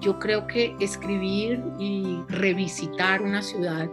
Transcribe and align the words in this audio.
yo 0.00 0.18
creo 0.18 0.46
que 0.46 0.76
escribir 0.80 1.62
y 1.78 2.20
revisitar 2.28 3.22
una 3.22 3.42
ciudad 3.42 3.88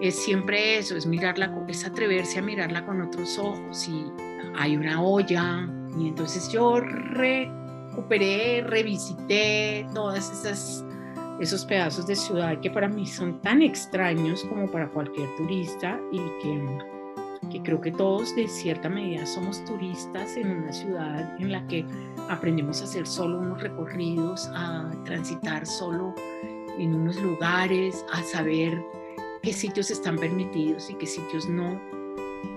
es 0.00 0.16
siempre 0.16 0.78
eso, 0.78 0.96
es 0.96 1.06
mirarla, 1.06 1.52
es 1.68 1.84
atreverse 1.84 2.38
a 2.38 2.42
mirarla 2.42 2.86
con 2.86 3.02
otros 3.02 3.38
ojos. 3.38 3.88
Y 3.88 4.06
hay 4.56 4.76
una 4.76 5.02
olla, 5.02 5.68
y 5.98 6.08
entonces 6.08 6.50
yo 6.50 6.80
recuperé, 6.80 8.62
revisité 8.66 9.86
todas 9.94 10.30
esas 10.30 10.84
esos 11.40 11.64
pedazos 11.64 12.06
de 12.06 12.14
ciudad 12.14 12.60
que 12.60 12.70
para 12.70 12.86
mí 12.86 13.06
son 13.06 13.40
tan 13.40 13.62
extraños 13.62 14.44
como 14.44 14.70
para 14.70 14.88
cualquier 14.90 15.26
turista 15.36 15.98
y 16.12 16.18
que, 16.18 16.99
que 17.50 17.62
creo 17.62 17.80
que 17.80 17.92
todos 17.92 18.34
de 18.36 18.48
cierta 18.48 18.88
medida 18.88 19.26
somos 19.26 19.64
turistas 19.64 20.36
en 20.36 20.50
una 20.50 20.72
ciudad 20.72 21.36
en 21.38 21.52
la 21.52 21.66
que 21.66 21.84
aprendemos 22.28 22.80
a 22.80 22.84
hacer 22.84 23.06
solo 23.06 23.38
unos 23.38 23.60
recorridos, 23.60 24.48
a 24.54 24.90
transitar 25.04 25.66
solo 25.66 26.14
en 26.78 26.94
unos 26.94 27.20
lugares, 27.20 28.04
a 28.12 28.22
saber 28.22 28.82
qué 29.42 29.52
sitios 29.52 29.90
están 29.90 30.16
permitidos 30.16 30.88
y 30.90 30.94
qué 30.94 31.06
sitios 31.06 31.48
no. 31.48 31.80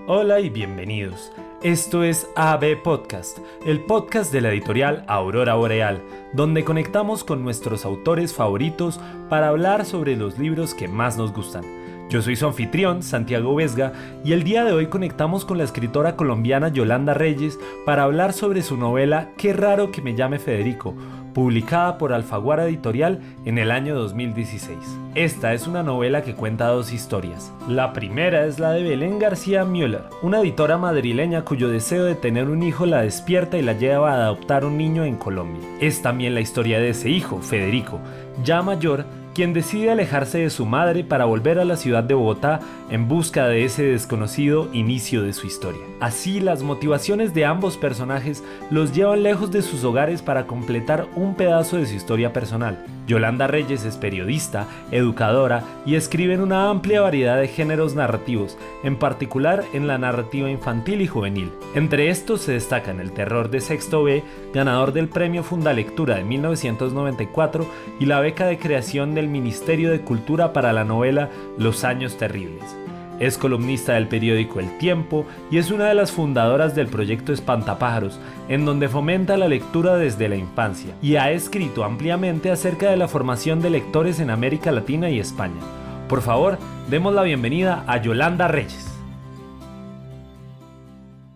Hola 0.06 0.40
y 0.40 0.48
bienvenidos. 0.48 1.32
Esto 1.62 2.02
es 2.02 2.28
AB 2.36 2.82
Podcast, 2.82 3.38
el 3.64 3.80
podcast 3.80 4.32
de 4.32 4.42
la 4.42 4.50
editorial 4.50 5.04
Aurora 5.08 5.54
Boreal, 5.54 6.02
donde 6.34 6.62
conectamos 6.62 7.24
con 7.24 7.42
nuestros 7.42 7.86
autores 7.86 8.34
favoritos 8.34 9.00
para 9.30 9.48
hablar 9.48 9.86
sobre 9.86 10.14
los 10.16 10.38
libros 10.38 10.74
que 10.74 10.88
más 10.88 11.16
nos 11.16 11.32
gustan. 11.32 11.83
Yo 12.10 12.22
soy 12.22 12.36
su 12.36 12.46
anfitrión, 12.46 13.02
Santiago 13.02 13.54
Vesga, 13.54 13.92
y 14.24 14.32
el 14.32 14.44
día 14.44 14.64
de 14.64 14.72
hoy 14.72 14.86
conectamos 14.86 15.44
con 15.44 15.58
la 15.58 15.64
escritora 15.64 16.16
colombiana 16.16 16.68
Yolanda 16.68 17.14
Reyes 17.14 17.58
para 17.86 18.02
hablar 18.02 18.32
sobre 18.32 18.62
su 18.62 18.76
novela 18.76 19.30
Qué 19.36 19.52
raro 19.52 19.90
que 19.90 20.02
me 20.02 20.14
llame 20.14 20.38
Federico, 20.38 20.94
publicada 21.32 21.98
por 21.98 22.12
Alfaguara 22.12 22.66
Editorial 22.66 23.20
en 23.44 23.58
el 23.58 23.70
año 23.70 23.96
2016. 23.96 24.78
Esta 25.14 25.54
es 25.54 25.66
una 25.66 25.82
novela 25.82 26.22
que 26.22 26.34
cuenta 26.34 26.68
dos 26.68 26.92
historias. 26.92 27.52
La 27.68 27.92
primera 27.92 28.46
es 28.46 28.58
la 28.58 28.72
de 28.72 28.82
Belén 28.82 29.18
García 29.18 29.64
Müller, 29.64 30.04
una 30.22 30.40
editora 30.40 30.76
madrileña 30.76 31.44
cuyo 31.44 31.68
deseo 31.68 32.04
de 32.04 32.14
tener 32.14 32.48
un 32.48 32.62
hijo 32.62 32.86
la 32.86 33.02
despierta 33.02 33.56
y 33.56 33.62
la 33.62 33.72
lleva 33.72 34.12
a 34.12 34.26
adoptar 34.26 34.64
un 34.64 34.76
niño 34.76 35.04
en 35.04 35.16
Colombia. 35.16 35.66
Es 35.80 36.02
también 36.02 36.34
la 36.34 36.40
historia 36.40 36.78
de 36.78 36.90
ese 36.90 37.08
hijo, 37.08 37.38
Federico, 37.40 37.98
ya 38.44 38.62
mayor, 38.62 39.04
quien 39.34 39.52
decide 39.52 39.90
alejarse 39.90 40.38
de 40.38 40.50
su 40.50 40.64
madre 40.64 41.04
para 41.04 41.24
volver 41.24 41.58
a 41.58 41.64
la 41.64 41.76
ciudad 41.76 42.04
de 42.04 42.14
Bogotá 42.14 42.60
en 42.88 43.08
busca 43.08 43.48
de 43.48 43.64
ese 43.64 43.82
desconocido 43.82 44.68
inicio 44.72 45.22
de 45.22 45.32
su 45.32 45.46
historia. 45.46 45.80
Así, 46.00 46.40
las 46.40 46.62
motivaciones 46.62 47.34
de 47.34 47.44
ambos 47.44 47.76
personajes 47.76 48.44
los 48.70 48.94
llevan 48.94 49.22
lejos 49.22 49.50
de 49.50 49.62
sus 49.62 49.84
hogares 49.84 50.22
para 50.22 50.46
completar 50.46 51.08
un 51.16 51.34
pedazo 51.34 51.76
de 51.76 51.86
su 51.86 51.94
historia 51.94 52.32
personal. 52.32 52.86
Yolanda 53.06 53.46
Reyes 53.46 53.84
es 53.84 53.96
periodista, 53.96 54.66
educadora 54.90 55.62
y 55.84 55.94
escribe 55.94 56.34
en 56.34 56.40
una 56.40 56.70
amplia 56.70 57.00
variedad 57.00 57.38
de 57.38 57.48
géneros 57.48 57.94
narrativos, 57.94 58.56
en 58.82 58.96
particular 58.96 59.64
en 59.72 59.86
la 59.86 59.98
narrativa 59.98 60.50
infantil 60.50 61.00
y 61.00 61.06
juvenil. 61.06 61.52
Entre 61.74 62.10
estos 62.10 62.42
se 62.42 62.52
destacan 62.52 63.00
el 63.00 63.12
terror 63.12 63.50
de 63.50 63.60
Sexto 63.60 64.04
B, 64.04 64.22
ganador 64.52 64.92
del 64.92 65.08
Premio 65.08 65.42
Fundalectura 65.42 66.16
de 66.16 66.24
1994 66.24 67.66
y 68.00 68.06
la 68.06 68.20
beca 68.20 68.46
de 68.46 68.58
creación 68.58 69.14
del 69.14 69.28
Ministerio 69.28 69.90
de 69.90 70.00
Cultura 70.00 70.52
para 70.52 70.72
la 70.72 70.84
novela 70.84 71.30
Los 71.58 71.84
Años 71.84 72.16
Terribles. 72.16 72.83
Es 73.20 73.38
columnista 73.38 73.94
del 73.94 74.08
periódico 74.08 74.58
El 74.58 74.76
Tiempo 74.78 75.24
y 75.48 75.58
es 75.58 75.70
una 75.70 75.86
de 75.86 75.94
las 75.94 76.10
fundadoras 76.10 76.74
del 76.74 76.88
proyecto 76.88 77.32
Espantapájaros, 77.32 78.18
en 78.48 78.64
donde 78.64 78.88
fomenta 78.88 79.36
la 79.36 79.46
lectura 79.46 79.96
desde 79.96 80.28
la 80.28 80.34
infancia 80.34 80.96
y 81.00 81.14
ha 81.14 81.30
escrito 81.30 81.84
ampliamente 81.84 82.50
acerca 82.50 82.90
de 82.90 82.96
la 82.96 83.06
formación 83.06 83.60
de 83.60 83.70
lectores 83.70 84.18
en 84.18 84.30
América 84.30 84.72
Latina 84.72 85.10
y 85.10 85.20
España. 85.20 85.60
Por 86.08 86.22
favor, 86.22 86.58
demos 86.90 87.14
la 87.14 87.22
bienvenida 87.22 87.84
a 87.86 88.02
Yolanda 88.02 88.48
Reyes. 88.48 88.90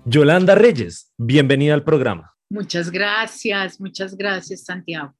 Yolanda 0.04 0.56
Reyes, 0.56 1.12
bienvenida 1.16 1.74
al 1.74 1.84
programa. 1.84 2.34
Muchas 2.50 2.90
gracias, 2.90 3.80
muchas 3.80 4.16
gracias 4.16 4.64
Santiago. 4.64 5.14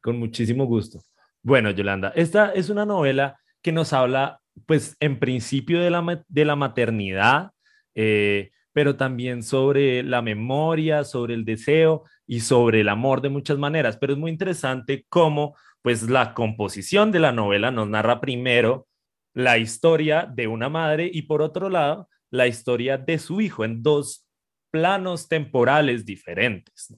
Con 0.00 0.18
muchísimo 0.18 0.64
gusto. 0.66 1.02
Bueno, 1.42 1.70
Yolanda, 1.72 2.12
esta 2.14 2.52
es 2.52 2.70
una 2.70 2.86
novela 2.86 3.40
que 3.62 3.72
nos 3.72 3.92
habla 3.92 4.40
pues 4.66 4.96
en 5.00 5.18
principio 5.18 5.80
de 5.80 5.90
la, 5.90 6.24
de 6.28 6.44
la 6.44 6.56
maternidad, 6.56 7.52
eh, 7.94 8.50
pero 8.72 8.96
también 8.96 9.42
sobre 9.42 10.02
la 10.02 10.22
memoria, 10.22 11.04
sobre 11.04 11.34
el 11.34 11.44
deseo 11.44 12.04
y 12.26 12.40
sobre 12.40 12.82
el 12.82 12.88
amor 12.88 13.20
de 13.20 13.28
muchas 13.28 13.58
maneras. 13.58 13.96
Pero 13.96 14.12
es 14.12 14.18
muy 14.18 14.30
interesante 14.30 15.04
cómo 15.08 15.56
pues 15.82 16.08
la 16.08 16.34
composición 16.34 17.10
de 17.12 17.20
la 17.20 17.32
novela 17.32 17.70
nos 17.70 17.88
narra 17.88 18.20
primero 18.20 18.86
la 19.34 19.58
historia 19.58 20.30
de 20.32 20.46
una 20.46 20.68
madre 20.68 21.10
y 21.12 21.22
por 21.22 21.42
otro 21.42 21.70
lado 21.70 22.08
la 22.30 22.46
historia 22.46 22.98
de 22.98 23.18
su 23.18 23.40
hijo 23.40 23.64
en 23.64 23.82
dos 23.82 24.26
planos 24.70 25.28
temporales 25.28 26.04
diferentes. 26.04 26.94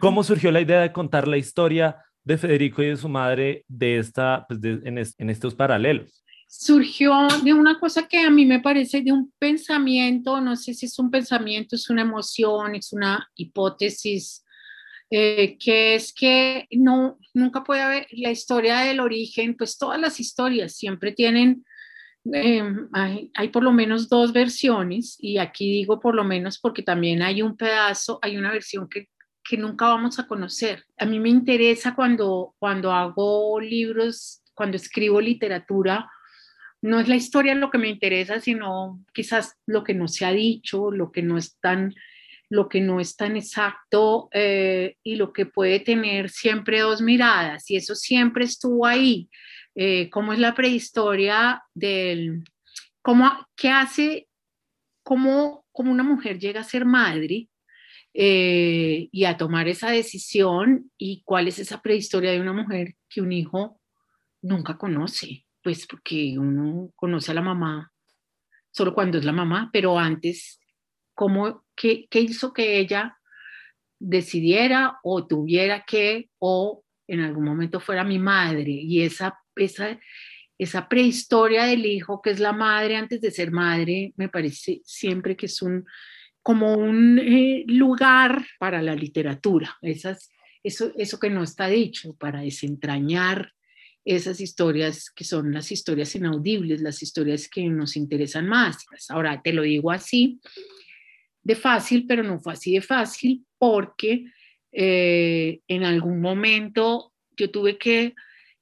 ¿Cómo 0.00 0.24
surgió 0.24 0.50
la 0.50 0.62
idea 0.62 0.80
de 0.80 0.92
contar 0.92 1.28
la 1.28 1.36
historia 1.36 2.02
de 2.22 2.38
Federico 2.38 2.82
y 2.82 2.86
de 2.86 2.96
su 2.96 3.08
madre 3.08 3.64
de 3.68 3.98
esta, 3.98 4.46
pues, 4.48 4.60
en 4.62 5.30
estos 5.30 5.54
paralelos? 5.54 6.23
Surgió 6.56 7.26
de 7.42 7.52
una 7.52 7.80
cosa 7.80 8.06
que 8.06 8.20
a 8.20 8.30
mí 8.30 8.46
me 8.46 8.60
parece 8.60 9.02
de 9.02 9.10
un 9.10 9.32
pensamiento, 9.38 10.40
no 10.40 10.54
sé 10.54 10.72
si 10.72 10.86
es 10.86 10.98
un 11.00 11.10
pensamiento, 11.10 11.74
es 11.74 11.90
una 11.90 12.02
emoción, 12.02 12.76
es 12.76 12.92
una 12.92 13.28
hipótesis, 13.34 14.44
eh, 15.10 15.58
que 15.58 15.96
es 15.96 16.12
que 16.12 16.66
no, 16.70 17.18
nunca 17.34 17.64
puede 17.64 17.82
haber 17.82 18.06
la 18.12 18.30
historia 18.30 18.80
del 18.80 19.00
origen, 19.00 19.56
pues 19.56 19.76
todas 19.76 20.00
las 20.00 20.20
historias 20.20 20.76
siempre 20.76 21.10
tienen, 21.10 21.64
em, 22.32 22.88
hay, 22.92 23.32
hay, 23.34 23.48
por 23.48 23.64
lo 23.64 23.72
menos 23.72 24.08
dos 24.08 24.32
versiones, 24.32 25.16
y 25.18 25.38
aquí 25.38 25.72
digo 25.72 25.98
por 25.98 26.14
lo 26.14 26.22
menos 26.22 26.60
porque 26.60 26.82
también 26.82 27.20
hay 27.22 27.42
un 27.42 27.56
pedazo, 27.56 28.20
hay 28.22 28.36
una 28.36 28.52
versión 28.52 28.88
que, 28.88 29.08
que 29.42 29.58
nunca 29.58 29.88
vamos 29.88 30.20
a 30.20 30.26
conocer. 30.28 30.84
A 30.98 31.04
mí 31.04 31.18
me 31.18 31.30
interesa 31.30 31.96
cuando, 31.96 32.54
cuando 32.60 32.92
hago 32.92 33.60
libros, 33.60 34.40
cuando 34.54 34.76
escribo 34.76 35.20
literatura, 35.20 36.08
no 36.84 37.00
es 37.00 37.08
la 37.08 37.16
historia 37.16 37.54
lo 37.54 37.70
que 37.70 37.78
me 37.78 37.88
interesa, 37.88 38.40
sino 38.40 39.02
quizás 39.14 39.56
lo 39.64 39.82
que 39.84 39.94
no 39.94 40.06
se 40.06 40.26
ha 40.26 40.32
dicho, 40.32 40.90
lo 40.90 41.12
que 41.12 41.22
no 41.22 41.38
es 41.38 41.58
tan, 41.58 41.94
lo 42.50 42.68
que 42.68 42.82
no 42.82 43.00
es 43.00 43.16
tan 43.16 43.38
exacto 43.38 44.28
eh, 44.32 44.98
y 45.02 45.16
lo 45.16 45.32
que 45.32 45.46
puede 45.46 45.80
tener 45.80 46.28
siempre 46.28 46.80
dos 46.80 47.00
miradas. 47.00 47.70
Y 47.70 47.76
eso 47.76 47.94
siempre 47.94 48.44
estuvo 48.44 48.84
ahí. 48.84 49.30
Eh, 49.74 50.10
¿Cómo 50.10 50.34
es 50.34 50.38
la 50.38 50.54
prehistoria 50.54 51.62
del, 51.72 52.44
cómo, 53.00 53.32
qué 53.56 53.70
hace, 53.70 54.28
cómo, 55.02 55.64
cómo 55.72 55.90
una 55.90 56.04
mujer 56.04 56.38
llega 56.38 56.60
a 56.60 56.64
ser 56.64 56.84
madre? 56.84 57.48
Eh, 58.12 59.08
y 59.10 59.24
a 59.24 59.38
tomar 59.38 59.68
esa 59.68 59.90
decisión 59.90 60.90
y 60.98 61.22
cuál 61.24 61.48
es 61.48 61.58
esa 61.58 61.80
prehistoria 61.80 62.30
de 62.30 62.40
una 62.40 62.52
mujer 62.52 62.94
que 63.08 63.22
un 63.22 63.32
hijo 63.32 63.80
nunca 64.42 64.76
conoce 64.76 65.43
pues 65.64 65.86
porque 65.86 66.38
uno 66.38 66.92
conoce 66.94 67.32
a 67.32 67.34
la 67.34 67.42
mamá 67.42 67.90
solo 68.74 68.92
cuando 68.92 69.18
es 69.18 69.24
la 69.24 69.32
mamá, 69.32 69.70
pero 69.72 69.98
antes, 69.98 70.60
¿cómo, 71.14 71.64
qué, 71.76 72.08
qué 72.10 72.20
hizo 72.20 72.52
que 72.52 72.80
ella 72.80 73.16
decidiera 74.00 74.98
o 75.04 75.26
tuviera 75.26 75.84
que, 75.86 76.28
o 76.40 76.84
en 77.06 77.20
algún 77.20 77.44
momento 77.44 77.78
fuera 77.78 78.02
mi 78.02 78.18
madre? 78.18 78.72
Y 78.72 79.02
esa, 79.02 79.38
esa, 79.54 79.98
esa 80.58 80.88
prehistoria 80.88 81.66
del 81.66 81.86
hijo, 81.86 82.20
que 82.20 82.30
es 82.30 82.40
la 82.40 82.52
madre 82.52 82.96
antes 82.96 83.20
de 83.20 83.30
ser 83.30 83.52
madre, 83.52 84.12
me 84.16 84.28
parece 84.28 84.82
siempre 84.84 85.36
que 85.36 85.46
es 85.46 85.62
un, 85.62 85.86
como 86.42 86.74
un 86.74 87.20
eh, 87.20 87.62
lugar 87.68 88.44
para 88.58 88.82
la 88.82 88.96
literatura, 88.96 89.78
Esas, 89.82 90.30
eso, 90.64 90.92
eso 90.96 91.20
que 91.20 91.30
no 91.30 91.44
está 91.44 91.68
dicho, 91.68 92.16
para 92.16 92.40
desentrañar 92.40 93.52
esas 94.04 94.40
historias 94.40 95.10
que 95.10 95.24
son 95.24 95.52
las 95.52 95.72
historias 95.72 96.14
inaudibles, 96.14 96.82
las 96.82 97.02
historias 97.02 97.48
que 97.48 97.64
nos 97.68 97.96
interesan 97.96 98.48
más. 98.48 98.84
Pues 98.88 99.10
ahora 99.10 99.40
te 99.42 99.52
lo 99.52 99.62
digo 99.62 99.90
así 99.90 100.40
de 101.42 101.54
fácil, 101.54 102.06
pero 102.06 102.22
no 102.22 102.40
fue 102.40 102.54
así 102.54 102.74
de 102.74 102.80
fácil 102.80 103.44
porque 103.58 104.26
eh, 104.72 105.60
en 105.68 105.84
algún 105.84 106.20
momento 106.20 107.12
yo 107.36 107.50
tuve 107.50 107.78
que 107.78 108.14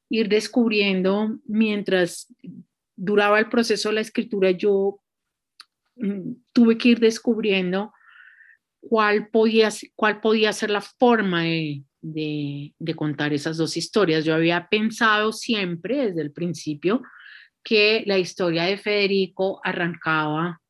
ir 0.09 0.29
descubriendo 0.29 1.39
mientras 1.47 2.33
duraba 2.97 3.39
el 3.39 3.49
proceso 3.49 3.89
de 3.89 3.95
la 3.97 4.01
escritura, 4.03 4.51
yo 4.51 5.01
mm, 5.97 6.33
tuve 6.53 6.77
que 6.77 6.91
ir 6.91 7.01
descubriendo 7.01 7.93
cuál 8.81 9.29
podía, 9.29 9.71
cuál 9.95 10.21
podía 10.21 10.53
ser 10.53 10.71
la 10.71 10.83
forma 10.83 11.45
de, 11.45 11.83
de, 12.03 12.75
contar 12.97 13.33
esas 13.33 13.57
dos 13.57 13.77
historias. 13.77 14.25
Yo 14.25 14.35
había 14.35 14.69
pensado 14.69 15.33
siempre 15.33 16.09
desde 16.09 16.23
el 16.23 16.33
principio 16.33 17.03
que 17.65 18.03
la 18.07 18.19
historia 18.19 18.65
de 18.65 18.77
Federico 18.77 19.61
arrancaba 19.65 20.61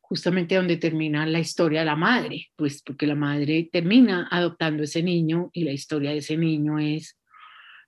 justamente 0.00 0.54
donde 0.54 0.76
termina 0.76 1.26
la 1.26 1.40
historia 1.40 1.80
de 1.80 1.86
la 1.86 1.96
madre, 1.96 2.48
pues 2.56 2.82
porque 2.82 3.06
la 3.06 3.14
madre 3.14 3.68
termina 3.72 4.28
adoptando 4.30 4.82
ese 4.82 5.02
niño 5.02 5.50
y 5.52 5.64
la 5.64 5.72
historia 5.72 6.10
de 6.10 6.18
ese 6.18 6.36
niño 6.36 6.78
es 6.78 7.18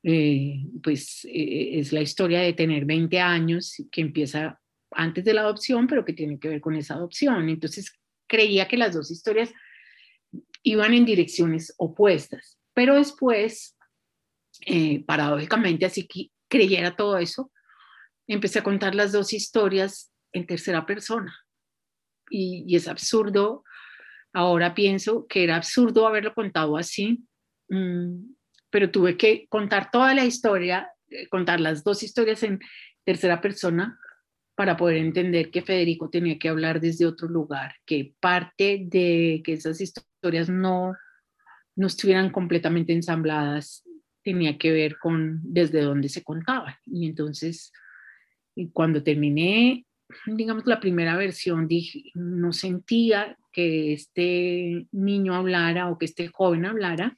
eh, 0.03 0.67
pues 0.83 1.25
eh, 1.25 1.79
es 1.79 1.93
la 1.93 2.03
historia 2.03 2.41
de 2.41 2.53
tener 2.53 2.85
20 2.85 3.21
años 3.21 3.75
que 3.91 4.03
empieza 4.03 4.61
antes 4.91 5.25
de 5.25 5.33
la 5.33 5.41
adopción, 5.43 5.87
pero 5.87 6.05
que 6.05 6.13
tiene 6.13 6.39
que 6.39 6.49
ver 6.49 6.61
con 6.61 6.75
esa 6.77 6.95
adopción. 6.95 7.49
Entonces 7.49 7.99
creía 8.27 8.69
que 8.69 8.77
las 8.77 8.95
dos 8.95 9.11
historias 9.11 9.53
iban 10.63 10.95
en 10.95 11.05
direcciones 11.05 11.75
opuestas, 11.79 12.59
pero 12.75 12.97
después, 12.97 13.77
eh, 14.67 15.05
paradójicamente, 15.05 15.87
así 15.87 16.07
que 16.07 16.31
creyera 16.49 16.97
todo 16.97 17.19
eso, 17.19 17.51
empecé 18.27 18.59
a 18.59 18.65
contar 18.65 18.95
las 18.95 19.13
dos 19.13 19.33
historias 19.33 20.13
en 20.33 20.47
tercera 20.47 20.85
persona. 20.85 21.35
Y, 22.31 22.75
es 22.75 22.89
absurdo, 22.89 23.65
ahora 24.33 24.75
pienso 24.75 25.27
que 25.29 25.45
era 25.45 25.57
absurdo 25.57 26.07
haberlo 26.07 26.35
contado 26.35 26.77
así, 26.77 27.25
mm, 27.69 28.35
pero 28.71 28.91
tuve 28.91 29.17
que 29.17 29.47
contar 29.49 29.91
toda 29.91 30.15
la 30.15 30.25
historia, 30.25 30.91
eh, 31.09 31.29
contar 31.29 31.61
las 31.61 31.85
dos 31.85 32.03
historias 32.03 32.43
en 32.43 32.61
tercera 33.05 33.41
persona 33.41 33.99
para 34.57 34.77
poder 34.77 34.97
entender 34.97 35.51
que 35.51 35.63
Federico 35.63 36.11
tenía 36.11 36.39
que 36.39 36.49
hablar 36.49 36.81
desde 36.81 37.07
otro 37.07 37.29
lugar, 37.29 37.77
que 37.87 38.15
parte 38.21 38.81
de 38.87 39.43
que 39.45 39.53
esas 39.53 39.81
historias 39.81 40.49
no, 40.49 40.95
no 41.77 41.87
estuvieran 41.87 42.31
completamente 42.31 42.93
ensambladas 42.93 43.85
tenía 44.25 44.59
que 44.59 44.73
ver 44.73 44.99
con 44.99 45.41
desde 45.45 45.83
dónde 45.83 46.09
se 46.09 46.25
contaban. 46.25 46.75
Y 46.87 47.07
entonces, 47.07 47.73
cuando 48.73 49.03
terminé, 49.03 49.87
digamos, 50.27 50.67
la 50.67 50.81
primera 50.81 51.17
versión, 51.17 51.69
dije, 51.69 52.11
no 52.15 52.53
sentía 52.53 53.37
que 53.53 53.93
este 53.93 54.89
niño 54.91 55.35
hablara 55.35 55.91
o 55.91 55.99
que 55.99 56.07
este 56.07 56.29
joven 56.29 56.65
hablara, 56.65 57.17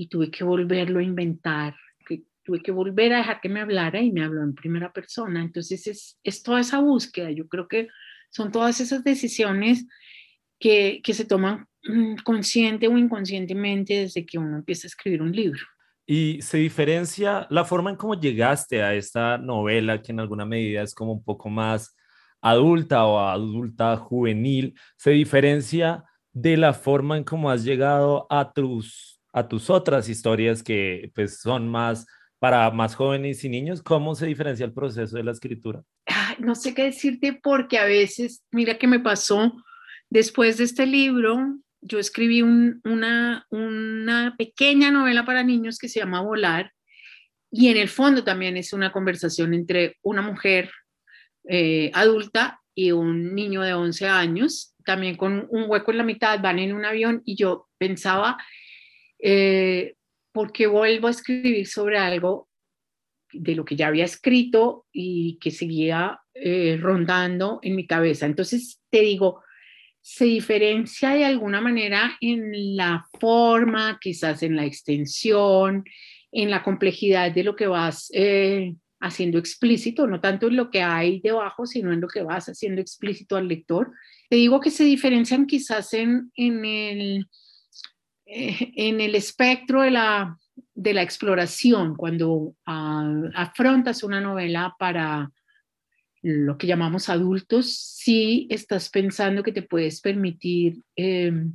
y 0.00 0.06
tuve 0.06 0.30
que 0.30 0.44
volverlo 0.44 1.00
a 1.00 1.02
inventar, 1.02 1.74
que 2.06 2.22
tuve 2.44 2.62
que 2.62 2.70
volver 2.70 3.12
a 3.12 3.18
dejar 3.18 3.40
que 3.40 3.48
me 3.48 3.60
hablara 3.60 4.00
y 4.00 4.12
me 4.12 4.22
habló 4.22 4.44
en 4.44 4.54
primera 4.54 4.92
persona. 4.92 5.42
Entonces 5.42 5.88
es, 5.88 6.20
es 6.22 6.42
toda 6.44 6.60
esa 6.60 6.78
búsqueda, 6.78 7.32
yo 7.32 7.48
creo 7.48 7.66
que 7.66 7.88
son 8.30 8.52
todas 8.52 8.80
esas 8.80 9.02
decisiones 9.02 9.86
que, 10.60 11.00
que 11.02 11.14
se 11.14 11.24
toman 11.24 11.66
consciente 12.24 12.88
o 12.88 12.96
inconscientemente 12.96 14.00
desde 14.00 14.26
que 14.26 14.38
uno 14.38 14.56
empieza 14.56 14.86
a 14.86 14.88
escribir 14.88 15.22
un 15.22 15.32
libro. 15.32 15.60
¿Y 16.06 16.40
se 16.40 16.58
diferencia 16.58 17.46
la 17.50 17.64
forma 17.64 17.90
en 17.90 17.96
cómo 17.96 18.18
llegaste 18.18 18.82
a 18.82 18.94
esta 18.94 19.36
novela, 19.36 20.00
que 20.00 20.12
en 20.12 20.20
alguna 20.20 20.46
medida 20.46 20.82
es 20.82 20.94
como 20.94 21.12
un 21.12 21.22
poco 21.22 21.50
más 21.50 21.94
adulta 22.40 23.04
o 23.04 23.18
adulta 23.18 23.96
juvenil, 23.96 24.74
se 24.96 25.10
diferencia 25.10 26.04
de 26.32 26.56
la 26.56 26.72
forma 26.72 27.16
en 27.16 27.24
cómo 27.24 27.50
has 27.50 27.64
llegado 27.64 28.26
a 28.30 28.52
tus 28.52 29.18
a 29.32 29.46
tus 29.46 29.70
otras 29.70 30.08
historias 30.08 30.62
que 30.62 31.12
pues 31.14 31.40
son 31.40 31.68
más 31.68 32.06
para 32.38 32.70
más 32.70 32.94
jóvenes 32.94 33.44
y 33.44 33.48
niños, 33.48 33.82
¿cómo 33.82 34.14
se 34.14 34.26
diferencia 34.26 34.64
el 34.64 34.72
proceso 34.72 35.16
de 35.16 35.24
la 35.24 35.32
escritura? 35.32 35.82
no 36.38 36.54
sé 36.54 36.74
qué 36.74 36.84
decirte 36.84 37.38
porque 37.42 37.78
a 37.78 37.84
veces, 37.84 38.42
mira 38.50 38.78
qué 38.78 38.86
me 38.86 39.00
pasó 39.00 39.52
después 40.08 40.58
de 40.58 40.64
este 40.64 40.86
libro, 40.86 41.58
yo 41.88 41.98
escribí 41.98 42.42
una, 42.42 43.46
pequeña 44.36 44.90
novela 44.90 45.24
para 45.24 45.42
niños 45.42 45.78
que 45.78 45.88
se 45.88 46.00
llama 46.00 46.20
Volar 46.20 46.72
y 47.50 47.68
en 47.68 47.78
el 47.78 47.88
fondo 47.88 48.22
también 48.22 48.56
es 48.56 48.72
una 48.72 48.92
conversación 48.92 49.54
entre 49.54 49.96
una 50.02 50.22
mujer 50.22 50.70
eh, 51.48 51.90
adulta 51.94 52.60
y 52.74 52.92
un 52.92 53.34
niño 53.34 53.62
de 53.62 53.72
11 53.74 54.06
años, 54.06 54.74
también 54.84 55.16
con 55.16 55.48
un 55.50 55.64
hueco 55.66 55.90
en 55.90 55.98
la 55.98 56.04
mitad, 56.04 56.40
van 56.40 56.58
en 56.58 56.74
un 56.74 56.84
avión 56.84 57.22
y 57.24 57.36
yo 57.36 57.68
pensaba 57.78 58.36
eh, 59.18 59.94
porque 60.30 60.66
vuelvo 60.66 61.08
a 61.08 61.12
escribir 61.12 61.66
sobre 61.66 61.98
algo 61.98 62.48
de 63.32 63.54
lo 63.54 63.64
que 63.64 63.76
ya 63.76 63.88
había 63.88 64.04
escrito 64.04 64.86
y 64.92 65.38
que 65.40 65.50
seguía 65.50 66.20
eh, 66.34 66.78
rondando 66.80 67.58
en 67.62 67.76
mi 67.76 67.86
cabeza. 67.86 68.26
Entonces, 68.26 68.80
te 68.90 69.00
digo, 69.00 69.42
se 70.00 70.24
diferencia 70.24 71.10
de 71.10 71.24
alguna 71.24 71.60
manera 71.60 72.16
en 72.20 72.76
la 72.76 73.06
forma, 73.20 73.98
quizás 74.00 74.42
en 74.42 74.56
la 74.56 74.64
extensión, 74.64 75.84
en 76.32 76.50
la 76.50 76.62
complejidad 76.62 77.32
de 77.32 77.44
lo 77.44 77.56
que 77.56 77.66
vas 77.66 78.10
eh, 78.12 78.74
haciendo 79.00 79.38
explícito, 79.38 80.06
no 80.06 80.20
tanto 80.20 80.48
en 80.48 80.56
lo 80.56 80.70
que 80.70 80.82
hay 80.82 81.20
debajo, 81.20 81.66
sino 81.66 81.92
en 81.92 82.00
lo 82.00 82.08
que 82.08 82.22
vas 82.22 82.48
haciendo 82.48 82.80
explícito 82.80 83.36
al 83.36 83.48
lector. 83.48 83.92
Te 84.28 84.36
digo 84.36 84.60
que 84.60 84.70
se 84.70 84.84
diferencian 84.84 85.46
quizás 85.46 85.94
en, 85.94 86.30
en 86.36 86.64
el 86.64 87.26
eh, 88.30 88.72
en 88.76 89.00
el 89.00 89.14
espectro 89.14 89.80
de 89.80 89.90
la, 89.90 90.36
de 90.74 90.92
la 90.92 91.02
exploración, 91.02 91.96
cuando 91.96 92.54
ah, 92.66 93.10
afrontas 93.34 94.02
una 94.02 94.20
novela 94.20 94.74
para 94.78 95.30
lo 96.22 96.58
que 96.58 96.66
llamamos 96.66 97.08
adultos, 97.08 97.76
sí 97.76 98.46
estás 98.50 98.90
pensando 98.90 99.42
que 99.42 99.52
te 99.52 99.62
puedes 99.62 100.00
permitir 100.00 100.82
em, 100.96 101.54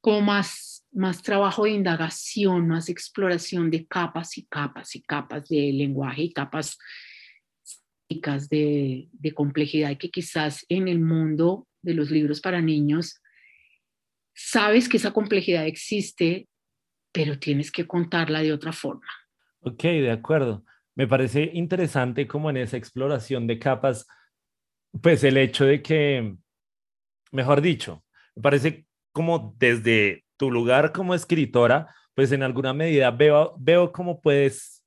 como 0.00 0.22
más, 0.22 0.86
más 0.92 1.22
trabajo 1.22 1.64
de 1.64 1.70
indagación, 1.70 2.68
más 2.68 2.88
exploración 2.88 3.70
de 3.70 3.86
capas 3.86 4.38
y 4.38 4.46
capas 4.46 4.96
y 4.96 5.02
capas 5.02 5.48
de 5.48 5.72
lenguaje 5.72 6.22
y 6.22 6.32
capas 6.32 6.78
de, 8.48 9.08
de 9.12 9.34
complejidad 9.34 9.96
que 9.96 10.10
quizás 10.10 10.64
en 10.68 10.88
el 10.88 10.98
mundo 10.98 11.68
de 11.82 11.94
los 11.94 12.10
libros 12.10 12.40
para 12.40 12.60
niños 12.60 13.20
sabes 14.34 14.88
que 14.88 14.96
esa 14.96 15.12
complejidad 15.12 15.66
existe, 15.66 16.48
pero 17.12 17.38
tienes 17.38 17.70
que 17.70 17.86
contarla 17.86 18.40
de 18.40 18.52
otra 18.52 18.72
forma. 18.72 19.06
Ok, 19.60 19.82
de 19.82 20.10
acuerdo. 20.10 20.64
Me 20.94 21.06
parece 21.06 21.50
interesante 21.54 22.26
como 22.26 22.50
en 22.50 22.58
esa 22.58 22.76
exploración 22.76 23.46
de 23.46 23.58
capas, 23.58 24.06
pues 25.00 25.24
el 25.24 25.36
hecho 25.36 25.64
de 25.64 25.82
que, 25.82 26.36
mejor 27.32 27.60
dicho, 27.60 28.04
me 28.34 28.42
parece 28.42 28.86
como 29.12 29.54
desde 29.58 30.24
tu 30.36 30.50
lugar 30.50 30.92
como 30.92 31.14
escritora, 31.14 31.94
pues 32.14 32.32
en 32.32 32.42
alguna 32.42 32.74
medida 32.74 33.10
veo, 33.10 33.54
veo 33.58 33.92
cómo 33.92 34.20
puedes 34.20 34.84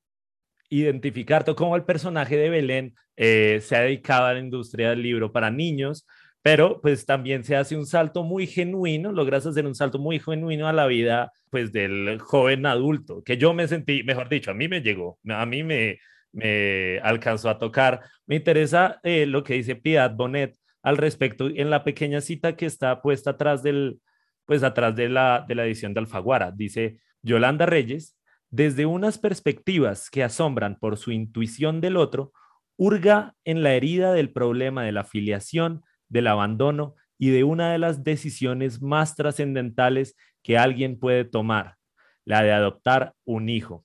identificarte, 0.69 1.55
cómo 1.55 1.75
el 1.75 1.85
personaje 1.85 2.38
de 2.38 2.49
Belén 2.49 2.95
eh, 3.15 3.59
se 3.61 3.75
ha 3.75 3.81
dedicado 3.81 4.25
a 4.25 4.33
la 4.33 4.39
industria 4.39 4.89
del 4.89 5.03
libro 5.03 5.31
para 5.31 5.51
niños, 5.51 6.07
pero 6.44 6.81
pues 6.81 7.06
también 7.06 7.44
se 7.44 7.56
hace 7.56 7.75
un 7.75 7.88
salto 7.88 8.24
muy 8.24 8.45
genuino, 8.45 9.12
logras 9.12 9.45
hacer 9.45 9.66
un 9.66 9.75
salto 9.75 9.98
muy 9.98 10.19
genuino 10.19 10.68
a 10.68 10.74
la 10.74 10.86
vida 10.86 11.31
pues 11.50 11.72
del 11.72 12.19
joven 12.19 12.66
adulto, 12.66 13.24
que 13.24 13.38
yo 13.38 13.54
me 13.54 13.68
sentí, 13.68 14.04
mejor 14.04 14.28
dicho, 14.28 14.52
a 14.52 14.54
mí 14.54 14.68
me 14.68 14.81
llegó, 14.81 15.19
a 15.30 15.45
mí 15.45 15.64
me, 15.64 16.00
me 16.33 17.00
alcanzó 17.00 17.50
a 17.50 17.57
tocar. 17.57 18.02
Me 18.26 18.35
interesa 18.35 19.00
eh, 19.04 19.26
lo 19.26 19.44
que 19.44 19.54
dice 19.54 19.76
Piedad 19.76 20.14
Bonet 20.14 20.57
al 20.81 20.97
respecto 20.97 21.47
en 21.47 21.69
la 21.69 21.85
pequeña 21.85 22.19
cita 22.19 22.57
que 22.57 22.66
está 22.66 23.02
puesta 23.02 23.31
atrás 23.31 23.64
del, 23.64 24.02
pues 24.45 24.64
atrás 24.64 24.95
de 24.95 25.07
la, 25.07 25.45
de 25.47 25.56
la 25.56 25.66
edición 25.66 25.94
de 25.94 26.02
Alfaguara. 26.02 26.52
Dice 26.52 27.00
Yolanda 27.21 27.66
Reyes, 27.66 28.18
desde 28.50 28.85
unas 28.85 29.18
perspectivas 29.18 30.09
que 30.09 30.23
asombran 30.23 30.78
por 30.78 30.97
su 30.97 31.12
intuición 31.12 31.80
del 31.80 31.95
otro, 31.95 32.33
hurga 32.76 33.35
en 33.45 33.64
la 33.64 33.76
herida 33.76 34.12
del 34.12 34.31
problema 34.31 34.83
de 34.83 34.92
la 34.92 35.02
afiliación 35.02 35.83
del 36.13 36.27
abandono 36.27 36.95
y 37.17 37.31
de 37.31 37.43
una 37.43 37.71
de 37.71 37.79
las 37.79 38.03
decisiones 38.03 38.81
más 38.81 39.15
trascendentales 39.15 40.15
que 40.43 40.57
alguien 40.57 40.99
puede 40.99 41.25
tomar, 41.25 41.75
la 42.23 42.43
de 42.43 42.53
adoptar 42.53 43.13
un 43.25 43.49
hijo. 43.49 43.83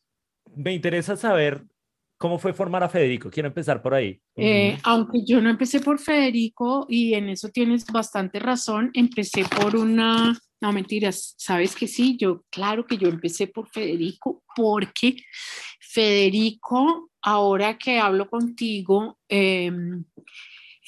Me 0.55 0.75
interesa 0.75 1.17
saber 1.17 1.65
cómo 2.19 2.39
fue 2.39 2.53
formar 2.53 2.83
a 2.83 2.89
Federico. 2.89 3.31
Quiero 3.31 3.49
empezar 3.49 3.81
por 3.81 3.95
ahí. 3.95 4.21
Eh, 4.37 4.77
aunque 4.83 5.25
yo 5.25 5.41
no 5.41 5.49
empecé 5.49 5.81
por 5.81 5.99
Federico 5.99 6.87
y 6.89 7.15
en 7.15 7.31
eso 7.31 7.49
tienes 7.49 7.87
bastante 7.87 8.39
razón, 8.39 8.91
empecé 8.93 9.45
por 9.45 9.75
una... 9.75 10.39
No, 10.61 10.73
mentiras, 10.73 11.35
sabes 11.39 11.77
que 11.77 11.87
sí, 11.87 12.17
yo, 12.21 12.43
claro 12.51 12.85
que 12.85 12.99
yo 12.99 13.09
empecé 13.09 13.47
por 13.47 13.69
Federico 13.69 14.43
porque 14.57 15.15
Federico, 15.79 17.11
ahora 17.23 17.79
que 17.79 18.01
hablo 18.01 18.29
contigo, 18.29 19.17
eh, 19.29 19.71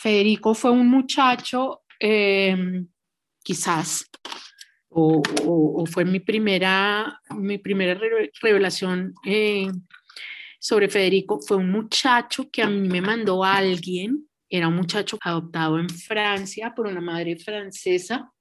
Federico 0.00 0.54
fue 0.54 0.71
un 0.71 0.88
muchacho, 0.88 1.83
em, 1.99 2.88
quizás, 3.45 4.09
o, 4.88 5.23
fue 5.85 6.07
mi 6.07 6.21
primera, 6.21 7.21
mi 7.37 7.59
primera 7.59 8.00
revelación 8.42 9.12
eh, 9.26 9.69
sobre 10.59 10.88
Federico, 10.88 11.38
fue 11.47 11.59
un 11.59 11.71
muchacho 11.71 12.50
que 12.50 12.62
a 12.62 12.66
mí 12.66 12.88
me 12.88 13.02
mandó 13.02 13.45
alguien, 13.45 14.26
era 14.49 14.69
un 14.69 14.76
muchacho 14.76 15.19
adoptado 15.23 15.78
en 15.78 15.90
Francia 15.90 16.73
por 16.75 16.87
una 16.87 17.02
madre 17.02 17.37
francesa 17.37 18.33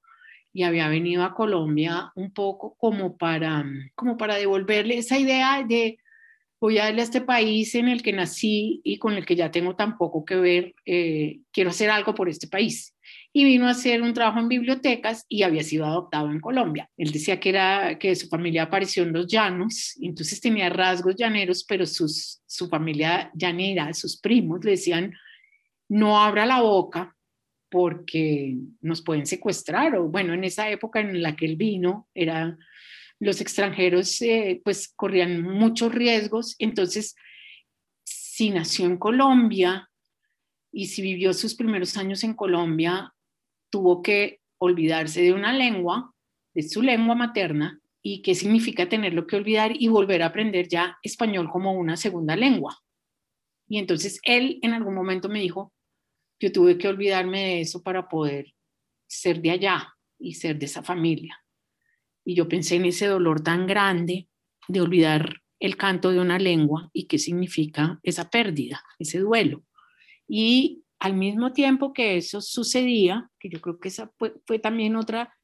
y 0.54 0.62
había 0.62 0.88
venido 0.88 1.22
a 1.24 1.34
Colombia 1.34 2.10
un 2.14 2.32
poco 2.32 2.74
como 2.78 3.18
para, 3.18 3.66
como 3.94 4.16
para 4.16 4.36
devolverle 4.36 4.96
esa 4.96 5.18
idea 5.18 5.62
de 5.68 5.98
voy 6.60 6.78
a 6.78 6.84
darle 6.84 7.00
a 7.00 7.04
este 7.04 7.22
país 7.22 7.74
en 7.74 7.88
el 7.88 8.02
que 8.02 8.12
nací 8.12 8.82
y 8.84 8.98
con 8.98 9.14
el 9.14 9.24
que 9.24 9.34
ya 9.34 9.50
tengo 9.50 9.76
tan 9.76 9.96
poco 9.96 10.24
que 10.24 10.36
ver, 10.36 10.74
eh, 10.84 11.40
quiero 11.52 11.70
hacer 11.70 11.90
algo 11.90 12.14
por 12.14 12.28
este 12.28 12.46
país. 12.46 12.94
y 13.32 13.44
vino 13.44 13.68
a 13.68 13.70
hacer 13.70 14.02
un 14.02 14.12
trabajo 14.12 14.40
en 14.40 14.48
bibliotecas 14.48 15.24
y 15.28 15.44
había 15.44 15.62
sido 15.62 15.86
adoptado 15.86 16.30
en 16.32 16.40
Colombia. 16.40 16.90
Él 16.96 17.12
decía 17.12 17.38
que 17.38 17.50
era 17.50 17.96
que 17.96 18.16
su 18.16 18.28
familia 18.28 18.64
apareció 18.64 19.04
en 19.04 19.12
los 19.12 19.28
llanos, 19.28 19.96
entonces 20.00 20.40
tenía 20.40 20.68
rasgos 20.68 21.14
llaneros, 21.16 21.64
pero 21.64 21.86
sus, 21.86 22.42
su 22.46 22.68
familia 22.68 23.30
llanera, 23.34 23.92
sus 23.94 24.20
primos 24.20 24.64
le 24.64 24.72
decían, 24.72 25.12
no 25.88 26.20
abra 26.20 26.44
la 26.44 26.60
boca 26.60 27.16
porque 27.70 28.56
nos 28.80 29.02
pueden 29.02 29.26
secuestrar 29.26 29.94
o 29.96 30.08
bueno, 30.08 30.34
en 30.34 30.42
esa 30.42 30.68
época 30.68 31.00
en 31.00 31.22
la 31.22 31.36
que 31.36 31.46
él 31.46 31.56
vino 31.56 32.08
era 32.12 32.58
los 33.20 33.40
extranjeros 33.40 34.20
eh, 34.22 34.60
pues 34.64 34.92
corrían 34.96 35.42
muchos 35.42 35.94
riesgos, 35.94 36.56
entonces 36.58 37.14
si 38.02 38.50
nació 38.50 38.86
en 38.86 38.96
Colombia 38.96 39.88
y 40.72 40.86
si 40.86 41.02
vivió 41.02 41.32
sus 41.34 41.54
primeros 41.54 41.96
años 41.96 42.24
en 42.24 42.34
Colombia, 42.34 43.12
tuvo 43.70 44.02
que 44.02 44.40
olvidarse 44.58 45.22
de 45.22 45.32
una 45.32 45.52
lengua, 45.52 46.14
de 46.54 46.62
su 46.62 46.82
lengua 46.82 47.14
materna, 47.14 47.80
y 48.02 48.22
qué 48.22 48.34
significa 48.34 48.88
tenerlo 48.88 49.26
que 49.26 49.36
olvidar 49.36 49.72
y 49.74 49.88
volver 49.88 50.22
a 50.22 50.26
aprender 50.26 50.68
ya 50.68 50.98
español 51.02 51.50
como 51.50 51.72
una 51.72 51.96
segunda 51.96 52.34
lengua. 52.34 52.78
Y 53.68 53.78
entonces 53.78 54.20
él 54.22 54.58
en 54.62 54.72
algún 54.72 54.94
momento 54.94 55.28
me 55.28 55.40
dijo, 55.40 55.72
yo 56.40 56.50
tuve 56.50 56.78
que 56.78 56.88
olvidarme 56.88 57.40
de 57.40 57.60
eso 57.60 57.82
para 57.82 58.08
poder 58.08 58.54
ser 59.06 59.42
de 59.42 59.50
allá 59.50 59.94
y 60.18 60.34
ser 60.34 60.58
de 60.58 60.66
esa 60.66 60.82
familia. 60.82 61.38
Y 62.24 62.34
yo 62.34 62.48
pensé 62.48 62.76
en 62.76 62.84
ese 62.84 63.06
dolor 63.06 63.42
tan 63.42 63.66
grande 63.66 64.28
de 64.68 64.80
olvidar 64.80 65.40
el 65.58 65.76
canto 65.76 66.10
de 66.10 66.20
una 66.20 66.38
lengua 66.38 66.90
y 66.92 67.06
qué 67.06 67.18
significa 67.18 68.00
esa 68.02 68.30
pérdida, 68.30 68.82
ese 68.98 69.18
duelo. 69.18 69.62
Y 70.26 70.84
al 70.98 71.14
mismo 71.14 71.52
tiempo 71.52 71.92
que 71.92 72.16
eso 72.16 72.40
sucedía, 72.40 73.30
que 73.38 73.48
yo 73.48 73.60
creo 73.60 73.78
que 73.78 73.88
esa 73.88 74.12
fue, 74.18 74.58
también 74.58 74.96
otra 74.96 75.34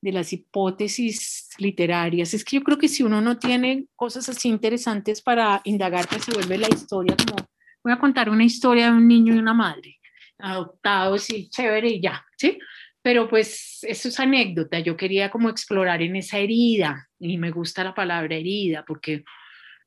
de 0.00 0.12
las 0.12 0.32
hipótesis 0.32 1.50
literarias, 1.58 2.34
es 2.34 2.44
que 2.44 2.56
yo 2.56 2.62
creo 2.62 2.78
que 2.78 2.88
si 2.88 3.02
uno 3.02 3.20
no 3.20 3.38
tiene 3.38 3.86
cosas 3.94 4.28
así 4.28 4.48
interesantes 4.48 5.22
para 5.22 5.60
indagar, 5.64 6.08
pues 6.08 6.24
se 6.24 6.32
vuelve 6.32 6.58
la 6.58 6.68
historia 6.68 7.16
como, 7.16 7.46
voy 7.84 7.92
a 7.92 7.98
contar 7.98 8.28
una 8.28 8.44
historia 8.44 8.86
de 8.86 8.96
un 8.96 9.06
niño 9.06 9.34
y 9.34 9.38
una 9.38 9.54
madre, 9.54 10.00
adoptados 10.38 11.30
y 11.30 11.48
chévere 11.48 11.88
y 11.88 12.02
ya, 12.02 12.24
¿sí? 12.36 12.58
Pero 13.02 13.28
pues 13.28 13.80
eso 13.82 14.08
es 14.08 14.20
anécdota, 14.20 14.78
yo 14.78 14.96
quería 14.96 15.30
como 15.30 15.50
explorar 15.50 16.02
en 16.02 16.16
esa 16.16 16.38
herida, 16.38 17.08
y 17.18 17.36
me 17.36 17.50
gusta 17.50 17.82
la 17.82 17.94
palabra 17.94 18.36
herida, 18.36 18.84
porque 18.86 19.24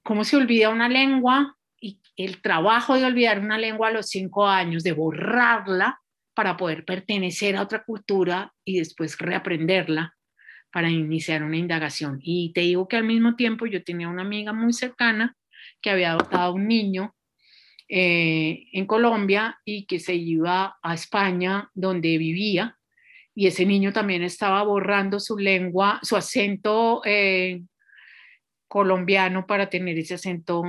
cómo 0.03 0.23
se 0.23 0.35
olvida 0.35 0.69
una 0.69 0.89
lengua 0.89 1.57
y 1.79 2.01
el 2.17 2.41
trabajo 2.41 2.95
de 2.95 3.05
olvidar 3.05 3.39
una 3.39 3.57
lengua 3.57 3.87
a 3.87 3.91
los 3.91 4.07
cinco 4.09 4.47
años, 4.47 4.83
de 4.83 4.91
borrarla 4.91 5.99
para 6.33 6.57
poder 6.57 6.83
pertenecer 6.83 7.55
a 7.55 7.61
otra 7.61 7.83
cultura 7.83 8.53
y 8.65 8.79
después 8.79 9.17
reaprenderla 9.17 10.15
para 10.71 10.89
iniciar 10.89 11.41
una 11.43 11.57
indagación. 11.57 12.19
Y 12.21 12.51
te 12.51 12.61
digo 12.61 12.87
que 12.87 12.97
al 12.97 13.05
mismo 13.05 13.35
tiempo 13.35 13.65
yo 13.65 13.81
tenía 13.83 14.09
una 14.09 14.23
amiga 14.23 14.51
muy 14.51 14.73
cercana 14.73 15.37
que 15.81 15.89
había 15.89 16.11
adoptado 16.11 16.53
un 16.53 16.67
niño 16.67 17.15
eh, 17.87 18.67
en 18.73 18.85
Colombia 18.85 19.59
y 19.63 19.85
que 19.85 19.99
se 19.99 20.15
iba 20.15 20.77
a 20.81 20.93
España 20.93 21.69
donde 21.73 22.17
vivía 22.17 22.77
y 23.35 23.47
ese 23.47 23.65
niño 23.65 23.91
también 23.91 24.23
estaba 24.23 24.63
borrando 24.63 25.19
su 25.19 25.37
lengua, 25.37 25.99
su 26.01 26.15
acento 26.15 27.01
eh, 27.03 27.61
colombiano 28.69 29.45
para 29.45 29.69
tener 29.69 29.97
ese 29.99 30.13
acento. 30.13 30.63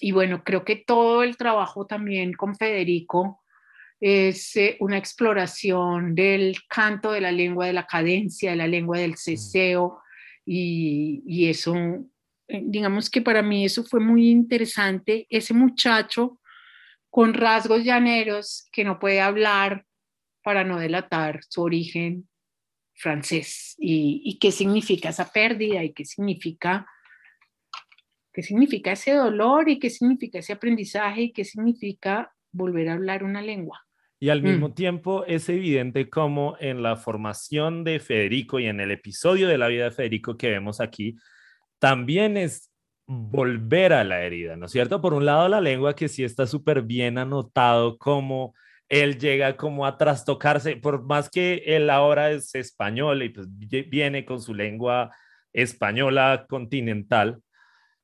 Y 0.00 0.12
bueno, 0.12 0.42
creo 0.42 0.64
que 0.64 0.76
todo 0.76 1.22
el 1.22 1.36
trabajo 1.36 1.86
también 1.86 2.32
con 2.32 2.56
Federico 2.56 3.42
es 4.00 4.56
eh, 4.56 4.78
una 4.80 4.96
exploración 4.96 6.14
del 6.14 6.56
canto 6.68 7.12
de 7.12 7.20
la 7.20 7.30
lengua, 7.30 7.66
de 7.66 7.74
la 7.74 7.86
cadencia, 7.86 8.50
de 8.50 8.56
la 8.56 8.66
lengua 8.66 8.98
del 8.98 9.16
ceseo, 9.16 10.00
y, 10.46 11.22
y 11.26 11.48
eso, 11.48 11.74
eh, 12.48 12.62
digamos 12.64 13.10
que 13.10 13.20
para 13.20 13.42
mí 13.42 13.64
eso 13.64 13.84
fue 13.84 14.00
muy 14.00 14.30
interesante, 14.30 15.26
ese 15.28 15.52
muchacho 15.52 16.40
con 17.10 17.34
rasgos 17.34 17.84
llaneros 17.84 18.68
que 18.72 18.84
no 18.84 18.98
puede 18.98 19.20
hablar 19.20 19.84
para 20.44 20.62
no 20.62 20.78
delatar 20.78 21.40
su 21.48 21.62
origen 21.62 22.28
francés 22.94 23.74
y, 23.78 24.22
y 24.24 24.38
qué 24.38 24.52
significa 24.52 25.08
esa 25.08 25.32
pérdida 25.32 25.82
y 25.82 25.92
qué 25.92 26.04
significa 26.04 26.86
qué 28.32 28.42
significa 28.42 28.92
ese 28.92 29.14
dolor 29.14 29.68
y 29.68 29.78
qué 29.78 29.88
significa 29.88 30.40
ese 30.40 30.52
aprendizaje 30.52 31.22
y 31.22 31.32
qué 31.32 31.44
significa 31.44 32.32
volver 32.52 32.88
a 32.88 32.94
hablar 32.94 33.22
una 33.22 33.40
lengua. 33.40 33.80
Y 34.18 34.28
al 34.30 34.42
mismo 34.42 34.70
mm. 34.70 34.74
tiempo 34.74 35.24
es 35.26 35.48
evidente 35.48 36.10
como 36.10 36.56
en 36.58 36.82
la 36.82 36.96
formación 36.96 37.84
de 37.84 38.00
Federico 38.00 38.58
y 38.58 38.66
en 38.66 38.80
el 38.80 38.90
episodio 38.90 39.48
de 39.48 39.58
la 39.58 39.68
vida 39.68 39.84
de 39.84 39.90
Federico 39.92 40.36
que 40.36 40.50
vemos 40.50 40.80
aquí, 40.80 41.16
también 41.78 42.36
es 42.36 42.70
volver 43.06 43.92
a 43.92 44.02
la 44.02 44.22
herida, 44.22 44.56
¿no 44.56 44.66
es 44.66 44.72
cierto? 44.72 45.00
Por 45.00 45.14
un 45.14 45.26
lado 45.26 45.48
la 45.48 45.60
lengua 45.60 45.94
que 45.94 46.08
sí 46.08 46.24
está 46.24 46.46
súper 46.46 46.82
bien 46.82 47.18
anotado 47.18 47.98
como 47.98 48.54
él 48.88 49.18
llega 49.18 49.56
como 49.56 49.86
a 49.86 49.96
trastocarse, 49.98 50.76
por 50.76 51.02
más 51.04 51.30
que 51.30 51.62
él 51.66 51.90
ahora 51.90 52.30
es 52.30 52.54
español 52.54 53.22
y 53.22 53.30
pues 53.30 53.46
viene 53.50 54.24
con 54.24 54.40
su 54.40 54.54
lengua 54.54 55.14
española 55.52 56.46
continental, 56.48 57.40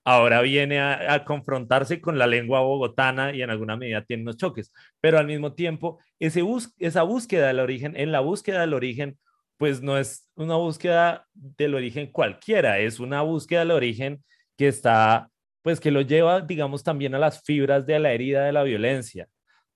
ahora 0.04 0.40
viene 0.42 0.80
a, 0.80 1.24
confrontarse 1.24 2.00
con 2.00 2.18
la 2.18 2.26
lengua 2.26 2.60
bogotana 2.60 3.34
y 3.34 3.42
en 3.42 3.50
alguna 3.50 3.76
medida 3.76 4.04
tiene 4.04 4.22
unos 4.22 4.36
choques, 4.36 4.72
pero 5.00 5.18
al 5.18 5.26
mismo 5.26 5.54
tiempo 5.54 6.00
ese 6.18 6.42
esa 6.78 7.02
búsqueda 7.02 7.48
del 7.48 7.60
origen, 7.60 7.94
en 7.96 8.12
la 8.12 8.20
búsqueda 8.20 8.60
del 8.60 8.74
origen, 8.74 9.18
pues 9.58 9.82
no 9.82 9.98
es 9.98 10.30
una 10.36 10.56
búsqueda 10.56 11.26
del 11.34 11.74
origen 11.74 12.10
cualquiera, 12.10 12.78
es 12.78 12.98
una 12.98 13.22
búsqueda 13.22 13.60
del 13.60 13.72
origen 13.72 14.24
que 14.56 14.68
está, 14.68 15.28
pues 15.62 15.80
que 15.80 15.90
lo 15.90 16.00
lleva, 16.00 16.40
digamos, 16.40 16.82
también 16.82 17.14
a 17.14 17.18
las 17.18 17.42
fibras 17.42 17.86
de 17.86 17.98
la 17.98 18.12
herida 18.12 18.44
de 18.44 18.52
la 18.52 18.62
violencia, 18.62 19.28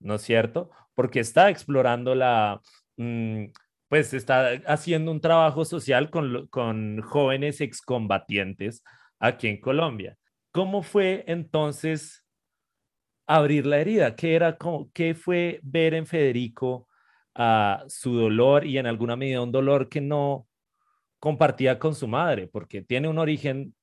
¿no 0.04 0.16
es 0.16 0.22
cierto? 0.22 0.70
Porque 0.94 1.20
está 1.20 1.50
explorando 1.50 2.14
la... 2.14 2.60
Mm, 2.96 3.46
pues 3.88 4.12
está 4.14 4.50
haciendo 4.66 5.10
un 5.10 5.20
trabajo 5.20 5.64
social 5.64 6.10
con, 6.10 6.46
con 6.48 7.00
jóvenes 7.02 7.60
excombatientes 7.60 8.82
aquí 9.18 9.48
en 9.48 9.60
Colombia. 9.60 10.16
¿Cómo 10.52 10.82
fue 10.82 11.24
entonces 11.26 12.24
abrir 13.26 13.66
la 13.66 13.78
herida? 13.78 14.14
¿Qué, 14.16 14.34
era, 14.34 14.56
qué 14.92 15.14
fue 15.14 15.60
ver 15.62 15.94
en 15.94 16.06
Federico 16.06 16.88
uh, 17.38 17.88
su 17.88 18.14
dolor 18.14 18.66
y 18.66 18.78
en 18.78 18.86
alguna 18.86 19.16
medida 19.16 19.42
un 19.42 19.52
dolor 19.52 19.88
que 19.88 20.00
no 20.00 20.48
compartía 21.18 21.78
con 21.78 21.94
su 21.94 22.08
madre? 22.08 22.48
Porque 22.48 22.82
tiene 22.82 23.08
un 23.08 23.18
origen 23.18 23.74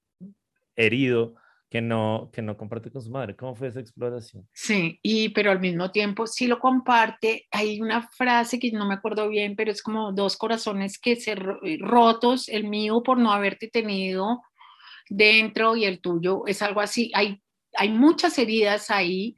herido 0.75 1.35
que 1.71 1.81
no, 1.81 2.29
que 2.33 2.41
no 2.41 2.57
comparte 2.57 2.91
con 2.91 3.01
su 3.01 3.09
madre. 3.09 3.37
¿Cómo 3.37 3.55
fue 3.55 3.69
esa 3.69 3.79
exploración? 3.79 4.45
Sí, 4.51 4.99
y 5.01 5.29
pero 5.29 5.51
al 5.51 5.61
mismo 5.61 5.89
tiempo 5.89 6.27
sí 6.27 6.45
lo 6.45 6.59
comparte. 6.59 7.47
Hay 7.49 7.79
una 7.79 8.09
frase 8.09 8.59
que 8.59 8.73
no 8.73 8.85
me 8.85 8.95
acuerdo 8.95 9.29
bien, 9.29 9.55
pero 9.55 9.71
es 9.71 9.81
como 9.81 10.11
dos 10.11 10.35
corazones 10.35 10.99
que 10.99 11.15
se 11.15 11.33
rotos, 11.33 12.49
el 12.49 12.65
mío 12.65 13.01
por 13.01 13.17
no 13.17 13.31
haberte 13.31 13.69
tenido 13.69 14.41
dentro 15.09 15.77
y 15.77 15.85
el 15.85 16.01
tuyo 16.01 16.45
es 16.45 16.61
algo 16.61 16.81
así. 16.81 17.09
Hay, 17.15 17.41
hay 17.77 17.87
muchas 17.87 18.37
heridas 18.37 18.91
ahí, 18.91 19.37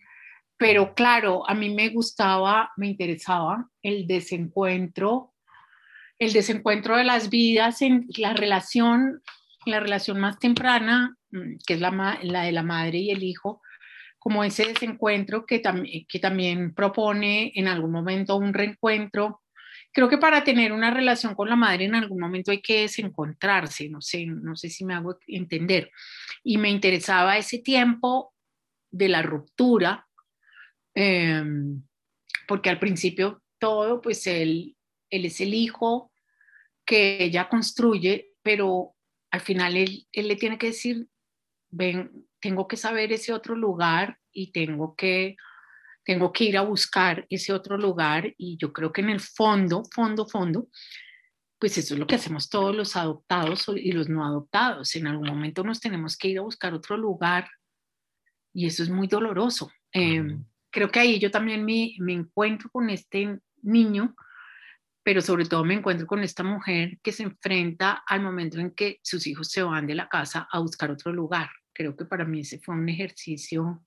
pero 0.58 0.96
claro, 0.96 1.48
a 1.48 1.54
mí 1.54 1.70
me 1.70 1.90
gustaba, 1.90 2.72
me 2.78 2.88
interesaba 2.88 3.70
el 3.84 4.08
desencuentro, 4.08 5.36
el 6.18 6.34
desencuentro 6.34 6.98
de 6.98 7.04
las 7.04 7.30
vidas 7.30 7.84
en 7.84 8.08
la 8.18 8.34
relación, 8.34 9.22
la 9.68 9.80
relación 9.80 10.20
más 10.20 10.40
temprana, 10.40 11.16
que 11.66 11.74
es 11.74 11.80
la, 11.80 12.20
de 12.22 12.52
la 12.52 12.64
madre 12.64 13.00
y 13.00 13.12
el 13.12 13.24
hijo, 13.24 13.62
como 14.20 14.44
ese 14.44 14.66
desencuentro 14.66 15.46
que, 15.46 15.62
que 16.08 16.20
también 16.20 16.74
propone 16.74 17.52
en 17.56 17.68
algún 17.68 17.92
momento 17.92 18.38
un 18.38 18.54
reencuentro 18.54 19.44
creo 19.94 20.10
que 20.10 20.18
para 20.18 20.44
tener 20.44 20.74
una 20.74 20.92
relación 20.92 21.36
con 21.36 21.48
la 21.48 21.56
madre 21.56 21.86
en 21.86 21.96
algún 21.96 22.20
momento 22.20 22.52
hay 22.52 22.62
que 22.62 22.82
desencontrarse, 22.82 23.88
no 23.90 24.02
sé, 24.02 24.26
no 24.26 24.56
sé 24.56 24.70
si 24.70 24.84
me 24.84 24.96
hago 24.96 25.20
entender. 25.28 25.92
Y 26.44 26.58
me 26.58 26.70
interesaba 26.70 27.38
ese 27.38 27.60
tiempo 27.60 28.34
de 28.92 29.08
la 29.08 29.22
ruptura, 29.22 30.08
em, 30.96 31.84
porque 32.48 32.70
al 32.70 32.80
principio 32.80 33.44
todo, 33.60 34.02
pues 34.02 34.26
él, 34.26 34.76
él 35.12 35.26
es 35.26 35.40
el 35.40 35.54
hijo 35.54 36.12
que 36.86 37.24
ella 37.24 37.48
construye, 37.48 38.32
pero 38.42 38.96
al 39.32 39.42
final 39.42 39.78
él, 39.78 40.08
él 40.12 40.28
le 40.28 40.36
tiene 40.36 40.58
que 40.58 40.68
decir, 40.68 41.08
ven, 41.74 42.28
tengo 42.40 42.68
que 42.68 42.78
saber 42.78 43.12
ese 43.12 43.34
otro 43.34 43.56
lugar 43.56 44.20
y 44.32 44.52
tengo 44.52 44.96
que 44.96 45.36
tengo 46.06 46.34
que 46.34 46.44
ir 46.44 46.58
a 46.58 46.62
buscar 46.62 47.26
ese 47.30 47.54
otro 47.54 47.78
lugar 47.78 48.34
y 48.38 48.58
yo 48.58 48.74
creo 48.74 48.92
que 48.92 49.00
en 49.00 49.10
el 49.10 49.22
fondo, 49.22 49.84
fondo, 49.94 50.28
fondo, 50.28 50.68
pues 51.58 51.78
eso 51.78 51.94
es 51.94 52.00
lo 52.00 52.06
que 52.06 52.16
hacemos 52.16 52.50
todos 52.50 52.76
los 52.76 52.98
adoptados 52.98 53.70
y 53.74 53.94
los 53.94 54.10
no 54.10 54.26
adoptados. 54.26 54.94
En 54.96 55.08
algún 55.08 55.30
momento 55.30 55.64
nos 55.64 55.80
tenemos 55.80 56.18
que 56.18 56.28
ir 56.28 56.40
a 56.40 56.42
buscar 56.42 56.74
otro 56.74 56.98
lugar 56.98 57.50
y 58.54 58.66
eso 58.68 58.84
es 58.84 58.90
muy 58.90 59.08
doloroso. 59.08 59.72
Em, 59.94 60.44
creo 60.70 60.92
que 60.92 61.00
ahí 61.00 61.20
yo 61.20 61.32
también 61.32 61.64
me, 61.64 61.96
me 62.00 62.12
encuentro 62.12 62.70
con 62.70 62.90
este 62.90 63.40
niño 63.62 64.14
pero 65.04 65.22
sobre 65.22 65.46
todo 65.46 65.64
me 65.66 65.74
encuentro 65.74 66.08
con 66.08 66.24
esta 66.24 66.44
mujer 66.44 66.98
que 67.04 67.12
se 67.12 67.24
enfrenta 67.24 68.04
al 68.08 68.22
momento 68.22 68.60
en 68.60 68.72
que 68.72 69.00
sus 69.04 69.28
hijos 69.28 69.50
se 69.50 69.62
van 69.62 69.86
de 69.86 69.96
la 69.96 70.08
casa 70.08 70.48
a 70.50 70.60
buscar 70.60 70.90
otro 70.92 71.12
lugar. 71.12 71.50
Creo 71.74 71.96
que 71.96 72.06
para 72.06 72.26
mí 72.26 72.42
ese 72.42 72.60
fue 72.60 72.76
un 72.76 72.88
ejercicio. 72.88 73.84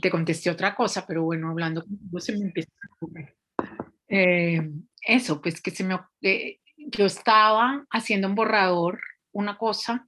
Te 0.00 0.10
contesté 0.10 0.50
otra 0.50 0.74
cosa, 0.74 1.06
pero 1.06 1.22
bueno, 1.24 1.50
hablando 1.50 1.84
contigo 1.84 2.20
se 2.20 2.32
me 2.32 2.46
empieza 2.46 2.70
a 2.70 2.94
ocurrir. 2.94 3.34
Eh, 4.08 4.70
eso, 5.06 5.40
pues 5.40 5.60
que 5.60 5.70
se 5.70 5.84
me, 5.84 5.98
eh, 6.22 6.60
yo 6.76 7.06
estaba 7.06 7.86
haciendo 7.90 8.28
un 8.28 8.34
borrador, 8.34 9.00
una 9.32 9.56
cosa 9.56 10.04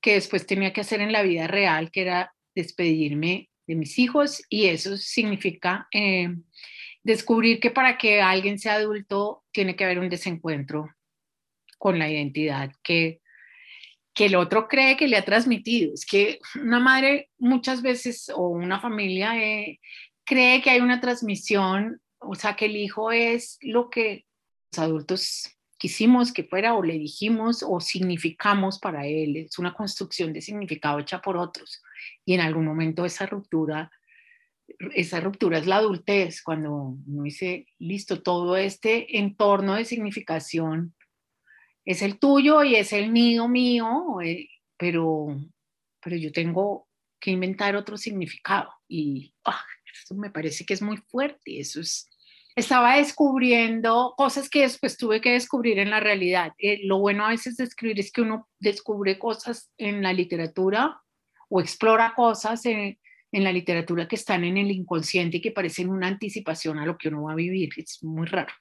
que 0.00 0.14
después 0.14 0.46
tenía 0.46 0.72
que 0.72 0.80
hacer 0.80 1.00
en 1.00 1.12
la 1.12 1.22
vida 1.22 1.46
real, 1.46 1.90
que 1.90 2.02
era 2.02 2.34
despedirme 2.54 3.50
de 3.66 3.74
mis 3.74 3.98
hijos 3.98 4.42
y 4.48 4.66
eso 4.66 4.96
significa 4.96 5.88
eh, 5.92 6.34
descubrir 7.02 7.60
que 7.60 7.70
para 7.70 7.98
que 7.98 8.20
alguien 8.20 8.58
sea 8.58 8.74
adulto 8.74 9.44
tiene 9.52 9.76
que 9.76 9.84
haber 9.84 9.98
un 9.98 10.08
desencuentro 10.08 10.88
con 11.76 11.98
la 11.98 12.10
identidad 12.10 12.72
que, 12.82 13.20
que 14.18 14.26
el 14.26 14.34
otro 14.34 14.66
cree 14.66 14.96
que 14.96 15.06
le 15.06 15.16
ha 15.16 15.24
transmitido. 15.24 15.94
Es 15.94 16.04
que 16.04 16.40
una 16.60 16.80
madre 16.80 17.30
muchas 17.38 17.82
veces 17.82 18.28
o 18.34 18.48
una 18.48 18.80
familia 18.80 19.40
eh, 19.40 19.78
cree 20.24 20.60
que 20.60 20.70
hay 20.70 20.80
una 20.80 21.00
transmisión, 21.00 22.02
o 22.18 22.34
sea, 22.34 22.56
que 22.56 22.64
el 22.64 22.74
hijo 22.74 23.12
es 23.12 23.58
lo 23.60 23.90
que 23.90 24.26
los 24.72 24.80
adultos 24.80 25.56
quisimos 25.76 26.32
que 26.32 26.42
fuera 26.42 26.74
o 26.74 26.82
le 26.82 26.94
dijimos 26.94 27.64
o 27.64 27.78
significamos 27.78 28.80
para 28.80 29.06
él. 29.06 29.36
Es 29.36 29.56
una 29.60 29.72
construcción 29.72 30.32
de 30.32 30.40
significado 30.40 30.98
hecha 30.98 31.20
por 31.22 31.36
otros. 31.36 31.80
Y 32.24 32.34
en 32.34 32.40
algún 32.40 32.64
momento 32.64 33.04
esa 33.04 33.24
ruptura 33.24 33.88
esa 34.94 35.20
ruptura 35.20 35.58
es 35.58 35.66
la 35.66 35.76
adultez, 35.76 36.42
cuando 36.42 36.96
uno 37.06 37.22
dice, 37.22 37.66
listo, 37.78 38.20
todo 38.20 38.56
este 38.56 39.16
entorno 39.16 39.76
de 39.76 39.86
significación 39.86 40.94
es 41.88 42.02
el 42.02 42.18
tuyo 42.18 42.62
y 42.64 42.76
es 42.76 42.92
el 42.92 43.10
mío 43.10 43.48
mío, 43.48 44.20
eh, 44.22 44.46
pero, 44.76 45.28
pero 46.02 46.16
yo 46.16 46.30
tengo 46.32 46.86
que 47.18 47.30
inventar 47.30 47.76
otro 47.76 47.96
significado 47.96 48.70
y 48.86 49.32
ah, 49.46 49.64
eso 49.90 50.14
me 50.14 50.28
parece 50.30 50.66
que 50.66 50.74
es 50.74 50.82
muy 50.82 50.98
fuerte, 50.98 51.58
eso 51.58 51.80
es, 51.80 52.10
estaba 52.54 52.98
descubriendo 52.98 54.12
cosas 54.18 54.50
que 54.50 54.60
después 54.60 54.98
tuve 54.98 55.22
que 55.22 55.32
descubrir 55.32 55.78
en 55.78 55.88
la 55.88 55.98
realidad. 55.98 56.52
Eh, 56.58 56.80
lo 56.84 56.98
bueno 56.98 57.24
a 57.24 57.30
veces 57.30 57.56
de 57.56 57.64
escribir 57.64 57.98
es 58.00 58.12
que 58.12 58.20
uno 58.20 58.46
descubre 58.58 59.18
cosas 59.18 59.72
en 59.78 60.02
la 60.02 60.12
literatura 60.12 61.00
o 61.48 61.58
explora 61.58 62.12
cosas 62.14 62.66
en, 62.66 62.98
en 63.32 63.44
la 63.44 63.52
literatura 63.52 64.06
que 64.06 64.16
están 64.16 64.44
en 64.44 64.58
el 64.58 64.70
inconsciente 64.70 65.38
y 65.38 65.40
que 65.40 65.52
parecen 65.52 65.88
una 65.88 66.08
anticipación 66.08 66.78
a 66.78 66.84
lo 66.84 66.98
que 66.98 67.08
uno 67.08 67.22
va 67.22 67.32
a 67.32 67.36
vivir. 67.36 67.70
Es 67.78 68.04
muy 68.04 68.26
raro. 68.26 68.52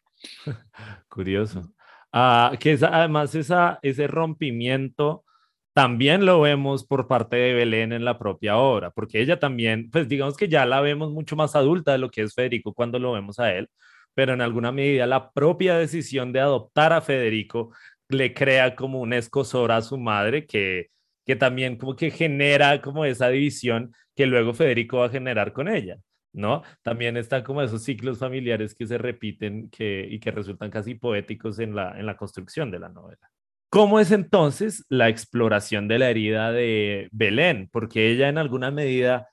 Curioso. 1.09 1.73
Ah, 2.11 2.53
que 2.59 2.71
es, 2.73 2.83
además 2.83 3.35
esa, 3.35 3.79
ese 3.81 4.07
rompimiento 4.07 5.25
también 5.73 6.25
lo 6.25 6.41
vemos 6.41 6.85
por 6.85 7.07
parte 7.07 7.35
de 7.35 7.53
Belén 7.53 7.93
en 7.93 8.03
la 8.05 8.17
propia 8.17 8.57
obra, 8.57 8.91
porque 8.91 9.21
ella 9.21 9.39
también, 9.39 9.91
pues 9.91 10.07
digamos 10.07 10.35
que 10.35 10.47
ya 10.47 10.65
la 10.65 10.81
vemos 10.81 11.11
mucho 11.11 11.35
más 11.35 11.55
adulta 11.55 11.91
de 11.91 11.99
lo 11.99 12.09
que 12.09 12.23
es 12.23 12.33
Federico 12.33 12.73
cuando 12.73 12.97
lo 12.97 13.11
vemos 13.13 13.39
a 13.39 13.53
él, 13.53 13.69
pero 14.15 14.33
en 14.33 14.41
alguna 14.41 14.71
medida 14.71 15.05
la 15.05 15.31
propia 15.31 15.77
decisión 15.77 16.33
de 16.33 16.39
adoptar 16.39 16.93
a 16.93 17.01
Federico 17.01 17.71
le 18.09 18.33
crea 18.33 18.75
como 18.75 19.01
un 19.01 19.13
escosor 19.13 19.71
a 19.71 19.81
su 19.83 19.97
madre 19.99 20.47
que, 20.47 20.87
que 21.25 21.35
también 21.35 21.77
como 21.77 21.95
que 21.95 22.09
genera 22.09 22.81
como 22.81 23.05
esa 23.05 23.29
división 23.29 23.93
que 24.15 24.25
luego 24.25 24.53
Federico 24.55 24.97
va 24.99 25.07
a 25.07 25.09
generar 25.09 25.53
con 25.53 25.67
ella, 25.67 25.97
¿no? 26.37 26.63
También 26.83 27.17
están 27.17 27.43
como 27.43 27.61
esos 27.61 27.83
ciclos 27.83 28.19
familiares 28.19 28.75
que 28.75 28.87
se 28.87 28.97
repiten 28.97 29.69
y 29.77 30.19
que 30.19 30.31
resultan 30.31 30.69
casi 30.71 30.95
poéticos 30.95 31.59
en 31.59 31.75
la, 31.75 31.99
en 31.99 32.05
la 32.05 32.15
construcción 32.15 32.71
de 32.71 32.79
la 32.79 32.89
novela. 32.89 33.29
¿Cómo 33.69 33.99
es 33.99 34.11
entonces 34.11 34.85
la 34.87 35.09
exploración 35.09 35.87
de 35.87 35.99
la 35.99 36.09
herida 36.09 36.51
de 36.51 37.09
Belén? 37.11 37.69
Porque 37.71 38.09
ella 38.11 38.29
en 38.29 38.37
alguna 38.37 38.71
medida, 38.71 39.29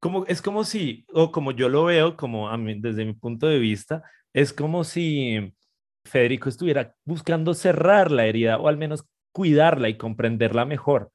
como, 0.00 0.26
es 0.26 0.42
como 0.42 0.64
si, 0.64 1.04
o 1.12 1.30
como 1.30 1.52
yo 1.52 1.68
lo 1.68 1.84
veo, 1.84 2.16
como 2.16 2.50
desde 2.78 3.04
mi 3.04 3.12
punto 3.12 3.46
de 3.46 3.58
vista, 3.58 4.02
es 4.32 4.52
como 4.52 4.82
si 4.82 5.54
Federico 6.04 6.48
estuviera 6.48 6.94
buscando 7.04 7.54
cerrar 7.54 8.10
la 8.10 8.26
herida 8.26 8.58
o 8.58 8.68
al 8.68 8.78
menos 8.78 9.04
cuidarla 9.32 9.88
y 9.88 9.96
comprenderla 9.96 10.64
mejor 10.64 11.12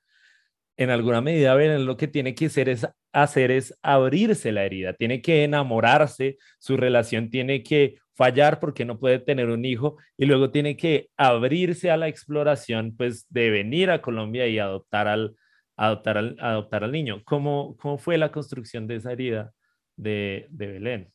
en 0.77 0.89
alguna 0.89 1.21
medida 1.21 1.55
Belén 1.55 1.85
lo 1.85 1.97
que 1.97 2.07
tiene 2.07 2.35
que 2.35 2.47
hacer 2.47 2.69
es, 2.69 2.87
hacer 3.15 3.49
es 3.49 3.77
abrirse 3.81 4.51
la 4.51 4.65
herida, 4.65 4.93
tiene 4.93 5.21
que 5.21 5.43
enamorarse, 5.43 6.37
su 6.59 6.75
relación 6.75 7.29
tiene 7.29 7.63
que 7.63 7.95
fallar 8.13 8.59
porque 8.59 8.85
no 8.85 8.99
puede 8.99 9.19
tener 9.19 9.49
un 9.49 9.63
hijo 9.63 9.97
y 10.17 10.25
luego 10.25 10.51
tiene 10.51 10.75
que 10.75 11.09
abrirse 11.17 11.91
a 11.91 11.97
la 11.97 12.07
exploración 12.07 12.95
pues 12.95 13.25
de 13.29 13.49
venir 13.49 13.89
a 13.89 14.01
Colombia 14.01 14.47
y 14.47 14.59
adoptar 14.59 15.07
al, 15.07 15.35
adoptar 15.77 16.17
al, 16.17 16.35
adoptar 16.39 16.83
al 16.83 16.91
niño. 16.91 17.21
¿Cómo, 17.23 17.77
¿Cómo 17.77 17.97
fue 17.97 18.17
la 18.17 18.31
construcción 18.31 18.85
de 18.85 18.97
esa 18.97 19.13
herida 19.13 19.53
de, 19.95 20.47
de 20.49 20.67
Belén? 20.67 21.11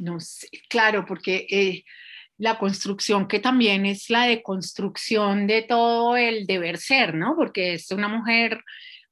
no 0.00 0.18
sé, 0.18 0.48
claro, 0.68 1.04
porque 1.06 1.46
eh, 1.50 1.84
la 2.38 2.58
construcción 2.58 3.28
que 3.28 3.38
también 3.38 3.86
es 3.86 4.10
la 4.10 4.24
deconstrucción 4.24 5.46
de 5.46 5.62
todo 5.62 6.16
el 6.16 6.46
deber 6.46 6.78
ser, 6.78 7.14
¿no? 7.14 7.36
Porque 7.36 7.74
es 7.74 7.90
una 7.90 8.08
mujer, 8.08 8.62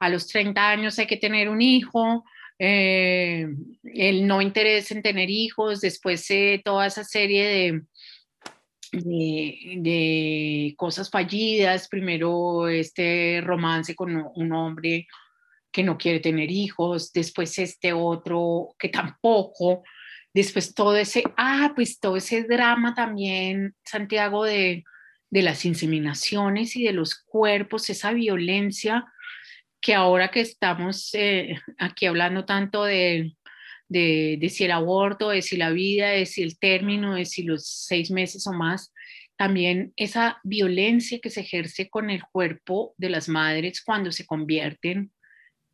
a 0.01 0.09
los 0.09 0.27
30 0.27 0.69
años 0.71 0.99
hay 0.99 1.07
que 1.07 1.17
tener 1.17 1.49
un 1.49 1.63
hijo, 1.63 2.25
eh, 2.59 3.47
el 3.85 4.27
no 4.27 4.43
interés 4.43 4.91
en 4.91 5.03
tener 5.03 5.31
hijos, 5.31 5.81
después 5.81 6.29
eh, 6.31 6.61
toda 6.65 6.87
esa 6.87 7.05
serie 7.05 7.85
de, 8.93 9.77
de, 9.77 10.75
cosas 10.77 11.09
fallidas, 11.09 11.89
primero 11.89 12.69
este 12.69 13.41
romance 13.43 13.95
con 13.95 14.27
un 14.35 14.53
hombre 14.53 15.07
que 15.71 15.85
no 15.85 15.97
quiere 15.97 16.19
tener 16.19 16.51
hijos, 16.51 17.13
después 17.13 17.57
este 17.59 17.93
otro 17.93 18.75
que 18.79 18.89
tampoco, 18.89 19.85
Después 20.33 20.75
todo 20.75 20.97
ese, 20.97 21.25
ah, 21.37 21.73
pues 21.75 21.99
todo 21.99 22.17
ese 22.17 22.45
drama 22.45 22.95
también, 22.95 23.75
Santiago, 23.85 24.45
de, 24.45 24.85
las 25.31 25.65
inseminaciones 25.65 26.77
y 26.77 26.85
de 26.85 26.93
los 26.93 27.15
cuerpos, 27.15 27.91
esa 27.91 28.13
violencia 28.13 29.07
que 29.81 29.95
ahora 29.95 30.31
que 30.31 30.41
estamos 30.41 31.11
eh, 31.15 31.59
aquí 31.79 32.07
hablando 32.07 32.45
tanto 32.45 32.85
de, 32.85 33.35
de, 33.89 34.49
si 34.51 34.65
el 34.65 34.71
aborto, 34.71 35.31
de 35.31 35.43
si 35.43 35.57
la 35.57 35.71
vida, 35.71 36.11
de 36.11 36.27
si 36.27 36.43
el 36.43 36.59
término, 36.59 37.15
de 37.15 37.25
si 37.25 37.43
los 37.43 37.67
seis 37.67 38.11
meses 38.11 38.47
o 38.47 38.53
más, 38.53 38.93
también 39.37 39.93
esa 39.97 40.39
violencia 40.45 41.19
que 41.21 41.31
se 41.31 41.41
ejerce 41.41 41.89
con 41.89 42.11
el 42.11 42.23
cuerpo 42.25 42.95
de 42.99 43.11
las 43.11 43.29
madres 43.29 43.83
cuando 43.83 44.13
se 44.13 44.27
convierten 44.27 45.13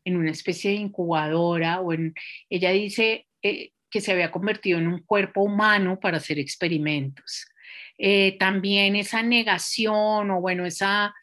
en 0.05 0.16
una 0.16 0.31
especie 0.31 0.71
de 0.71 0.77
incubadora 0.77 1.81
o 1.81 1.92
en, 1.92 2.14
ella 2.49 2.71
dice, 2.71 3.27
eh, 3.42 3.73
que 3.90 4.01
se 4.01 4.12
había 4.12 4.31
convertido 4.31 4.79
en 4.79 4.87
un 4.87 5.01
cuerpo 5.01 5.42
humano 5.42 5.99
para 6.01 6.19
hacer 6.19 6.38
experimentos. 6.38 7.47
Eh, 7.99 8.37
también 8.38 8.95
esa 8.95 9.23
negación 9.23 10.31
o 10.31 10.40
bueno, 10.40 10.66
esa 10.66 11.14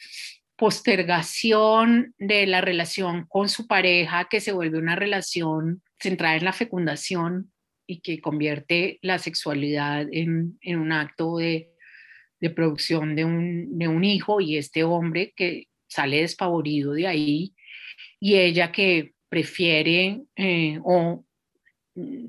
postergación 0.56 2.14
de 2.18 2.46
la 2.46 2.62
relación 2.62 3.26
con 3.28 3.50
su 3.50 3.68
pareja 3.68 4.28
que 4.30 4.40
se 4.40 4.52
vuelve 4.52 4.78
una 4.78 4.96
relación 4.96 5.82
centrada 6.00 6.36
en 6.36 6.46
la 6.46 6.54
fecundación 6.54 7.52
y 7.88 8.02
que 8.02 8.22
convierte 8.22 9.00
la 9.02 9.20
sexualidad 9.20 10.08
en, 10.12 10.58
un 10.66 10.92
acto 10.92 11.38
de, 11.38 11.70
producción 12.56 13.16
de 13.16 13.26
un, 13.26 14.04
hijo 14.04 14.42
y 14.42 14.58
este 14.58 14.84
hombre 14.84 15.34
que 15.36 15.68
sale 15.88 16.22
despavorido 16.22 16.94
de 16.94 17.08
ahí 17.08 17.54
y 18.20 18.36
ella 18.36 18.72
que 18.72 19.14
prefiere 19.30 20.22
eh, 20.36 20.80
o 20.84 21.26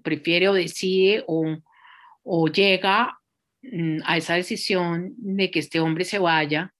prefiere 0.02 0.48
o 0.48 0.54
decide 0.54 1.24
o, 1.26 2.48
llega 2.48 3.18
mm, 3.62 3.98
a 4.04 4.16
esa 4.16 4.34
decisión 4.34 5.14
de 5.18 5.50
que 5.50 5.58
este 5.60 5.80
hombre 5.80 6.04
se 6.04 6.18
vaya, 6.18 6.73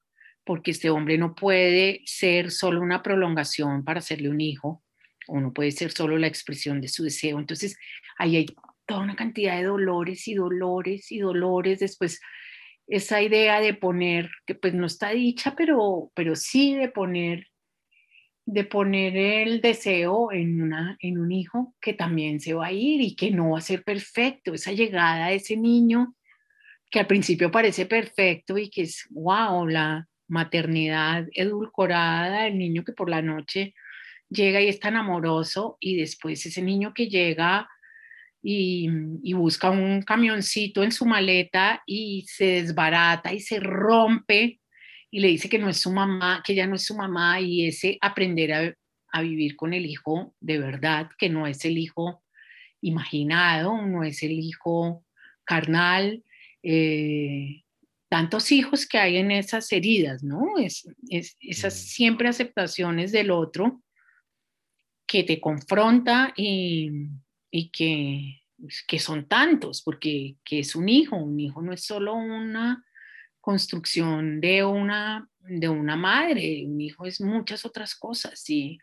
porque 0.44 0.72
este 0.72 0.90
hombre 0.90 1.18
no 1.18 1.35
puede 1.35 2.02
ser 2.04 2.50
solo 2.50 2.80
una 2.80 3.02
prolongación 3.02 3.85
para 3.85 3.98
hacerle 3.98 4.28
un 4.28 4.40
hijo, 4.40 4.83
o 5.26 5.40
no 5.40 5.52
puede 5.52 5.70
ser 5.72 5.90
solo 5.90 6.18
la 6.18 6.26
expresión 6.26 6.80
de 6.80 6.88
su 6.88 7.02
deseo. 7.02 7.38
Entonces, 7.38 7.78
ahí 8.18 8.37
hay 8.37 8.46
toda 8.87 9.00
una 9.00 9.16
cantidad 9.16 9.57
de 9.57 9.64
dolores 9.64 10.28
y 10.28 10.35
dolores 10.35 11.11
y 11.11 11.18
dolores. 11.20 11.78
Después, 11.78 12.20
esa 12.87 13.22
idea 13.22 13.61
de 13.61 13.74
poner, 13.74 14.30
que 14.46 14.54
pues 14.54 14.74
no 14.74 14.87
está 14.87 15.11
dicha, 15.11 15.54
pero, 15.57 16.11
pero 16.14 16.37
sí 16.37 16.74
de 16.74 16.88
poner 16.88 17.46
de 18.46 18.64
poner 18.64 19.16
el 19.16 19.61
deseo 19.61 20.30
en, 20.30 20.61
una, 20.61 20.96
en 21.00 21.18
un 21.18 21.33
hijo 21.33 21.74
que 21.80 21.94
también 21.94 22.40
se 22.40 22.52
va 22.52 22.66
a 22.66 22.72
ir 22.72 23.00
y 23.00 23.16
que 23.16 23.30
no 23.30 23.52
va 23.52 23.59
a 23.59 23.62
ser 23.62 23.85
perfecto, 23.85 24.52
esa 24.52 24.72
llegada 24.72 25.28
de 25.28 25.37
ese 25.37 25.57
niño 25.57 26.14
que 26.90 27.00
al 27.00 27.07
principio 27.07 27.50
parece 27.50 27.87
perfecto 27.87 28.59
y 28.59 28.68
que 28.68 28.83
es, 28.83 29.07
wow, 29.11 29.66
la 29.66 30.07
maternidad 30.35 31.27
edulcorada, 31.33 32.47
el 32.47 32.59
niño 32.59 32.85
que 32.85 32.92
por 32.92 33.09
la 33.09 33.23
noche 33.23 33.75
llega 34.29 34.61
y 34.61 34.68
es 34.68 34.81
tan 34.81 34.97
amoroso 34.97 35.79
y 35.81 35.97
después 35.97 36.44
ese 36.44 36.61
niño 36.61 36.92
que 36.92 37.09
llega 37.09 37.68
y, 38.42 38.88
busca 39.35 39.70
un 39.70 40.03
camioncito 40.03 40.83
en 40.83 40.92
su 40.92 41.07
maleta 41.07 41.83
y 41.87 42.27
se 42.29 42.47
desbarata 42.62 43.33
y 43.33 43.40
se 43.40 43.61
rompe 43.61 44.61
y 45.11 45.20
le 45.20 45.29
dice 45.29 45.49
que 45.49 45.59
no 45.59 45.68
es 45.68 45.81
su 45.81 45.92
mamá, 45.92 46.42
que 46.44 46.55
ya 46.55 46.66
no 46.66 46.75
es 46.75 46.85
su 46.85 46.97
mamá 46.97 47.40
y 47.40 47.66
ese 47.68 47.97
aprender 48.01 48.53
a, 48.53 48.75
a 49.12 49.23
vivir 49.23 49.57
con 49.57 49.73
el 49.73 49.87
hijo 49.87 50.35
de 50.40 50.59
verdad, 50.59 51.09
que 51.16 51.29
no 51.31 51.47
es 51.47 51.64
el 51.64 51.79
hijo 51.79 52.23
imaginado, 52.81 53.81
no 53.87 54.03
es 54.03 54.23
el 54.23 54.33
hijo 54.33 55.05
carnal, 55.44 56.23
eh, 56.62 57.63
tantos 58.14 58.53
hijos 58.53 58.87
que 58.87 58.96
hay 58.96 59.16
en 59.16 59.33
esas 59.33 59.72
heridas, 59.72 60.22
¿no? 60.22 60.57
Es, 60.57 60.87
esas 61.40 61.74
siempre 61.74 62.29
aceptaciones 62.29 63.11
del 63.11 63.33
otro 63.33 63.83
que 65.05 65.24
te 65.24 65.40
confronta 65.40 66.33
y, 66.37 67.11
que, 67.72 68.40
que, 68.87 68.98
son 69.00 69.27
tantos, 69.27 69.83
porque 69.83 70.37
que 70.44 70.61
es 70.61 70.77
un 70.77 70.88
hijo, 70.88 71.16
un 71.16 71.40
hijo 71.40 71.61
no 71.61 71.72
es 71.72 71.85
solo 71.85 72.14
una 72.14 72.85
construcción 73.40 74.40
de 74.40 74.62
una, 74.62 75.29
de 75.40 75.68
una 75.68 75.96
madre, 75.96 76.62
un 76.66 76.81
hijo 76.81 77.07
es 77.07 77.20
muchas 77.20 77.64
otras 77.64 77.96
cosas, 77.96 78.48
y, 78.48 78.79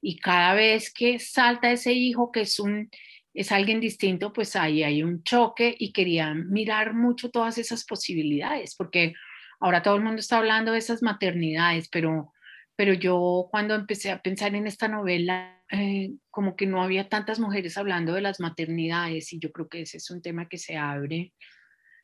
y 0.00 0.18
cada 0.18 0.54
vez 0.54 0.92
que 0.92 1.20
salta 1.20 1.70
ese 1.70 1.92
hijo 1.92 2.32
que 2.32 2.40
es 2.40 2.58
un 2.58 2.90
es 3.34 3.50
alguien 3.52 3.80
distinto, 3.80 4.32
pues 4.32 4.56
ahí 4.56 4.82
hay 4.82 5.02
un 5.02 5.22
choque 5.22 5.74
y 5.78 5.92
quería 5.92 6.34
mirar 6.34 6.94
mucho 6.94 7.30
todas 7.30 7.58
esas 7.58 7.84
posibilidades, 7.84 8.74
porque 8.76 9.14
ahora 9.60 9.82
todo 9.82 9.96
el 9.96 10.02
mundo 10.02 10.20
está 10.20 10.38
hablando 10.38 10.72
de 10.72 10.78
esas 10.78 11.02
maternidades, 11.02 11.88
pero, 11.88 12.32
pero 12.76 12.92
yo 12.92 13.48
cuando 13.50 13.74
empecé 13.74 14.10
a 14.10 14.20
pensar 14.20 14.54
en 14.54 14.66
esta 14.66 14.88
novela, 14.88 15.62
eh, 15.70 16.12
como 16.30 16.56
que 16.56 16.66
no 16.66 16.82
había 16.82 17.08
tantas 17.08 17.40
mujeres 17.40 17.78
hablando 17.78 18.12
de 18.12 18.20
las 18.20 18.40
maternidades 18.40 19.32
y 19.32 19.38
yo 19.38 19.50
creo 19.50 19.68
que 19.68 19.82
ese 19.82 19.96
es 19.96 20.10
un 20.10 20.20
tema 20.20 20.48
que 20.48 20.58
se 20.58 20.76
abre 20.76 21.32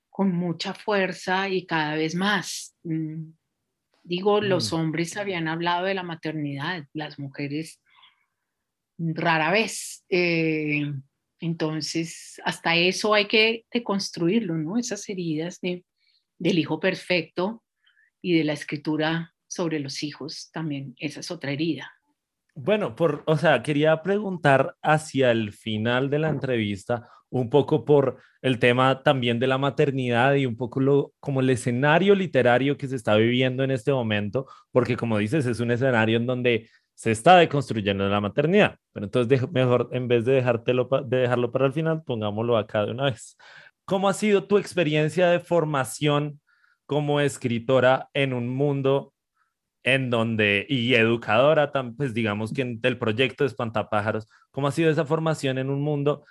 con 0.08 0.34
mucha 0.34 0.72
fuerza 0.72 1.48
y 1.48 1.66
cada 1.66 1.94
vez 1.94 2.14
más. 2.14 2.74
Mm, 2.84 3.32
digo, 4.02 4.40
los 4.40 4.72
mm. 4.72 4.76
hombres 4.76 5.16
habían 5.18 5.48
hablado 5.48 5.84
de 5.84 5.94
la 5.94 6.02
maternidad, 6.02 6.86
las 6.94 7.18
mujeres 7.18 7.80
rara 8.98 9.50
vez. 9.50 10.04
Eh, 10.08 10.92
entonces, 11.40 12.40
hasta 12.44 12.76
eso 12.76 13.14
hay 13.14 13.26
que 13.26 13.64
deconstruirlo, 13.72 14.56
¿no? 14.56 14.76
Esas 14.76 15.08
heridas 15.08 15.60
de, 15.60 15.84
del 16.38 16.58
hijo 16.58 16.80
perfecto 16.80 17.62
y 18.20 18.36
de 18.36 18.44
la 18.44 18.52
escritura 18.52 19.34
sobre 19.46 19.78
los 19.78 20.02
hijos 20.02 20.50
también, 20.52 20.94
esa 20.98 21.20
es 21.20 21.30
otra 21.30 21.52
herida. 21.52 21.90
Bueno, 22.54 22.96
por, 22.96 23.22
o 23.26 23.36
sea, 23.36 23.62
quería 23.62 24.02
preguntar 24.02 24.76
hacia 24.82 25.30
el 25.30 25.52
final 25.52 26.10
de 26.10 26.18
la 26.18 26.28
entrevista 26.28 27.08
un 27.30 27.50
poco 27.50 27.84
por 27.84 28.18
el 28.42 28.58
tema 28.58 29.02
también 29.02 29.38
de 29.38 29.46
la 29.46 29.58
maternidad 29.58 30.34
y 30.34 30.46
un 30.46 30.56
poco 30.56 30.80
lo, 30.80 31.12
como 31.20 31.40
el 31.40 31.50
escenario 31.50 32.14
literario 32.14 32.76
que 32.76 32.88
se 32.88 32.96
está 32.96 33.14
viviendo 33.16 33.62
en 33.62 33.70
este 33.70 33.92
momento, 33.92 34.46
porque 34.72 34.96
como 34.96 35.18
dices, 35.18 35.46
es 35.46 35.60
un 35.60 35.70
escenario 35.70 36.16
en 36.16 36.26
donde 36.26 36.68
se 36.98 37.12
está 37.12 37.36
deconstruyendo 37.36 38.08
la 38.08 38.20
maternidad. 38.20 38.76
Pero 38.92 39.06
entonces 39.06 39.48
mejor, 39.52 39.88
en 39.92 40.08
vez 40.08 40.24
de, 40.24 40.32
dejártelo, 40.32 40.88
de 41.06 41.18
dejarlo 41.18 41.52
para 41.52 41.66
el 41.66 41.72
final, 41.72 42.02
pongámoslo 42.02 42.56
acá 42.56 42.84
de 42.84 42.90
una 42.90 43.04
vez. 43.04 43.36
¿Cómo 43.84 44.08
ha 44.08 44.14
sido 44.14 44.48
tu 44.48 44.58
experiencia 44.58 45.28
de 45.28 45.38
formación 45.38 46.40
como 46.86 47.20
escritora 47.20 48.08
en 48.14 48.32
un 48.32 48.48
mundo 48.48 49.14
en 49.84 50.10
donde, 50.10 50.66
y 50.68 50.92
educadora, 50.94 51.70
pues 51.96 52.14
digamos 52.14 52.52
que 52.52 52.62
en 52.62 52.80
el 52.82 52.98
proyecto 52.98 53.44
de 53.44 53.48
Espantapájaros, 53.48 54.26
¿cómo 54.50 54.66
ha 54.66 54.72
sido 54.72 54.90
esa 54.90 55.04
formación 55.04 55.58
en 55.58 55.70
un 55.70 55.80
mundo 55.80 56.24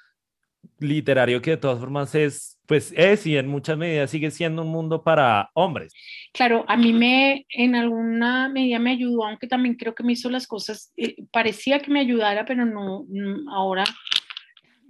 literario 0.80 1.42
que 1.42 1.52
de 1.52 1.58
todas 1.58 1.80
formas 1.80 2.16
es, 2.16 2.60
pues 2.66 2.94
es 2.96 3.26
y 3.26 3.38
en 3.38 3.48
muchas 3.48 3.78
medidas 3.78 4.12
sigue 4.12 4.32
siendo 4.32 4.62
un 4.62 4.70
mundo 4.70 5.04
para 5.04 5.50
hombres. 5.54 5.94
Claro, 6.34 6.66
a 6.68 6.78
mí 6.78 6.94
me, 6.94 7.46
en 7.50 7.76
alguna 7.76 8.50
medida 8.50 8.80
me 8.80 8.92
ayudó, 8.92 9.26
aunque 9.26 9.48
también 9.48 9.76
creo 9.76 9.96
que 9.96 10.04
me 10.04 10.14
hizo 10.14 10.30
las 10.30 10.48
cosas, 10.48 10.92
eh, 10.98 11.16
parecía 11.32 11.80
que 11.80 11.92
me 11.92 12.00
ayudara, 12.00 12.46
pero 12.46 12.66
no, 12.66 13.06
ahora 13.52 13.86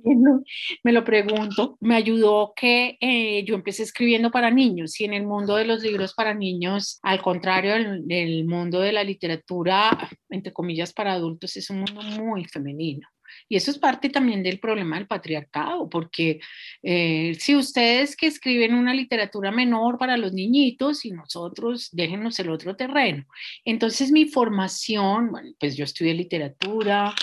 me 0.83 0.91
lo 0.91 1.03
pregunto, 1.03 1.77
me 1.81 1.95
ayudó 1.95 2.53
que 2.55 2.97
eh, 3.01 3.43
yo 3.45 3.55
empecé 3.55 3.83
escribiendo 3.83 4.31
para 4.31 4.51
niños 4.51 4.99
y 4.99 5.05
en 5.05 5.13
el 5.13 5.25
mundo 5.25 5.55
de 5.55 5.65
los 5.65 5.81
libros 5.83 6.13
para 6.13 6.33
niños, 6.33 6.99
al 7.03 7.21
contrario 7.21 7.75
del 8.03 8.45
mundo 8.45 8.79
de 8.79 8.91
la 8.91 9.03
literatura, 9.03 10.09
entre 10.29 10.53
comillas, 10.53 10.93
para 10.93 11.13
adultos, 11.13 11.55
es 11.57 11.69
un 11.69 11.79
mundo 11.79 12.01
muy 12.01 12.45
femenino. 12.45 13.07
Y 13.49 13.55
eso 13.55 13.71
es 13.71 13.77
parte 13.77 14.09
también 14.09 14.43
del 14.43 14.59
problema 14.59 14.97
del 14.97 15.07
patriarcado, 15.07 15.89
porque 15.89 16.39
eh, 16.83 17.35
si 17.39 17.55
ustedes 17.55 18.15
que 18.15 18.27
escriben 18.27 18.73
una 18.73 18.93
literatura 18.93 19.51
menor 19.51 19.97
para 19.97 20.17
los 20.17 20.33
niñitos 20.33 21.05
y 21.05 21.11
nosotros 21.11 21.89
déjenos 21.91 22.39
el 22.39 22.49
otro 22.49 22.75
terreno. 22.75 23.25
Entonces 23.65 24.11
mi 24.11 24.25
formación, 24.25 25.31
bueno, 25.31 25.51
pues 25.59 25.75
yo 25.75 25.83
estudié 25.83 26.13
literatura 26.13 27.13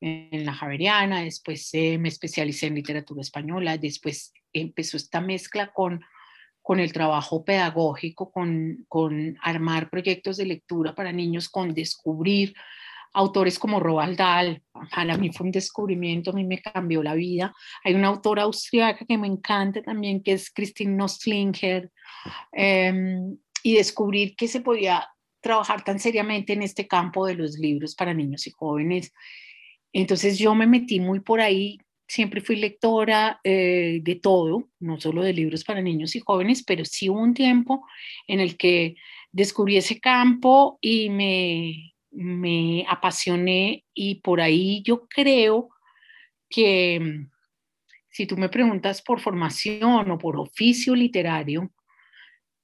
en 0.00 0.44
la 0.46 0.54
Javeriana, 0.54 1.22
después 1.22 1.68
eh, 1.74 1.98
me 1.98 2.08
especialicé 2.08 2.66
en 2.66 2.76
literatura 2.76 3.20
española, 3.20 3.76
después 3.76 4.32
empezó 4.52 4.96
esta 4.96 5.20
mezcla 5.20 5.72
con 5.72 6.00
con 6.62 6.78
el 6.78 6.92
trabajo 6.92 7.44
pedagógico, 7.44 8.30
con, 8.30 8.84
con 8.88 9.36
armar 9.42 9.90
proyectos 9.90 10.36
de 10.36 10.46
lectura 10.46 10.94
para 10.94 11.10
niños, 11.10 11.48
con 11.48 11.74
descubrir 11.74 12.54
autores 13.12 13.58
como 13.58 13.80
Roald 13.80 14.16
Dahl, 14.16 14.62
para 14.94 15.16
mí 15.16 15.32
fue 15.32 15.46
un 15.46 15.50
descubrimiento, 15.50 16.30
a 16.30 16.34
mí 16.34 16.44
me 16.44 16.60
cambió 16.60 17.02
la 17.02 17.14
vida. 17.14 17.52
Hay 17.82 17.94
una 17.94 18.08
autora 18.08 18.42
austriaca 18.42 19.04
que 19.04 19.18
me 19.18 19.26
encanta 19.26 19.82
también, 19.82 20.22
que 20.22 20.32
es 20.32 20.50
Christine 20.52 20.94
Nostlinger, 20.94 21.90
em, 22.52 23.36
y 23.64 23.74
descubrir 23.74 24.36
que 24.36 24.46
se 24.46 24.60
podía 24.60 25.08
trabajar 25.40 25.82
tan 25.82 25.98
seriamente 25.98 26.52
en 26.52 26.62
este 26.62 26.86
campo 26.86 27.26
de 27.26 27.34
los 27.34 27.58
libros 27.58 27.96
para 27.96 28.14
niños 28.14 28.46
y 28.46 28.52
jóvenes. 28.52 29.12
Entonces 29.92 30.38
yo 30.38 30.54
me 30.54 30.66
metí 30.66 31.00
muy 31.00 31.20
por 31.20 31.40
ahí, 31.40 31.78
siempre 32.06 32.40
fui 32.40 32.56
lectora 32.56 33.40
eh, 33.44 34.00
de 34.02 34.14
todo, 34.16 34.68
no 34.80 35.00
solo 35.00 35.22
de 35.22 35.32
libros 35.32 35.64
para 35.64 35.82
niños 35.82 36.16
y 36.16 36.20
jóvenes, 36.20 36.64
pero 36.64 36.84
sí 36.84 37.08
hubo 37.08 37.20
un 37.20 37.34
tiempo 37.34 37.86
en 38.26 38.40
el 38.40 38.56
que 38.56 38.96
descubrí 39.32 39.76
ese 39.76 40.00
campo 40.00 40.78
y 40.80 41.08
me, 41.10 41.94
me 42.10 42.84
apasioné 42.88 43.84
y 43.94 44.16
por 44.16 44.40
ahí 44.40 44.82
yo 44.82 45.06
creo 45.08 45.70
que 46.48 47.00
mm, 47.00 47.30
si 48.10 48.26
tú 48.26 48.36
me 48.36 48.48
preguntas 48.48 49.02
por 49.02 49.20
formación 49.20 50.10
o 50.10 50.18
por 50.18 50.36
oficio 50.36 50.94
literario, 50.94 51.70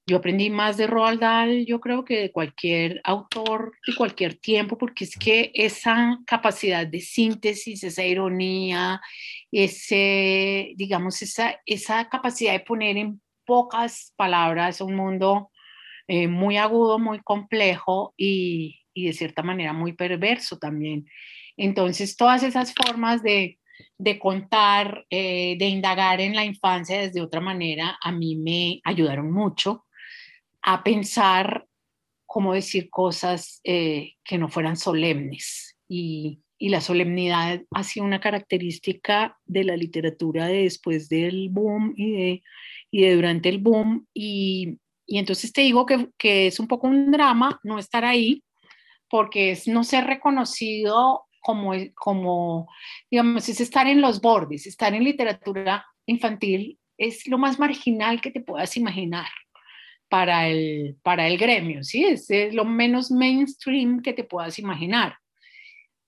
yo 0.07 0.17
aprendí 0.17 0.49
más 0.49 0.77
de 0.77 0.87
Roald 0.87 1.19
Dahl, 1.19 1.65
yo 1.65 1.81
creo 1.81 2.05
que 2.05 2.21
de 2.21 2.31
cualquier 2.31 3.01
autor 3.03 3.73
de 3.85 3.93
cualquier 3.93 4.35
tiempo, 4.35 4.77
porque 4.77 5.03
es 5.03 5.17
que 5.17 5.51
esa 5.53 6.17
capacidad 6.25 6.87
de 6.87 7.01
síntesis, 7.01 7.83
esa 7.83 8.05
ironía, 8.05 9.01
ese, 9.51 10.71
digamos, 10.77 11.21
esa, 11.21 11.59
esa 11.65 12.07
capacidad 12.07 12.53
de 12.53 12.61
poner 12.61 12.95
en 12.95 13.21
pocas 13.45 14.13
palabras 14.15 14.79
un 14.79 14.95
mundo 14.95 15.51
eh, 16.07 16.29
muy 16.29 16.55
agudo, 16.55 16.99
muy 16.99 17.19
complejo 17.21 18.13
y, 18.15 18.79
y 18.93 19.07
de 19.07 19.13
cierta 19.13 19.43
manera 19.43 19.73
muy 19.73 19.91
perverso 19.91 20.57
también. 20.57 21.05
Entonces, 21.57 22.15
todas 22.15 22.43
esas 22.43 22.73
formas 22.73 23.23
de, 23.23 23.59
de 23.97 24.19
contar, 24.19 25.05
eh, 25.09 25.57
de 25.59 25.65
indagar 25.65 26.21
en 26.21 26.33
la 26.33 26.45
infancia 26.45 26.97
desde 27.01 27.21
otra 27.21 27.41
manera, 27.41 27.97
a 28.01 28.13
mí 28.13 28.37
me 28.37 28.79
ayudaron 28.85 29.33
mucho 29.33 29.83
a 30.61 30.83
pensar 30.83 31.65
cómo 32.25 32.53
decir 32.53 32.89
cosas 32.89 33.61
eh, 33.63 34.13
que 34.23 34.37
no 34.37 34.49
fueran 34.49 34.77
solemnes. 34.77 35.77
Y, 35.87 36.41
y, 36.57 36.69
la 36.69 36.81
solemnidad 36.81 37.61
ha 37.71 37.83
sido 37.83 38.05
una 38.05 38.19
característica 38.19 39.37
de 39.45 39.63
la 39.63 39.77
literatura 39.77 40.47
de 40.47 40.63
después 40.63 41.07
del 41.07 41.49
boom 41.49 41.93
y 41.95 42.11
de, 42.11 42.43
y 42.91 43.09
durante 43.09 43.49
el 43.49 43.59
boom. 43.59 44.05
Y, 44.13 44.77
y 45.05 45.17
entonces 45.17 45.53
te 45.53 45.61
digo 45.61 45.85
que, 45.85 46.09
que, 46.17 46.47
es 46.47 46.59
un 46.59 46.67
poco 46.67 46.87
un 46.87 47.11
drama 47.11 47.59
no 47.63 47.79
estar 47.79 48.03
ahí, 48.03 48.43
porque 49.09 49.51
es 49.51 49.67
no 49.67 49.85
ser 49.85 50.05
reconocido 50.05 51.23
como, 51.39 51.71
como, 51.95 52.67
digamos, 53.09 53.47
es 53.47 53.61
estar 53.61 53.87
en 53.87 54.01
los 54.01 54.19
bordes, 54.19 54.67
estar 54.67 54.93
en 54.93 55.05
literatura 55.05 55.85
infantil 56.05 56.77
es 56.97 57.27
lo 57.27 57.37
más 57.37 57.59
marginal 57.59 58.19
que 58.21 58.31
te 58.31 58.41
puedas 58.41 58.75
imaginar 58.75 59.27
para 60.09 60.47
el, 60.47 60.97
para 61.03 61.27
el 61.27 61.37
gremio, 61.37 61.83
¿sí? 61.83 62.05
Es, 62.05 62.29
lo 62.53 62.65
menos 62.65 63.11
mainstream 63.11 64.01
que 64.01 64.13
te 64.13 64.23
puedas 64.23 64.59
imaginar. 64.59 65.17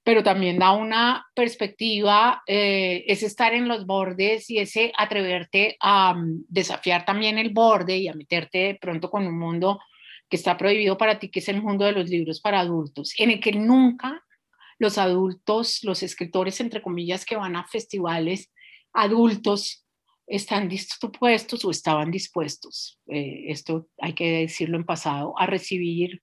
Pero 0.04 0.24
también 0.24 0.58
da 0.58 0.72
una 0.72 1.28
perspectiva, 1.36 2.42
eh, 2.48 3.04
es 3.08 3.22
estar 3.22 3.54
en 3.54 3.68
los 3.68 3.86
bordes 3.86 4.50
y 4.50 4.60
ese 4.60 4.92
atreverte 4.98 5.76
a 5.80 6.14
mm, 6.14 6.46
desafiar 6.48 7.06
también 7.06 7.38
el 7.38 7.50
borde 7.50 7.98
y 7.98 8.08
a 8.08 8.14
meterte 8.14 8.58
de 8.60 8.76
pronto 8.76 9.10
con 9.10 9.28
un 9.28 9.38
mundo 9.38 9.80
que 10.30 10.38
está 10.38 10.58
prohibido 10.58 10.98
para 10.98 11.20
ti, 11.20 11.30
que 11.30 11.40
es 11.40 11.50
el 11.50 11.62
mundo 11.62 11.86
de 11.86 11.92
los 11.92 12.10
libros 12.10 12.40
para 12.40 12.60
adultos, 12.60 13.14
en 13.18 13.32
el 13.32 13.40
que 13.40 13.52
nunca 13.52 14.24
los 14.78 14.98
adultos, 14.98 15.84
los 15.84 16.04
escritores, 16.04 16.60
entre 16.62 16.82
comillas, 16.82 17.26
que 17.26 17.36
van 17.36 17.56
a 17.56 17.66
festivales, 17.66 18.52
adultos 18.94 19.86
están 20.30 20.70
dispuestos 20.70 21.66
o 21.66 21.72
estaban 21.72 22.12
dispuestos, 22.12 23.00
eh, 23.08 23.46
esto 23.48 23.88
hay 24.00 24.14
que 24.14 24.42
decirlo 24.42 24.78
en 24.78 24.86
pasado, 24.86 25.34
a 25.38 25.48
recibir, 25.48 26.22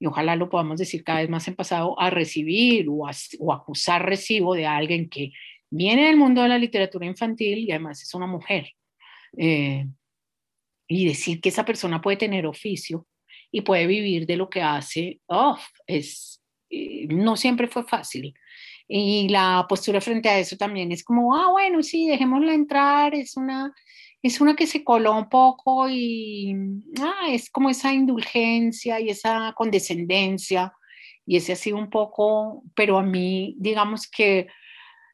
y 0.00 0.06
ojalá 0.06 0.34
lo 0.34 0.48
podamos 0.48 0.78
decir 0.78 1.04
cada 1.04 1.20
vez 1.20 1.30
más 1.30 1.46
en 1.46 1.54
pasado, 1.54 1.98
a 2.00 2.10
recibir 2.10 2.88
o, 2.88 3.06
o 3.38 3.52
acusar 3.52 4.04
recibo 4.04 4.54
de 4.54 4.66
alguien 4.66 5.08
que 5.08 5.32
viene 5.70 6.06
del 6.06 6.16
mundo 6.16 6.42
de 6.42 6.48
la 6.48 6.58
literatura 6.58 7.06
infantil 7.06 7.58
y 7.58 7.70
además 7.70 8.02
es 8.02 8.14
una 8.14 8.26
mujer. 8.26 8.68
Eh, 9.36 9.86
y 10.86 11.06
decir 11.06 11.40
que 11.40 11.48
esa 11.48 11.64
persona 11.64 12.00
puede 12.00 12.16
tener 12.16 12.46
oficio 12.46 13.06
y 13.50 13.62
puede 13.62 13.86
vivir 13.86 14.26
de 14.26 14.36
lo 14.36 14.48
que 14.48 14.62
hace, 14.62 15.20
oh, 15.26 15.58
es, 15.86 16.42
eh, 16.70 17.06
no 17.08 17.36
siempre 17.36 17.68
fue 17.68 17.84
fácil. 17.84 18.34
Y 18.86 19.28
la 19.28 19.66
postura 19.68 20.00
frente 20.00 20.28
a 20.28 20.38
eso 20.38 20.56
también 20.56 20.92
es 20.92 21.02
como, 21.02 21.34
ah, 21.36 21.50
bueno, 21.50 21.82
sí, 21.82 22.06
dejémosla 22.06 22.52
entrar, 22.52 23.14
es 23.14 23.36
una, 23.36 23.72
es 24.22 24.40
una 24.40 24.54
que 24.54 24.66
se 24.66 24.84
coló 24.84 25.16
un 25.16 25.28
poco 25.28 25.88
y 25.88 26.54
ah, 27.00 27.28
es 27.30 27.50
como 27.50 27.70
esa 27.70 27.92
indulgencia 27.92 29.00
y 29.00 29.08
esa 29.10 29.54
condescendencia 29.56 30.72
y 31.26 31.36
ese 31.36 31.52
ha 31.52 31.56
sido 31.56 31.78
un 31.78 31.90
poco, 31.90 32.62
pero 32.74 32.98
a 32.98 33.02
mí, 33.02 33.54
digamos 33.58 34.10
que 34.10 34.48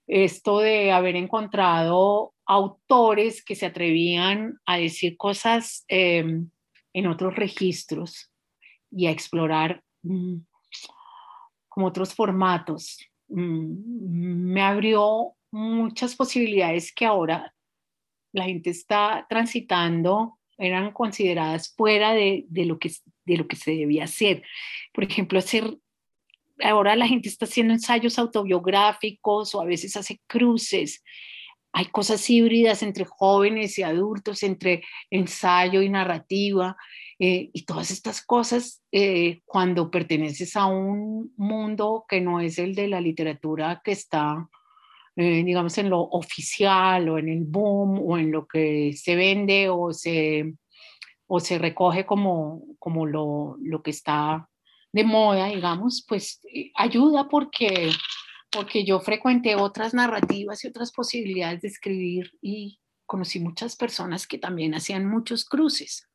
esto 0.06 0.58
de 0.58 0.90
haber 0.90 1.14
encontrado 1.14 2.34
autores 2.46 3.44
que 3.44 3.54
se 3.54 3.66
atrevían 3.66 4.58
a 4.66 4.78
decir 4.78 5.16
cosas 5.16 5.84
em, 5.86 6.50
en 6.92 7.06
otros 7.06 7.36
registros 7.36 8.32
y 8.90 9.06
a 9.06 9.12
explorar 9.12 9.84
mm, 10.02 10.38
como 11.68 11.86
otros 11.86 12.12
formatos. 12.12 12.98
Mm, 13.30 14.52
me 14.52 14.62
abrió 14.62 15.34
muchas 15.50 16.14
posibilidades 16.14 16.92
que 16.92 17.06
ahora 17.06 17.54
la 18.32 18.44
gente 18.44 18.70
está 18.70 19.26
transitando, 19.28 20.38
eran 20.58 20.92
consideradas 20.92 21.74
fuera 21.74 22.12
de, 22.12 22.44
de, 22.48 22.66
lo, 22.66 22.78
que, 22.78 22.92
de 23.24 23.36
lo 23.36 23.48
que 23.48 23.56
se 23.56 23.72
debía 23.72 24.04
hacer. 24.04 24.42
Por 24.92 25.04
ejemplo, 25.04 25.38
hacer 25.38 25.78
ahora 26.62 26.96
la 26.96 27.06
gente 27.06 27.28
está 27.28 27.46
haciendo 27.46 27.72
ensayos 27.72 28.18
autobiográficos 28.18 29.54
o 29.54 29.60
a 29.60 29.64
veces 29.64 29.96
hace 29.96 30.20
cruces. 30.26 31.02
Hay 31.72 31.86
cosas 31.86 32.28
híbridas 32.28 32.82
entre 32.82 33.04
jóvenes 33.04 33.78
y 33.78 33.82
adultos, 33.82 34.42
entre 34.42 34.82
ensayo 35.10 35.82
y 35.82 35.88
narrativa. 35.88 36.76
Eh, 37.22 37.50
y 37.52 37.66
todas 37.66 37.90
estas 37.90 38.24
cosas, 38.24 38.82
eh, 38.90 39.42
cuando 39.44 39.90
perteneces 39.90 40.56
a 40.56 40.64
un 40.64 41.34
mundo 41.36 42.06
que 42.08 42.18
no 42.22 42.40
es 42.40 42.58
el 42.58 42.74
de 42.74 42.88
la 42.88 42.98
literatura 42.98 43.82
que 43.84 43.92
está, 43.92 44.48
eh, 45.16 45.44
digamos, 45.44 45.76
en 45.76 45.90
lo 45.90 46.00
oficial 46.00 47.10
o 47.10 47.18
en 47.18 47.28
el 47.28 47.44
boom 47.44 48.00
o 48.02 48.16
en 48.16 48.32
lo 48.32 48.46
que 48.46 48.94
se 48.94 49.16
vende 49.16 49.68
o 49.68 49.92
se, 49.92 50.54
o 51.26 51.40
se 51.40 51.58
recoge 51.58 52.06
como, 52.06 52.62
como 52.78 53.04
lo, 53.04 53.58
lo 53.60 53.82
que 53.82 53.90
está 53.90 54.48
de 54.90 55.04
moda, 55.04 55.48
digamos, 55.48 56.02
pues 56.08 56.40
eh, 56.54 56.72
ayuda 56.74 57.28
porque, 57.28 57.90
porque 58.50 58.82
yo 58.86 58.98
frecuenté 58.98 59.56
otras 59.56 59.92
narrativas 59.92 60.64
y 60.64 60.68
otras 60.68 60.90
posibilidades 60.90 61.60
de 61.60 61.68
escribir 61.68 62.32
y 62.40 62.80
conocí 63.04 63.40
muchas 63.40 63.76
personas 63.76 64.26
que 64.26 64.38
también 64.38 64.74
hacían 64.74 65.06
muchos 65.06 65.44
cruces 65.44 66.09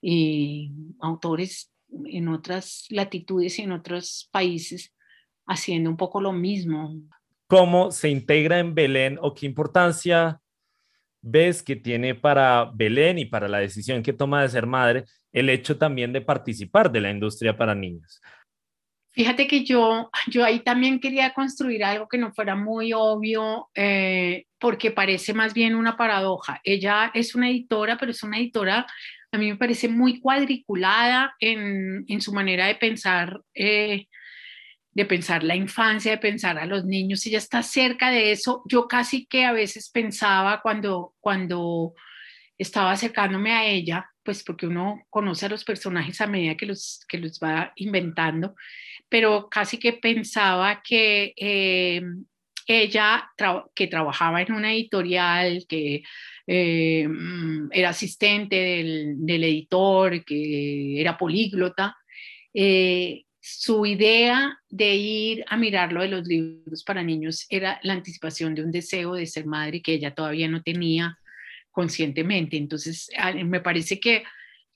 y 0.00 0.72
autores 1.00 1.72
en 2.06 2.28
otras 2.28 2.86
latitudes 2.90 3.58
y 3.58 3.62
en 3.62 3.72
otros 3.72 4.28
países 4.30 4.94
haciendo 5.46 5.90
un 5.90 5.96
poco 5.96 6.20
lo 6.20 6.32
mismo. 6.32 6.94
¿Cómo 7.46 7.90
se 7.90 8.10
integra 8.10 8.58
en 8.58 8.74
Belén 8.74 9.18
o 9.20 9.34
qué 9.34 9.46
importancia 9.46 10.40
ves 11.22 11.62
que 11.62 11.76
tiene 11.76 12.14
para 12.14 12.70
Belén 12.74 13.18
y 13.18 13.24
para 13.24 13.48
la 13.48 13.58
decisión 13.58 14.02
que 14.02 14.12
toma 14.12 14.42
de 14.42 14.48
ser 14.50 14.66
madre 14.66 15.04
el 15.32 15.48
hecho 15.48 15.76
también 15.76 16.12
de 16.12 16.20
participar 16.20 16.90
de 16.90 17.00
la 17.00 17.10
industria 17.10 17.56
para 17.56 17.74
niños. 17.74 18.20
Fíjate 19.12 19.48
que 19.48 19.64
yo, 19.64 20.10
yo 20.28 20.44
ahí 20.44 20.60
también 20.60 21.00
quería 21.00 21.34
construir 21.34 21.82
algo 21.82 22.06
que 22.06 22.18
no 22.18 22.32
fuera 22.32 22.54
muy 22.54 22.92
obvio, 22.92 23.68
eh, 23.74 24.44
porque 24.60 24.90
parece 24.90 25.34
más 25.34 25.54
bien 25.54 25.74
una 25.74 25.96
paradoja. 25.96 26.60
Ella 26.62 27.10
es 27.14 27.34
una 27.34 27.50
editora, 27.50 27.96
pero 27.98 28.12
es 28.12 28.22
una 28.22 28.38
editora, 28.38 28.86
a 29.32 29.38
mí 29.38 29.50
me 29.50 29.56
parece 29.56 29.88
muy 29.88 30.20
cuadriculada 30.20 31.34
en, 31.40 32.04
en 32.08 32.20
su 32.20 32.32
manera 32.32 32.66
de 32.66 32.74
pensar, 32.76 33.40
eh, 33.54 34.06
de 34.92 35.04
pensar 35.04 35.44
la 35.44 35.54
infancia, 35.54 36.12
de 36.12 36.18
pensar 36.18 36.58
a 36.58 36.66
los 36.66 36.84
niños. 36.84 37.24
Ella 37.26 37.38
está 37.38 37.62
cerca 37.62 38.10
de 38.10 38.32
eso. 38.32 38.62
Yo 38.66 38.88
casi 38.88 39.26
que 39.26 39.44
a 39.44 39.52
veces 39.52 39.90
pensaba 39.90 40.60
cuando, 40.62 41.14
cuando 41.20 41.94
estaba 42.56 42.92
acercándome 42.92 43.52
a 43.52 43.66
ella, 43.66 44.10
pues 44.22 44.42
porque 44.42 44.66
uno 44.66 45.02
conoce 45.10 45.46
a 45.46 45.50
los 45.50 45.64
personajes 45.64 46.20
a 46.20 46.26
medida 46.26 46.56
que 46.56 46.66
los, 46.66 47.04
que 47.08 47.18
los 47.18 47.38
va 47.38 47.72
inventando, 47.76 48.54
pero 49.08 49.48
casi 49.48 49.78
que 49.78 49.94
pensaba 49.94 50.82
que 50.82 51.32
eh, 51.36 52.02
ella, 52.66 53.30
que 53.74 53.86
trabajaba 53.86 54.42
en 54.42 54.52
una 54.52 54.72
editorial, 54.72 55.64
que 55.68 56.02
eh, 56.50 57.06
mm, 57.06 57.68
era 57.72 57.90
asistente 57.90 58.56
del, 58.56 59.44
editor, 59.44 60.24
que 60.24 60.98
era 60.98 61.18
políglota, 61.18 61.94
eh, 62.54 63.24
su 63.38 63.84
idea 63.84 64.58
de 64.70 64.96
ir 64.96 65.44
a 65.46 65.58
mirar 65.58 65.92
lo 65.92 66.00
de 66.00 66.08
los 66.08 66.26
libros 66.26 66.82
para 66.84 67.02
niños 67.02 67.46
era 67.50 67.78
la 67.82 67.92
anticipación 67.92 68.54
de 68.54 68.62
un 68.62 68.72
deseo 68.72 69.12
de 69.12 69.26
ser 69.26 69.44
madre 69.44 69.82
que 69.82 69.92
ella 69.92 70.14
todavía 70.14 70.48
no 70.48 70.62
tenía 70.62 71.18
conscientemente. 71.70 72.56
Entonces, 72.56 73.10
me 73.44 73.60
parece 73.60 74.00
que, 74.00 74.24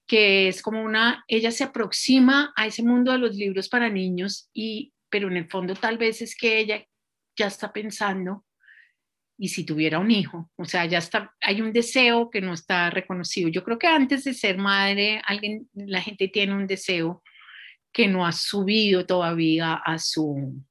que 0.07 0.49
es 0.49 0.61
como 0.61 0.83
una, 0.83 1.25
ella 1.27 1.51
se 1.51 1.65
aproxima 1.65 2.53
a 2.55 2.67
ese 2.67 2.83
mundo 2.83 3.13
de 3.13 3.19
los 3.19 3.35
libros 3.35 3.71
para 3.71 3.89
niños, 3.89 4.51
y, 4.53 4.93
pero 5.09 5.29
en 5.29 5.39
el 5.39 5.49
fondo 5.49 5.75
tal 5.75 5.97
vez 5.97 6.21
es 6.21 6.37
que 6.37 6.59
ella 6.59 6.85
ya 7.35 7.47
está 7.47 7.73
pensando, 7.73 8.45
y 9.43 9.49
si 9.49 9.65
tuviera 9.65 9.99
un 9.99 10.13
hijo, 10.13 10.53
o 10.55 10.65
sea, 10.65 10.87
ya 10.87 10.99
está, 10.99 11.35
hay 11.41 11.61
un 11.61 11.73
deseo 11.73 12.31
que 12.31 12.41
no 12.41 12.55
está 12.55 12.91
reconocido. 12.91 13.49
Yo 13.49 13.65
creo 13.65 13.77
que 13.77 13.89
antes 13.89 14.23
de 14.23 14.35
ser 14.35 14.57
madre, 14.57 15.21
alguien, 15.27 15.69
la 15.75 16.01
gente 16.01 16.29
tiene 16.29 16.55
un 16.55 16.69
deseo 16.69 17.25
que 17.93 18.07
no 18.07 18.25
ha 18.25 18.31
subido 18.31 19.05
todavía 19.05 19.75
a 19.75 19.99
su, 19.99 20.63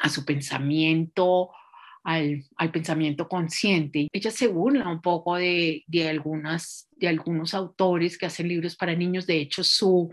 a 0.00 0.08
su 0.08 0.24
pensamiento 0.24 1.50
al, 2.02 2.46
al, 2.56 2.70
pensamiento 2.70 3.28
consciente. 3.28 4.08
Ella 4.10 4.30
se 4.30 4.48
burla 4.48 4.88
un 4.88 5.02
poco 5.02 5.36
de, 5.36 5.84
de, 5.86 6.08
algunas, 6.08 6.88
de 6.92 7.08
algunos 7.08 7.52
autores 7.52 8.16
que 8.16 8.24
hacen 8.24 8.48
libros 8.48 8.74
para 8.74 8.94
niños. 8.94 9.26
De 9.26 9.36
hecho, 9.38 9.62
su, 9.62 10.10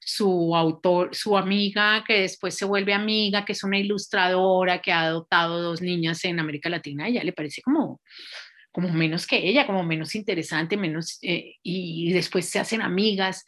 su 0.00 0.54
autor, 0.54 1.14
su 1.14 1.36
amiga, 1.36 2.04
que 2.06 2.20
después 2.20 2.54
se 2.54 2.64
vuelve 2.64 2.94
amiga, 2.94 3.44
que 3.44 3.52
es 3.52 3.64
una 3.64 3.78
ilustradora 3.78 4.80
que 4.80 4.92
ha 4.92 5.02
adoptado 5.02 5.60
dos 5.60 5.80
niñas 5.82 6.24
en 6.24 6.38
América 6.38 6.68
Latina, 6.68 7.08
ella 7.08 7.24
le 7.24 7.32
parece 7.32 7.62
como, 7.62 8.00
como 8.70 8.88
menos 8.92 9.26
que 9.26 9.36
ella, 9.36 9.66
como 9.66 9.82
menos 9.82 10.14
interesante, 10.14 10.76
menos, 10.76 11.18
eh, 11.22 11.54
y 11.62 12.12
después 12.12 12.48
se 12.48 12.58
hacen 12.58 12.82
amigas. 12.82 13.44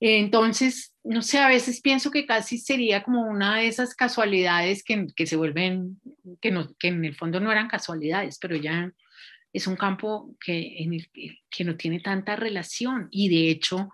Entonces, 0.00 0.94
no 1.02 1.22
sé, 1.22 1.38
a 1.38 1.48
veces 1.48 1.80
pienso 1.80 2.10
que 2.10 2.26
casi 2.26 2.58
sería 2.58 3.02
como 3.02 3.22
una 3.22 3.56
de 3.56 3.66
esas 3.66 3.94
casualidades 3.94 4.84
que, 4.84 5.06
que 5.16 5.26
se 5.26 5.36
vuelven, 5.36 6.00
que, 6.40 6.50
no, 6.50 6.68
que 6.78 6.88
en 6.88 7.04
el 7.04 7.16
fondo 7.16 7.40
no 7.40 7.50
eran 7.50 7.68
casualidades, 7.68 8.38
pero 8.38 8.56
ya 8.56 8.92
es 9.52 9.66
un 9.66 9.76
campo 9.76 10.36
que, 10.38 10.82
en 10.82 10.94
el, 10.94 11.10
que 11.50 11.64
no 11.64 11.76
tiene 11.76 12.00
tanta 12.00 12.36
relación. 12.36 13.08
Y 13.10 13.28
de 13.28 13.50
hecho, 13.50 13.88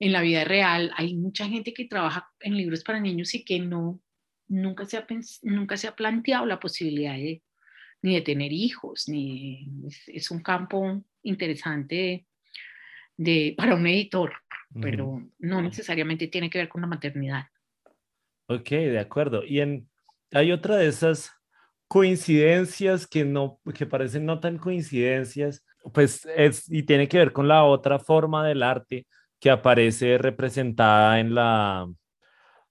en 0.00 0.12
la 0.12 0.20
vida 0.22 0.44
real 0.44 0.92
hay 0.96 1.16
mucha 1.16 1.48
gente 1.48 1.72
que 1.72 1.86
trabaja 1.86 2.30
en 2.40 2.56
libros 2.56 2.84
para 2.84 3.00
niños 3.00 3.34
y 3.34 3.44
que 3.44 3.58
no, 3.60 4.00
nunca 4.46 4.84
se 4.84 4.96
ha, 4.96 5.06
nunca 5.42 5.76
se 5.76 5.88
ha 5.88 5.96
planteado 5.96 6.46
la 6.46 6.60
posibilidad 6.60 7.14
de, 7.14 7.42
ni 8.02 8.14
de 8.14 8.22
tener 8.22 8.52
hijos, 8.52 9.08
ni 9.08 9.68
es, 9.86 10.02
es 10.08 10.30
un 10.30 10.42
campo 10.42 11.02
interesante 11.22 12.26
de, 13.16 13.54
para 13.56 13.74
un 13.74 13.86
editor 13.86 14.32
pero 14.80 15.22
no 15.38 15.62
necesariamente 15.62 16.28
tiene 16.28 16.50
que 16.50 16.58
ver 16.58 16.68
con 16.68 16.80
la 16.80 16.86
maternidad. 16.86 17.46
Ok, 18.48 18.70
de 18.70 18.98
acuerdo. 18.98 19.44
Y 19.44 19.60
en, 19.60 19.88
hay 20.32 20.52
otra 20.52 20.76
de 20.76 20.88
esas 20.88 21.32
coincidencias 21.86 23.06
que 23.06 23.24
no, 23.24 23.60
que 23.74 23.86
parecen 23.86 24.26
no 24.26 24.40
tan 24.40 24.58
coincidencias, 24.58 25.64
pues 25.92 26.26
es, 26.36 26.70
y 26.70 26.82
tiene 26.82 27.08
que 27.08 27.18
ver 27.18 27.32
con 27.32 27.48
la 27.48 27.64
otra 27.64 27.98
forma 27.98 28.46
del 28.46 28.62
arte 28.62 29.06
que 29.40 29.50
aparece 29.50 30.18
representada 30.18 31.20
en 31.20 31.34
la, 31.34 31.88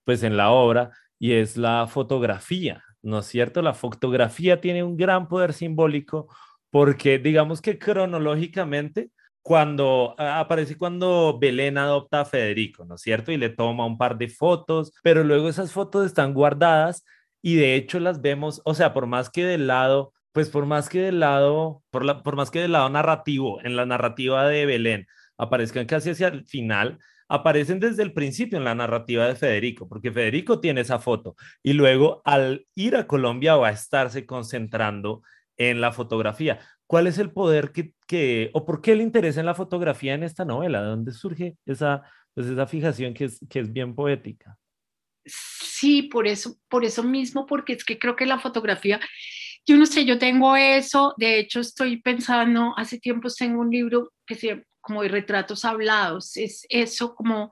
pues 0.04 0.24
en 0.24 0.38
la 0.38 0.52
obra, 0.52 0.92
y 1.20 1.34
es 1.34 1.58
la 1.58 1.88
fotografía, 1.88 2.84
¿no 3.02 3.20
es 3.20 3.26
cierto? 3.28 3.62
La 3.62 3.74
fotografía 3.74 4.62
tiene 4.62 4.84
un 4.84 4.98
gran 4.98 5.28
poder 5.28 5.54
simbólico 5.54 6.28
porque 6.70 7.18
digamos 7.20 7.62
que 7.62 7.80
cronológicamente 7.80 9.12
cuando 9.42 10.16
aparece 10.18 10.78
cuando 10.78 11.38
Belén 11.40 11.78
adopta 11.78 12.22
a 12.22 12.26
Federico, 12.26 12.86
¿no 12.86 12.96
es 12.96 13.02
cierto? 13.02 13.32
Y 13.32 13.38
le 13.38 13.50
toma 13.50 13.86
un 13.86 13.98
par 13.98 14.18
de 14.18 14.28
fotos, 14.28 14.94
pero 15.04 15.24
luego 15.24 15.50
esas 15.50 15.72
fotos 15.72 16.06
están 16.06 16.34
guardadas 16.34 17.06
y 17.42 17.56
de 17.56 17.76
hecho 17.76 18.00
las 18.00 18.22
vemos, 18.22 18.62
o 18.66 18.74
sea, 18.74 18.94
por 18.94 19.08
más 19.08 19.30
que 19.30 19.46
del 19.46 19.68
lado 19.68 20.14
pues 20.38 20.52
por 20.52 20.68
más 20.68 20.88
que 20.88 21.02
del 21.02 21.20
lado, 21.20 21.82
por, 21.90 22.06
la, 22.06 22.22
por 22.22 22.36
más 22.36 22.52
que 22.52 22.60
del 22.60 22.74
lado 22.74 22.88
narrativo, 22.90 23.60
en 23.64 23.76
la 23.76 23.88
narrativa 23.88 24.48
de 24.48 24.68
Belén, 24.68 25.08
aparezcan 25.38 25.86
casi 25.86 26.12
hacia 26.12 26.28
el 26.28 26.46
final, 26.46 27.00
aparecen 27.28 27.80
desde 27.80 28.04
el 28.04 28.14
principio 28.14 28.58
en 28.58 28.64
la 28.64 28.76
narrativa 28.76 29.28
de 29.28 29.36
Federico, 29.36 29.88
porque 29.88 30.12
Federico 30.12 30.60
tiene 30.60 30.82
esa 30.82 31.00
foto 31.00 31.36
y 31.62 31.74
luego 31.74 32.22
al 32.26 32.66
ir 32.76 32.96
a 32.96 33.08
Colombia 33.08 33.56
va 33.56 33.70
a 33.70 33.72
estarse 33.72 34.26
concentrando 34.26 35.22
en 35.58 35.82
la 35.82 35.92
fotografía. 35.92 36.60
¿Cuál 36.86 37.08
es 37.08 37.18
el 37.18 37.32
poder 37.32 37.74
que, 37.74 38.50
o 38.54 38.66
por 38.66 38.82
qué 38.82 38.96
le 38.96 39.04
interesa 39.04 39.42
en 39.42 39.46
la 39.46 39.56
fotografía 39.56 40.14
en 40.14 40.24
esta 40.24 40.46
novela? 40.46 40.82
¿De 40.82 40.88
dónde 40.88 41.12
surge 41.12 41.58
esa, 41.66 42.04
pues 42.34 42.48
esa 42.48 42.66
fijación 42.66 43.14
que 43.14 43.26
es, 43.26 43.40
que 43.50 43.60
es 43.60 43.74
bien 43.74 43.94
poética? 43.94 44.58
Sí, 45.26 46.04
por 46.04 46.28
eso, 46.28 46.58
por 46.70 46.86
eso 46.86 47.04
mismo, 47.04 47.46
porque 47.46 47.74
es 47.74 47.84
que 47.84 48.00
creo 48.00 48.16
que 48.16 48.26
la 48.26 48.40
fotografía, 48.40 49.02
yo 49.66 49.76
no 49.76 49.86
sé, 49.86 50.06
yo 50.06 50.18
tengo 50.18 50.56
eso, 50.56 51.14
de 51.18 51.40
hecho 51.40 51.60
estoy 51.60 52.02
pensando, 52.02 52.74
hace 52.78 53.00
tiempo 53.00 53.28
tengo 53.38 53.60
un 53.60 53.70
libro 53.70 54.14
que 54.26 54.36
se 54.36 54.64
como 54.88 55.04
de 55.04 55.10
retratos 55.10 55.66
hablados, 55.66 56.38
es 56.38 56.66
eso 56.70 57.14
como 57.14 57.52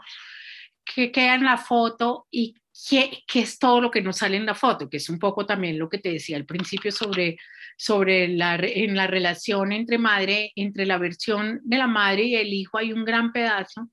que 0.86 1.12
queda 1.12 1.36
en 1.36 1.44
la 1.44 1.58
foto 1.58 2.28
y 2.32 2.56
qué, 2.90 3.24
es 3.34 3.60
todo 3.60 3.82
lo 3.82 3.92
que 3.92 4.02
nos 4.02 4.18
sale 4.18 4.38
en 4.38 4.46
la 4.46 4.56
foto, 4.56 4.90
que 4.90 4.98
es 4.98 5.10
un 5.10 5.20
poco 5.20 5.46
también 5.46 5.78
lo 5.78 5.90
que 5.90 5.98
te 5.98 6.12
decía 6.14 6.38
al 6.38 6.46
principio 6.46 6.94
sobre, 6.94 7.38
sobre 7.78 8.30
la, 8.30 8.56
en 8.56 8.96
la 8.96 9.08
relación 9.08 9.74
entre 9.74 9.98
madre, 9.98 10.54
entre 10.56 10.86
la 10.86 10.98
versión 10.98 11.60
de 11.66 11.78
la 11.78 11.88
madre 11.88 12.24
y 12.24 12.36
el 12.36 12.54
hijo 12.54 12.78
hay 12.78 12.94
un 12.94 13.04
gran 13.04 13.34
pedazo 13.34 13.90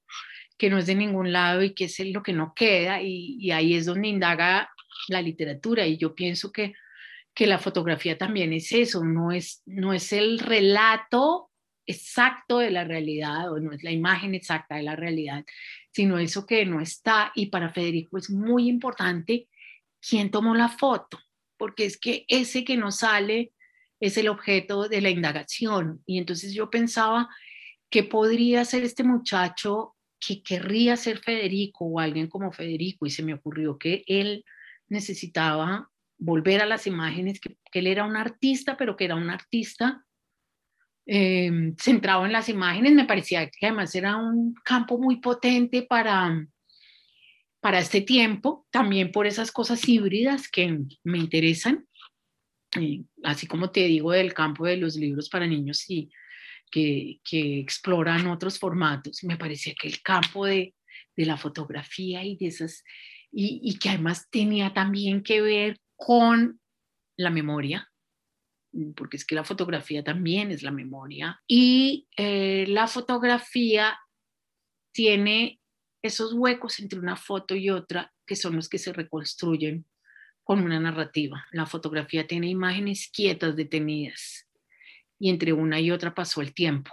que 0.56 0.70
no 0.70 0.78
es 0.78 0.86
de 0.86 0.94
ningún 0.94 1.32
lado 1.32 1.64
y 1.64 1.74
que 1.74 1.86
es 1.86 1.98
lo 2.12 2.22
que 2.22 2.32
no 2.32 2.52
queda 2.54 3.02
y, 3.02 3.38
y 3.40 3.50
ahí 3.50 3.74
es 3.74 3.86
donde 3.86 4.06
indaga 4.06 4.70
la 5.08 5.20
literatura 5.20 5.84
y 5.84 5.96
yo 5.96 6.14
pienso 6.14 6.52
que, 6.52 6.74
que 7.34 7.48
la 7.48 7.58
fotografía 7.58 8.16
también 8.16 8.52
es 8.52 8.70
eso, 8.70 9.02
no 9.02 9.32
es, 9.32 9.62
no 9.66 9.92
es 9.92 10.12
el 10.12 10.38
relato 10.38 11.50
exacto 11.86 12.58
de 12.58 12.70
la 12.70 12.84
realidad 12.84 13.52
o 13.52 13.60
no 13.60 13.72
es 13.72 13.82
la 13.82 13.90
imagen 13.90 14.34
exacta 14.34 14.76
de 14.76 14.82
la 14.82 14.96
realidad, 14.96 15.44
sino 15.90 16.18
eso 16.18 16.46
que 16.46 16.64
no 16.64 16.80
está. 16.80 17.32
Y 17.34 17.46
para 17.46 17.72
Federico 17.72 18.18
es 18.18 18.30
muy 18.30 18.68
importante 18.68 19.48
quién 20.00 20.30
tomó 20.30 20.54
la 20.54 20.68
foto, 20.68 21.18
porque 21.56 21.84
es 21.84 21.98
que 21.98 22.24
ese 22.28 22.64
que 22.64 22.76
no 22.76 22.90
sale 22.90 23.52
es 24.00 24.16
el 24.16 24.28
objeto 24.28 24.88
de 24.88 25.00
la 25.00 25.10
indagación. 25.10 26.02
Y 26.06 26.18
entonces 26.18 26.54
yo 26.54 26.70
pensaba 26.70 27.28
que 27.90 28.02
podría 28.02 28.64
ser 28.64 28.82
este 28.84 29.04
muchacho 29.04 29.94
que 30.18 30.42
querría 30.42 30.96
ser 30.96 31.18
Federico 31.18 31.84
o 31.84 32.00
alguien 32.00 32.28
como 32.28 32.52
Federico 32.52 33.06
y 33.06 33.10
se 33.10 33.22
me 33.22 33.34
ocurrió 33.34 33.76
que 33.76 34.04
él 34.06 34.44
necesitaba 34.88 35.90
volver 36.18 36.62
a 36.62 36.66
las 36.66 36.86
imágenes, 36.86 37.40
que, 37.40 37.56
que 37.70 37.80
él 37.80 37.88
era 37.88 38.04
un 38.04 38.16
artista, 38.16 38.76
pero 38.76 38.96
que 38.96 39.04
era 39.04 39.16
un 39.16 39.30
artista 39.30 40.04
Em, 41.04 41.74
centrado 41.76 42.24
en 42.24 42.32
las 42.32 42.48
imágenes, 42.48 42.92
me 42.92 43.06
parecía 43.06 43.50
que 43.50 43.66
además 43.66 43.94
era 43.94 44.16
un 44.16 44.54
campo 44.64 44.98
muy 44.98 45.20
potente 45.20 45.82
para, 45.82 46.46
para 47.60 47.80
este 47.80 48.02
tiempo, 48.02 48.66
también 48.70 49.10
por 49.10 49.26
esas 49.26 49.50
cosas 49.50 49.88
híbridas 49.88 50.48
que 50.48 50.78
me 51.02 51.18
interesan, 51.18 51.86
eh, 52.80 53.02
así 53.24 53.46
como 53.46 53.70
te 53.70 53.86
digo 53.86 54.12
del 54.12 54.32
campo 54.32 54.64
de 54.64 54.76
los 54.76 54.96
libros 54.96 55.28
para 55.28 55.46
niños 55.46 55.84
y 55.90 56.10
que, 56.70 57.20
que 57.24 57.58
exploran 57.58 58.28
otros 58.28 58.58
formatos, 58.58 59.24
me 59.24 59.36
parecía 59.36 59.74
que 59.74 59.88
el 59.88 60.00
campo 60.02 60.46
de, 60.46 60.74
de 61.16 61.26
la 61.26 61.36
fotografía 61.36 62.24
y 62.24 62.36
de 62.36 62.46
esas, 62.46 62.84
y, 63.30 63.78
que 63.78 63.90
además 63.90 64.28
tenía 64.30 64.72
también 64.74 65.22
que 65.22 65.40
ver 65.40 65.78
con 65.96 66.60
la 67.16 67.30
memoria, 67.30 67.91
porque 68.96 69.16
es 69.16 69.24
que 69.24 69.34
la 69.34 69.44
fotografía 69.44 70.02
también 70.02 70.50
es 70.50 70.62
la 70.62 70.70
memoria. 70.70 71.40
Y 71.46 72.08
eh, 72.16 72.64
la 72.68 72.86
fotografía 72.86 73.98
tiene 74.92 75.60
esos 76.02 76.32
huecos 76.32 76.80
entre 76.80 76.98
una 76.98 77.16
foto 77.16 77.54
y 77.54 77.70
otra 77.70 78.12
que 78.26 78.36
son 78.36 78.56
los 78.56 78.68
que 78.68 78.78
se 78.78 78.92
reconstruyen 78.92 79.86
con 80.42 80.62
una 80.62 80.80
narrativa. 80.80 81.46
La 81.52 81.66
fotografía 81.66 82.26
tiene 82.26 82.48
imágenes 82.48 83.10
quietas, 83.12 83.56
detenidas, 83.56 84.48
y 85.18 85.30
entre 85.30 85.52
una 85.52 85.80
y 85.80 85.90
otra 85.90 86.14
pasó 86.14 86.40
el 86.40 86.52
tiempo. 86.52 86.90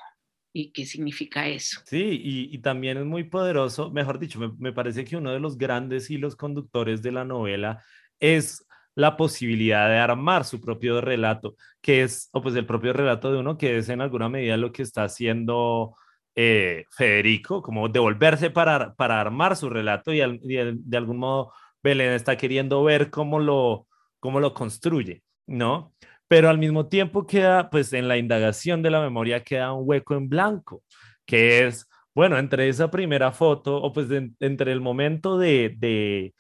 ¿Y 0.52 0.72
qué 0.72 0.86
significa 0.86 1.48
eso? 1.48 1.82
Sí, 1.86 2.22
y, 2.52 2.58
también 2.60 2.98
es 2.98 3.06
muy 3.06 3.24
poderoso, 3.24 3.92
mejor 3.92 4.18
dicho, 4.20 4.40
me, 4.40 4.52
me 4.58 4.74
parece 4.74 5.06
que 5.06 5.16
uno 5.16 5.32
de 5.32 5.40
los 5.40 5.58
grandes 5.58 6.10
hilos 6.10 6.36
conductores 6.36 7.04
de 7.04 7.12
la 7.12 7.24
novela 7.24 7.84
es 8.20 8.66
la 8.96 9.18
posibilidad 9.18 9.88
de 9.88 9.98
armar 9.98 10.46
su 10.46 10.60
propio 10.62 11.02
relato, 11.02 11.56
que 11.82 12.04
es, 12.04 12.30
o 12.34 12.42
pues 12.42 12.56
el 12.56 12.66
propio 12.66 12.94
relato 12.94 13.32
de 13.32 13.40
uno, 13.40 13.58
que 13.58 13.78
es 13.78 13.90
en 13.90 14.02
alguna 14.02 14.30
medida 14.30 14.58
lo 14.58 14.72
que 14.72 14.84
está 14.84 15.04
haciendo 15.04 15.96
eh, 16.36 16.86
Federico, 16.92 17.62
como 17.62 17.90
devolverse 17.90 18.50
para, 18.50 18.94
para 18.96 19.20
armar 19.20 19.56
su 19.56 19.70
relato 19.70 20.14
y, 20.14 20.20
de 20.20 20.98
algún 20.98 21.18
modo 21.18 21.52
Belén 21.84 22.12
está 22.12 22.38
queriendo 22.38 22.84
ver 22.84 23.10
cómo 23.10 23.40
lo, 23.40 23.88
cómo 24.20 24.40
lo 24.40 24.54
construye, 24.54 25.24
¿no? 25.48 25.94
Pero 26.28 26.50
al 26.50 26.58
mismo 26.58 26.88
tiempo 26.88 27.26
queda, 27.26 27.70
pues 27.70 27.92
en 27.94 28.08
la 28.08 28.18
indagación 28.18 28.82
de 28.82 28.92
la 28.92 29.02
memoria 29.02 29.44
queda 29.44 29.74
un 29.74 29.84
hueco 29.88 30.16
en 30.16 30.30
blanco, 30.30 30.84
que 31.26 31.66
es, 31.68 31.88
bueno, 32.14 32.38
entre 32.38 32.70
esa 32.70 32.92
primera 32.92 33.32
foto, 33.32 33.78
o 33.78 33.92
pues 33.92 34.08
entre 34.40 34.72
el 34.72 34.82
momento 34.82 35.38
de, 35.38 35.76
de 35.78 36.34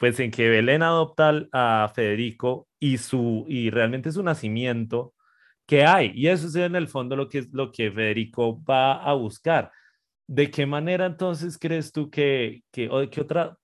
pues 0.00 0.18
en 0.18 0.30
que 0.30 0.48
Belén 0.48 0.82
adopta 0.82 1.46
a 1.52 1.92
Federico 1.94 2.66
y, 2.78 2.96
su, 2.96 3.44
y 3.46 3.68
realmente 3.68 4.10
su 4.10 4.22
nacimiento 4.22 5.12
que 5.66 5.84
hay. 5.84 6.12
Y 6.14 6.28
eso 6.28 6.46
es 6.46 6.54
en 6.54 6.74
el 6.74 6.88
fondo 6.88 7.16
lo 7.16 7.28
que, 7.28 7.46
lo 7.52 7.70
que 7.70 7.92
Federico 7.92 8.64
va 8.64 8.94
a 8.94 9.12
buscar. 9.12 9.70
¿De 10.26 10.50
qué 10.50 10.64
manera 10.64 11.04
entonces 11.04 11.58
crees 11.58 11.92
tú 11.92 12.08
que, 12.08 12.62
que 12.72 12.88
o 12.88 13.00
de 13.00 13.10
qué 13.10 13.20
otra, 13.20 13.58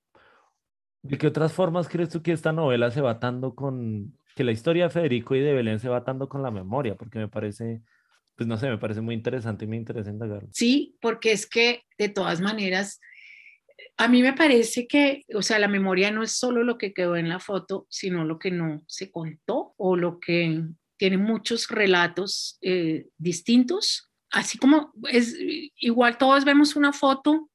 de 1.00 1.16
qué 1.16 1.26
otras 1.26 1.54
formas 1.54 1.88
crees 1.88 2.10
tú 2.10 2.22
que 2.22 2.32
esta 2.32 2.52
novela 2.52 2.90
se 2.90 3.00
va 3.00 3.12
atando 3.12 3.54
con, 3.54 4.14
que 4.34 4.44
la 4.44 4.52
historia 4.52 4.84
de 4.84 4.90
Federico 4.90 5.34
y 5.36 5.40
de 5.40 5.54
Belén 5.54 5.80
se 5.80 5.88
va 5.88 5.96
atando 5.96 6.28
con 6.28 6.42
la 6.42 6.50
memoria? 6.50 6.96
Porque 6.96 7.18
me 7.18 7.28
parece, 7.28 7.80
pues 8.34 8.46
no 8.46 8.58
sé, 8.58 8.68
me 8.68 8.76
parece 8.76 9.00
muy 9.00 9.14
interesante 9.14 9.64
y 9.64 9.68
me 9.68 9.76
interesa 9.76 10.10
indagarlo. 10.10 10.50
Sí, 10.52 10.98
porque 11.00 11.32
es 11.32 11.48
que 11.48 11.84
de 11.96 12.10
todas 12.10 12.42
maneras 12.42 13.00
a 13.96 14.08
mí 14.08 14.22
me 14.22 14.32
parece 14.32 14.86
que, 14.86 15.22
o 15.34 15.42
sea, 15.42 15.58
la 15.58 15.68
memoria 15.68 16.10
no 16.10 16.22
es 16.22 16.32
solo 16.32 16.62
lo 16.64 16.78
que 16.78 16.92
quedó 16.92 17.16
en 17.16 17.28
la 17.28 17.40
foto, 17.40 17.86
sino 17.88 18.24
lo 18.24 18.38
que 18.38 18.50
no 18.50 18.82
se 18.86 19.10
contó 19.10 19.74
o 19.76 19.96
lo 19.96 20.20
que 20.20 20.62
tiene 20.98 21.18
muchos 21.18 21.68
relatos 21.68 22.58
eh, 22.62 23.06
distintos. 23.16 24.10
Así 24.30 24.58
como 24.58 24.92
es 25.10 25.36
igual 25.76 26.18
todos 26.18 26.44
vemos 26.44 26.76
una 26.76 26.92
foto 26.92 27.50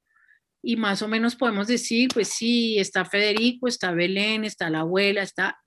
y 0.63 0.75
más 0.77 1.01
o 1.01 1.07
menos 1.07 1.35
podemos 1.35 1.67
decir, 1.67 2.09
pues 2.13 2.29
sí, 2.29 2.77
está 2.77 3.05
Federico, 3.05 3.67
está 3.67 3.91
Belén, 3.91 4.43
está 4.43 4.69
la 4.69 4.81
abuela, 4.81 5.23
está... 5.23 5.57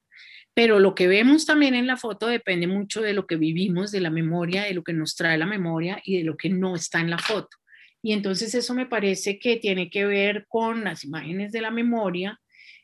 Pero 0.55 0.79
lo 0.79 0.95
que 0.95 1.09
vemos 1.09 1.47
también 1.47 1.75
en 1.75 1.89
la 1.89 1.97
foto 1.97 2.29
depende 2.29 2.69
mucho 2.69 3.01
de 3.01 3.13
lo 3.13 3.27
que 3.27 3.35
vivimos, 3.35 3.91
de 3.91 4.01
la 4.01 4.11
memoria, 4.11 4.63
de 4.63 4.75
lo 4.75 4.85
que 4.85 4.93
nos 4.93 5.17
trae 5.17 5.37
la 5.37 5.47
memoria 5.47 6.01
y 6.05 6.19
de 6.19 6.25
lo 6.25 6.37
que 6.37 6.49
no 6.49 6.77
está 6.77 7.01
en 7.01 7.11
la 7.11 7.19
foto. 7.19 7.57
Y 8.05 8.13
entonces 8.13 8.55
eso 8.55 8.75
me 8.75 8.85
parece 8.85 9.39
que 9.39 9.57
tiene 9.57 9.89
que 9.89 10.05
ver 10.05 10.45
con 10.47 10.85
las 10.85 11.05
imágenes 11.05 11.53
de 11.53 11.63
la 11.63 11.71
memoria 11.71 12.39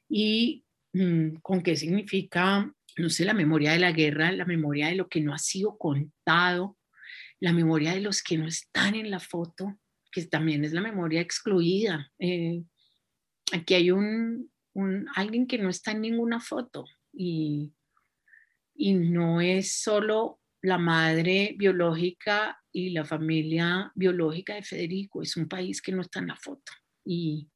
y 0.08 0.64
mm, 0.94 1.40
con 1.42 1.62
qué 1.62 1.76
significa, 1.76 2.72
no 2.96 3.10
sé, 3.10 3.26
la 3.26 3.34
memoria 3.34 3.72
de 3.72 3.80
la 3.80 3.92
guerra, 3.92 4.32
la 4.32 4.46
memoria 4.46 4.88
de 4.88 4.94
lo 4.94 5.10
que 5.10 5.20
no 5.20 5.34
ha 5.34 5.38
sido 5.38 5.76
contado, 5.76 6.78
la 7.38 7.52
memoria 7.52 7.92
de 7.92 8.00
los 8.00 8.22
que 8.22 8.38
no 8.38 8.46
están 8.46 8.94
en 8.94 9.10
la 9.10 9.20
foto, 9.20 9.78
que 10.10 10.24
también 10.24 10.64
es 10.64 10.72
la 10.72 10.80
memoria 10.80 11.20
excluida. 11.20 12.10
Eh, 12.18 12.62
aquí 13.52 13.74
hay 13.74 13.90
un, 13.90 14.50
un, 14.72 15.06
alguien 15.16 15.46
que 15.46 15.58
no 15.58 15.68
está 15.68 15.90
en 15.90 16.00
ninguna 16.00 16.40
foto 16.40 16.86
y, 17.12 17.74
y 18.74 18.94
no 18.94 19.42
es 19.42 19.82
solo 19.82 20.40
la 20.62 20.78
madre 20.78 21.56
biológica 21.58 22.59
y 22.72 22.90
la 22.90 23.04
familia 23.04 23.92
biológica 23.94 24.54
de 24.54 24.62
Federico. 24.62 25.22
Es 25.22 25.36
un 25.36 25.48
país 25.48 25.80
que 25.82 25.92
no 25.92 26.02
está 26.02 26.20
en 26.20 26.28
la 26.28 26.36
foto. 26.36 26.72
Y 27.04 27.48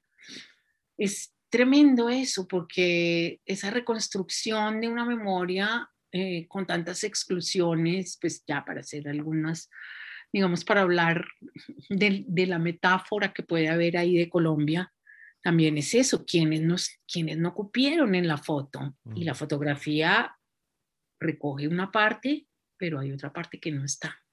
es 0.97 1.35
tremendo 1.49 2.09
eso, 2.09 2.49
porque 2.49 3.41
esa 3.45 3.71
reconstrucción 3.71 4.81
de 4.81 4.89
una 4.89 5.05
memoria 5.05 5.89
eh, 6.13 6.47
con 6.49 6.67
tantas 6.67 7.05
exclusiones, 7.05 8.19
pues 8.21 8.45
ya 8.47 8.65
para 8.65 8.81
hacer 8.81 9.09
algunas, 9.09 9.71
digamos, 10.33 10.65
para 10.65 10.83
hablar 10.83 11.27
de, 11.89 12.25
de, 12.27 12.47
la 12.47 12.59
metáfora 12.59 13.33
que 13.33 13.43
puede 13.43 13.69
haber 13.69 13.97
ahí 13.97 14.17
de 14.17 14.29
Colombia, 14.29 14.93
también 15.45 15.77
es 15.77 15.95
eso, 15.95 16.25
quienes, 16.25 16.63
nos, 16.63 16.91
quienes 17.07 17.37
no 17.37 17.53
cupieron 17.53 18.15
en 18.15 18.27
la 18.27 18.39
foto. 18.39 18.97
Y 19.15 19.25
la 19.25 19.35
fotografía 19.35 20.35
recoge 21.21 21.69
una 21.69 21.93
parte, 21.93 22.47
pero 22.79 22.99
hay 22.99 23.13
otra 23.13 23.31
parte 23.31 23.61
que 23.61 23.71
no 23.71 23.85
está. 23.85 24.24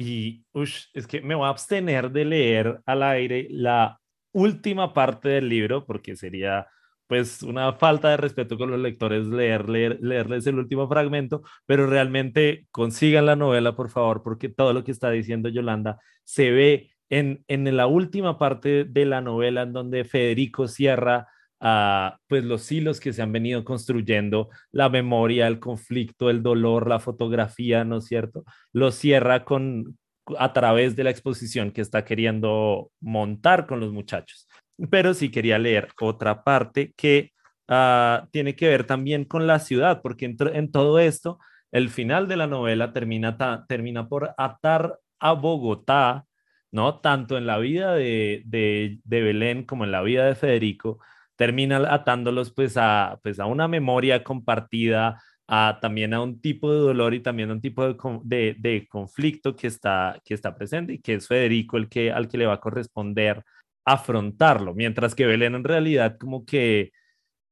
Y 0.00 0.44
es 0.52 1.08
que 1.08 1.20
me 1.22 1.34
voy 1.34 1.46
a 1.46 1.48
abstener 1.48 2.12
de 2.12 2.24
leer 2.24 2.80
al 2.86 3.02
aire 3.02 3.48
la 3.50 3.98
última 4.30 4.94
parte 4.94 5.28
del 5.28 5.48
libro 5.48 5.84
porque 5.86 6.14
sería 6.14 6.68
pues 7.08 7.42
una 7.42 7.72
falta 7.72 8.10
de 8.10 8.16
respeto 8.16 8.56
con 8.56 8.70
los 8.70 8.78
lectores 8.78 9.26
leer, 9.26 9.68
leer, 9.68 9.98
leerles 10.00 10.46
el 10.46 10.60
último 10.60 10.86
fragmento, 10.86 11.42
pero 11.66 11.88
realmente 11.88 12.68
consigan 12.70 13.26
la 13.26 13.34
novela, 13.34 13.74
por 13.74 13.90
favor, 13.90 14.22
porque 14.22 14.48
todo 14.48 14.72
lo 14.72 14.84
que 14.84 14.92
está 14.92 15.10
diciendo 15.10 15.48
Yolanda 15.48 15.98
se 16.22 16.52
ve 16.52 16.90
en, 17.08 17.44
en 17.48 17.76
la 17.76 17.88
última 17.88 18.38
parte 18.38 18.84
de 18.84 19.04
la 19.04 19.20
novela 19.20 19.62
en 19.62 19.72
donde 19.72 20.04
Federico 20.04 20.68
cierra 20.68 21.26
pues 21.60 22.44
los 22.44 22.70
hilos 22.70 23.00
que 23.00 23.12
se 23.12 23.22
han 23.22 23.32
venido 23.32 23.64
construyendo, 23.64 24.48
la 24.70 24.88
memoria, 24.88 25.46
el 25.46 25.58
conflicto, 25.58 26.30
el 26.30 26.42
dolor, 26.42 26.88
la 26.88 27.00
fotografía, 27.00 27.84
¿no 27.84 27.98
es 27.98 28.06
cierto? 28.06 28.44
Lo 28.72 28.92
cierra 28.92 29.44
con 29.44 29.98
a 30.38 30.52
través 30.52 30.94
de 30.94 31.04
la 31.04 31.10
exposición 31.10 31.70
que 31.70 31.80
está 31.80 32.04
queriendo 32.04 32.90
montar 33.00 33.66
con 33.66 33.80
los 33.80 33.92
muchachos. 33.92 34.46
Pero 34.90 35.14
sí 35.14 35.30
quería 35.30 35.58
leer 35.58 35.88
otra 36.00 36.44
parte 36.44 36.92
que 36.96 37.32
ah, 37.68 38.28
tiene 38.30 38.54
que 38.54 38.68
ver 38.68 38.84
también 38.84 39.24
con 39.24 39.46
la 39.46 39.58
ciudad, 39.58 40.02
porque 40.02 40.26
en, 40.26 40.70
todo 40.70 40.98
esto, 40.98 41.38
el 41.72 41.88
final 41.88 42.28
de 42.28 42.36
la 42.36 42.46
novela 42.46 42.92
termina, 42.92 43.36
termina 43.68 44.08
por 44.08 44.34
atar 44.36 44.98
a 45.18 45.32
Bogotá, 45.32 46.26
¿no? 46.70 47.00
Tanto 47.00 47.38
en 47.38 47.46
la 47.46 47.58
vida 47.58 47.94
de, 47.94 48.42
de 48.44 49.22
Belén 49.22 49.64
como 49.64 49.84
en 49.84 49.92
la 49.92 50.02
vida 50.02 50.26
de 50.26 50.34
Federico, 50.34 51.00
termina 51.38 51.94
atándolos 51.94 52.52
pues 52.52 52.76
a, 52.76 53.20
pues 53.22 53.38
a 53.38 53.46
una 53.46 53.68
memoria 53.68 54.24
compartida, 54.24 55.22
a, 55.46 55.78
también 55.80 56.12
a 56.12 56.20
un 56.20 56.40
tipo 56.40 56.72
de 56.72 56.80
dolor 56.80 57.14
y 57.14 57.20
también 57.20 57.50
a 57.50 57.52
un 57.52 57.60
tipo 57.60 57.86
de, 58.24 58.56
de, 58.58 58.88
conflicto 58.88 59.54
que 59.54 59.68
está, 59.68 60.20
que 60.24 60.34
está 60.34 60.56
presente 60.56 60.94
y 60.94 60.98
que 61.00 61.14
es 61.14 61.28
Federico 61.28 61.76
el 61.76 61.88
que, 61.88 62.10
al 62.10 62.26
que 62.26 62.38
le 62.38 62.46
va 62.46 62.54
a 62.54 62.60
corresponder 62.60 63.44
afrontarlo, 63.84 64.74
mientras 64.74 65.14
que 65.14 65.26
Belén 65.26 65.54
en 65.54 65.62
realidad 65.62 66.18
como 66.18 66.44
que 66.44 66.90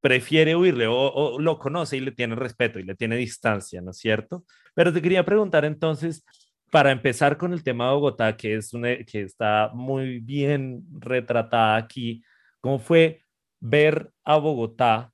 prefiere 0.01 0.57
huirle 0.57 0.89
o, 0.89 0.97
o, 0.97 1.39
lo 1.39 1.59
conoce 1.59 1.97
y 1.97 2.01
le 2.01 2.11
tiene 2.11 2.35
respeto 2.35 2.81
y 2.81 2.83
le 2.83 2.97
tiene 2.97 3.17
distancia, 3.17 3.81
¿no 3.83 3.93
es 3.93 3.99
cierto? 3.99 4.45
Pero 4.75 4.93
te 4.93 5.01
quería 5.01 5.25
preguntar 5.25 5.65
entonces, 5.65 6.25
para 6.73 6.91
empezar 6.91 7.39
con 7.39 7.53
el 7.53 7.63
tema 7.63 7.87
de 7.87 7.95
Bogotá, 7.95 8.37
que, 8.37 8.57
es 8.57 8.75
una, 8.75 8.97
que 9.05 9.23
está 9.23 9.71
muy 9.73 10.19
bien 10.19 10.83
retratada 10.99 11.77
aquí, 11.77 12.25
¿cómo 12.61 12.81
fue 12.81 13.26
ver 13.69 14.11
a 14.25 14.37
Bogotá 14.37 15.13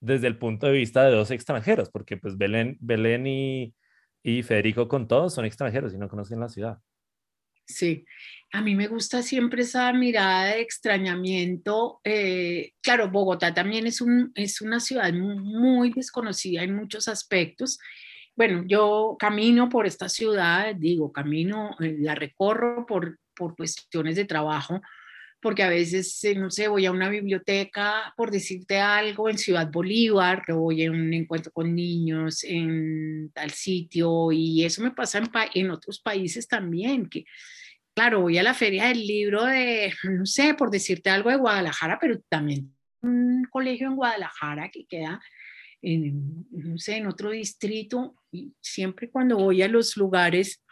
desde 0.00 0.26
el 0.26 0.38
punto 0.38 0.66
de 0.66 0.72
vista 0.72 1.04
de 1.04 1.14
dos 1.14 1.30
extranjeros, 1.30 1.90
porque 1.90 2.16
pues 2.16 2.36
Belén, 2.38 2.76
Belén 2.80 3.26
y, 3.26 3.74
y 4.22 4.42
Federico 4.42 4.88
con 4.88 5.08
todos 5.08 5.34
son 5.34 5.44
extranjeros 5.44 5.92
y 5.92 5.98
no 5.98 6.08
conocen 6.08 6.40
la 6.40 6.48
ciudad. 6.48 6.78
Sí, 7.66 8.06
a 8.52 8.62
mí 8.62 8.74
me 8.74 8.86
gusta 8.86 9.22
siempre 9.22 9.62
esa 9.62 9.92
mirada 9.92 10.46
de 10.46 10.60
extrañamiento. 10.60 12.00
Eh, 12.02 12.72
claro, 12.80 13.10
Bogotá 13.10 13.52
también 13.52 13.86
es, 13.86 14.00
un, 14.00 14.32
es 14.34 14.62
una 14.62 14.80
ciudad 14.80 15.12
muy 15.12 15.92
desconocida 15.92 16.62
en 16.62 16.74
muchos 16.74 17.08
aspectos. 17.08 17.78
Bueno, 18.34 18.64
yo 18.66 19.16
camino 19.18 19.68
por 19.68 19.86
esta 19.86 20.08
ciudad, 20.08 20.74
digo, 20.76 21.12
camino, 21.12 21.76
eh, 21.80 21.96
la 21.98 22.14
recorro 22.14 22.86
por, 22.86 23.18
por 23.34 23.54
cuestiones 23.54 24.16
de 24.16 24.24
trabajo, 24.24 24.80
porque 25.40 25.62
a 25.62 25.68
veces, 25.68 26.22
eh, 26.24 26.34
no 26.34 26.50
sé, 26.50 26.68
voy 26.68 26.86
a 26.86 26.92
una 26.92 27.08
biblioteca, 27.08 28.12
por 28.16 28.30
decirte 28.30 28.78
algo, 28.78 29.28
en 29.28 29.38
Ciudad 29.38 29.70
Bolívar, 29.70 30.42
o 30.50 30.56
voy 30.56 30.84
a 30.84 30.90
un 30.90 31.12
encuentro 31.14 31.52
con 31.52 31.74
niños 31.74 32.44
en 32.44 33.30
tal 33.32 33.50
sitio, 33.50 34.32
y 34.32 34.64
eso 34.64 34.82
me 34.82 34.90
pasa 34.90 35.22
en, 35.54 35.70
otros 35.70 36.00
países 36.00 36.48
también, 36.48 37.08
que 37.08 37.24
claro, 37.94 38.22
voy 38.22 38.38
a 38.38 38.42
la 38.42 38.54
feria 38.54 38.86
del 38.86 39.06
libro 39.06 39.44
de, 39.44 39.92
no 40.04 40.26
sé, 40.26 40.54
por 40.54 40.70
decirte 40.70 41.10
algo 41.10 41.30
de 41.30 41.36
Guadalajara, 41.36 41.98
pero 42.00 42.20
también 42.28 42.74
un 43.00 43.44
colegio 43.50 43.86
en 43.86 43.96
Guadalajara 43.96 44.70
que 44.70 44.84
queda 44.86 45.20
no 45.80 46.78
sé, 46.78 46.96
en 46.96 47.06
otro 47.06 47.30
distrito, 47.30 48.16
y 48.32 48.52
siempre 48.60 49.10
cuando 49.10 49.36
voy 49.36 49.62
a 49.62 49.68
los 49.68 49.96
lugares 49.96 50.62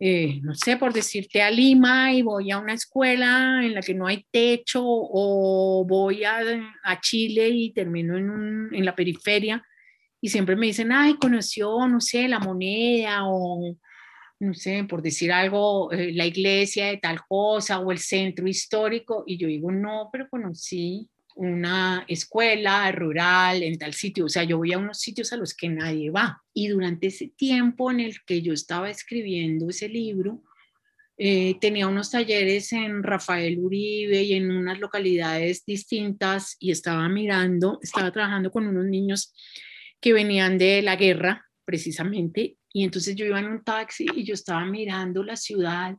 eh, 0.00 0.40
no 0.42 0.54
sé, 0.54 0.76
por 0.76 0.92
decirte 0.92 1.42
a 1.42 1.50
Lima 1.50 2.12
y 2.12 2.22
voy 2.22 2.50
a 2.50 2.58
una 2.58 2.74
escuela 2.74 3.60
en 3.62 3.74
la 3.74 3.80
que 3.80 3.94
no 3.94 4.06
hay 4.06 4.26
techo 4.30 4.82
o 4.84 5.84
voy 5.86 6.24
a, 6.24 6.40
a 6.82 7.00
Chile 7.00 7.48
y 7.48 7.72
termino 7.72 8.16
en, 8.16 8.68
en, 8.72 8.84
la 8.84 8.96
periferia 8.96 9.62
y 10.20 10.28
siempre 10.28 10.56
me 10.56 10.66
dicen, 10.66 10.92
ay, 10.92 11.14
conoció, 11.14 11.86
no 11.88 12.00
sé, 12.00 12.28
la 12.28 12.38
moneda 12.38 13.26
o, 13.26 13.76
no 14.42 14.54
sé, 14.54 14.84
por 14.88 15.02
decir 15.02 15.32
algo, 15.32 15.92
eh, 15.92 16.12
la 16.12 16.26
iglesia 16.26 16.86
de 16.86 16.96
tal 16.96 17.20
cosa 17.28 17.78
o 17.78 17.92
el 17.92 17.98
centro 17.98 18.48
histórico. 18.48 19.22
Y 19.26 19.38
yo 19.38 19.46
digo, 19.46 19.70
no, 19.70 20.08
pero 20.12 20.28
conocí 20.28 21.08
una 21.36 22.04
escuela 22.08 22.90
rural 22.92 23.62
en 23.62 23.78
tal 23.78 23.94
sitio, 23.94 24.26
o 24.26 24.28
sea, 24.28 24.44
yo 24.44 24.58
voy 24.58 24.72
a 24.72 24.78
unos 24.78 25.00
sitios 25.00 25.32
a 25.32 25.36
los 25.36 25.54
que 25.54 25.68
nadie 25.68 26.10
va. 26.10 26.42
Y 26.52 26.68
durante 26.68 27.08
ese 27.08 27.28
tiempo 27.28 27.90
en 27.90 28.00
el 28.00 28.16
que 28.24 28.42
yo 28.42 28.52
estaba 28.52 28.90
escribiendo 28.90 29.68
ese 29.68 29.88
libro, 29.88 30.42
eh, 31.18 31.56
tenía 31.60 31.88
unos 31.88 32.10
talleres 32.10 32.72
en 32.72 33.02
Rafael 33.02 33.58
Uribe 33.58 34.22
y 34.22 34.34
en 34.34 34.50
unas 34.50 34.80
localidades 34.80 35.64
distintas 35.64 36.56
y 36.58 36.70
estaba 36.70 37.08
mirando, 37.08 37.78
estaba 37.82 38.10
trabajando 38.10 38.50
con 38.50 38.66
unos 38.66 38.86
niños 38.86 39.34
que 40.00 40.12
venían 40.12 40.58
de 40.58 40.82
la 40.82 40.96
guerra 40.96 41.46
precisamente 41.64 42.56
y 42.72 42.84
entonces 42.84 43.14
yo 43.14 43.26
iba 43.26 43.38
en 43.38 43.46
un 43.46 43.62
taxi 43.62 44.06
y 44.16 44.24
yo 44.24 44.34
estaba 44.34 44.64
mirando 44.64 45.22
la 45.22 45.36
ciudad 45.36 45.96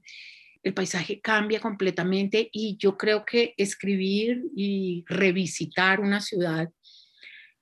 el 0.63 0.73
paisaje 0.73 1.19
cambia 1.19 1.59
completamente 1.59 2.49
y 2.51 2.77
yo 2.77 2.97
creo 2.97 3.25
que 3.25 3.53
escribir 3.57 4.43
y 4.55 5.03
revisitar 5.07 5.99
una 5.99 6.21
ciudad 6.21 6.69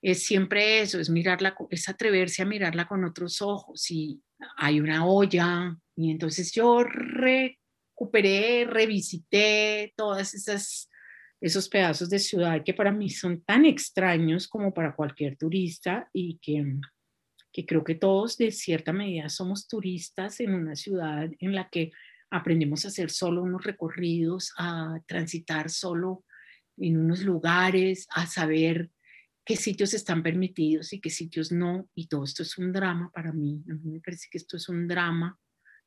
es 0.00 0.24
siempre 0.24 0.80
eso, 0.80 0.98
es 0.98 1.10
mirarla, 1.10 1.54
es 1.70 1.88
atreverse 1.88 2.42
a 2.42 2.46
mirarla 2.46 2.86
con 2.86 3.04
otros 3.04 3.42
ojos 3.42 3.90
y 3.90 4.20
hay 4.56 4.80
una 4.80 5.06
olla 5.06 5.76
y 5.96 6.10
entonces 6.10 6.52
yo 6.52 6.82
recuperé, 6.84 8.64
revisité 8.64 9.92
todas 9.96 10.34
esas 10.34 10.88
esos 11.40 11.68
pedazos 11.68 12.08
de 12.08 12.20
ciudad 12.20 12.62
que 12.64 12.72
para 12.72 12.92
mí 12.92 13.10
son 13.10 13.42
tan 13.42 13.64
extraños 13.64 14.46
como 14.46 14.72
para 14.72 14.94
cualquier 14.94 15.36
turista 15.36 16.08
y 16.12 16.38
que, 16.40 16.76
que 17.52 17.66
creo 17.66 17.82
que 17.82 17.96
todos 17.96 18.38
de 18.38 18.52
cierta 18.52 18.92
medida 18.92 19.28
somos 19.28 19.66
turistas 19.66 20.38
en 20.38 20.54
una 20.54 20.76
ciudad 20.76 21.28
en 21.40 21.54
la 21.54 21.68
que 21.68 21.90
aprendemos 22.32 22.84
a 22.84 22.88
hacer 22.88 23.10
solo 23.10 23.42
unos 23.42 23.62
recorridos, 23.64 24.52
a 24.58 24.98
transitar 25.06 25.70
solo 25.70 26.24
en 26.78 26.96
unos 26.96 27.22
lugares, 27.22 28.06
a 28.10 28.26
saber 28.26 28.90
qué 29.44 29.56
sitios 29.56 29.92
están 29.92 30.22
permitidos 30.22 30.92
y 30.92 31.00
qué 31.00 31.10
sitios 31.10 31.52
no. 31.52 31.88
Y 31.94 32.08
todo 32.08 32.24
esto 32.24 32.42
es 32.42 32.56
un 32.56 32.72
drama 32.72 33.10
para 33.12 33.32
mí. 33.32 33.62
A 33.70 33.74
mí 33.74 33.92
me 33.92 34.00
parece 34.00 34.28
que 34.30 34.38
esto 34.38 34.56
es 34.56 34.68
un 34.68 34.88
drama. 34.88 35.38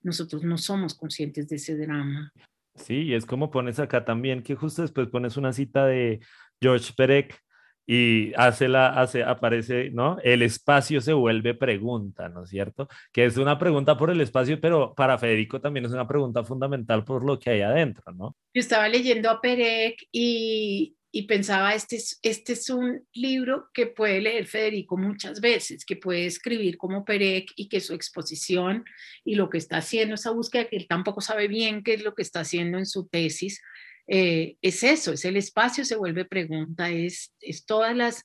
Nosotros 0.01 0.43
no 0.43 0.57
somos 0.57 0.93
conscientes 0.93 1.47
de 1.49 1.55
ese 1.55 1.75
drama. 1.75 2.31
Sí, 2.75 3.03
y 3.03 3.13
es 3.15 3.25
como 3.25 3.49
pones 3.49 3.79
acá 3.79 4.05
también, 4.05 4.43
que 4.43 4.55
justo 4.55 4.83
después 4.83 5.07
pones 5.07 5.37
una 5.37 5.51
cita 5.51 5.87
de 5.87 6.19
George 6.61 6.93
Perec 6.95 7.41
y 7.87 8.33
hace 8.35 8.67
la, 8.67 8.87
hace, 8.99 9.23
aparece, 9.23 9.91
¿no? 9.91 10.17
El 10.23 10.41
espacio 10.41 11.01
se 11.01 11.13
vuelve 11.13 11.53
pregunta, 11.53 12.29
¿no 12.29 12.43
es 12.43 12.49
cierto? 12.49 12.87
Que 13.11 13.25
es 13.25 13.37
una 13.37 13.59
pregunta 13.59 13.97
por 13.97 14.09
el 14.09 14.21
espacio, 14.21 14.59
pero 14.59 14.93
para 14.95 15.17
Federico 15.17 15.61
también 15.61 15.85
es 15.85 15.91
una 15.91 16.07
pregunta 16.07 16.43
fundamental 16.43 17.03
por 17.03 17.23
lo 17.23 17.39
que 17.39 17.51
hay 17.51 17.61
adentro, 17.61 18.11
¿no? 18.13 18.35
Yo 18.53 18.59
estaba 18.59 18.87
leyendo 18.87 19.29
a 19.29 19.39
Perec 19.39 20.07
y, 20.11 20.95
y 21.11 21.23
pensaba, 21.27 21.75
este 21.75 21.97
es, 21.97 22.19
este 22.23 22.53
es 22.53 22.69
un 22.69 23.07
libro 23.13 23.69
que 23.73 23.85
puede 23.85 24.19
leer 24.19 24.47
Federico 24.47 24.97
muchas 24.97 25.39
veces, 25.39 25.85
que 25.85 25.95
puede 25.95 26.25
escribir 26.25 26.77
como 26.77 27.05
Perec 27.05 27.51
y 27.55 27.69
que 27.69 27.81
su 27.81 27.93
exposición 27.93 28.83
y 29.23 29.35
lo 29.35 29.49
que 29.49 29.59
está 29.59 29.77
haciendo, 29.77 30.15
esa 30.15 30.31
búsqueda 30.31 30.67
que 30.67 30.75
él 30.75 30.87
tampoco 30.87 31.21
sabe 31.21 31.47
bien 31.47 31.83
qué 31.83 31.93
es 31.93 32.03
lo 32.03 32.15
que 32.15 32.23
está 32.23 32.39
haciendo 32.39 32.79
en 32.79 32.87
su 32.87 33.07
tesis, 33.07 33.61
eh, 34.07 34.57
es 34.61 34.83
eso, 34.83 35.13
es 35.13 35.25
el 35.25 35.37
espacio, 35.37 35.85
se 35.85 35.95
vuelve 35.95 36.25
pregunta, 36.25 36.89
es, 36.89 37.33
es 37.41 37.65
todas 37.65 37.95
las, 37.95 38.23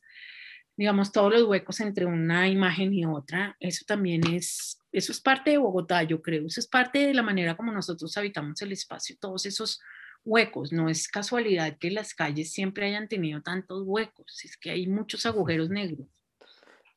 digamos, 0.76 1.12
todos 1.12 1.32
los 1.32 1.44
huecos 1.44 1.80
entre 1.80 2.06
una 2.06 2.48
imagen 2.48 2.92
y 2.92 3.06
otra, 3.06 3.56
eso 3.60 3.84
también 3.86 4.26
es, 4.32 4.78
eso 4.92 5.12
es 5.12 5.20
parte 5.20 5.50
de 5.50 5.58
Bogotá, 5.58 6.02
yo 6.02 6.20
creo, 6.20 6.46
eso 6.46 6.60
es 6.60 6.66
parte 6.66 7.06
de 7.06 7.14
la 7.14 7.22
manera 7.22 7.56
como 7.56 7.72
nosotros 7.72 8.16
habitamos 8.16 8.60
el 8.62 8.72
espacio, 8.72 9.16
todos 9.18 9.46
esos 9.46 9.80
huecos, 10.24 10.72
no 10.72 10.88
es 10.88 11.08
casualidad 11.08 11.78
que 11.78 11.90
las 11.90 12.14
calles 12.14 12.52
siempre 12.52 12.86
hayan 12.86 13.08
tenido 13.08 13.40
tantos 13.40 13.82
huecos, 13.86 14.44
es 14.44 14.56
que 14.56 14.70
hay 14.70 14.86
muchos 14.86 15.24
agujeros 15.24 15.70
negros. 15.70 16.06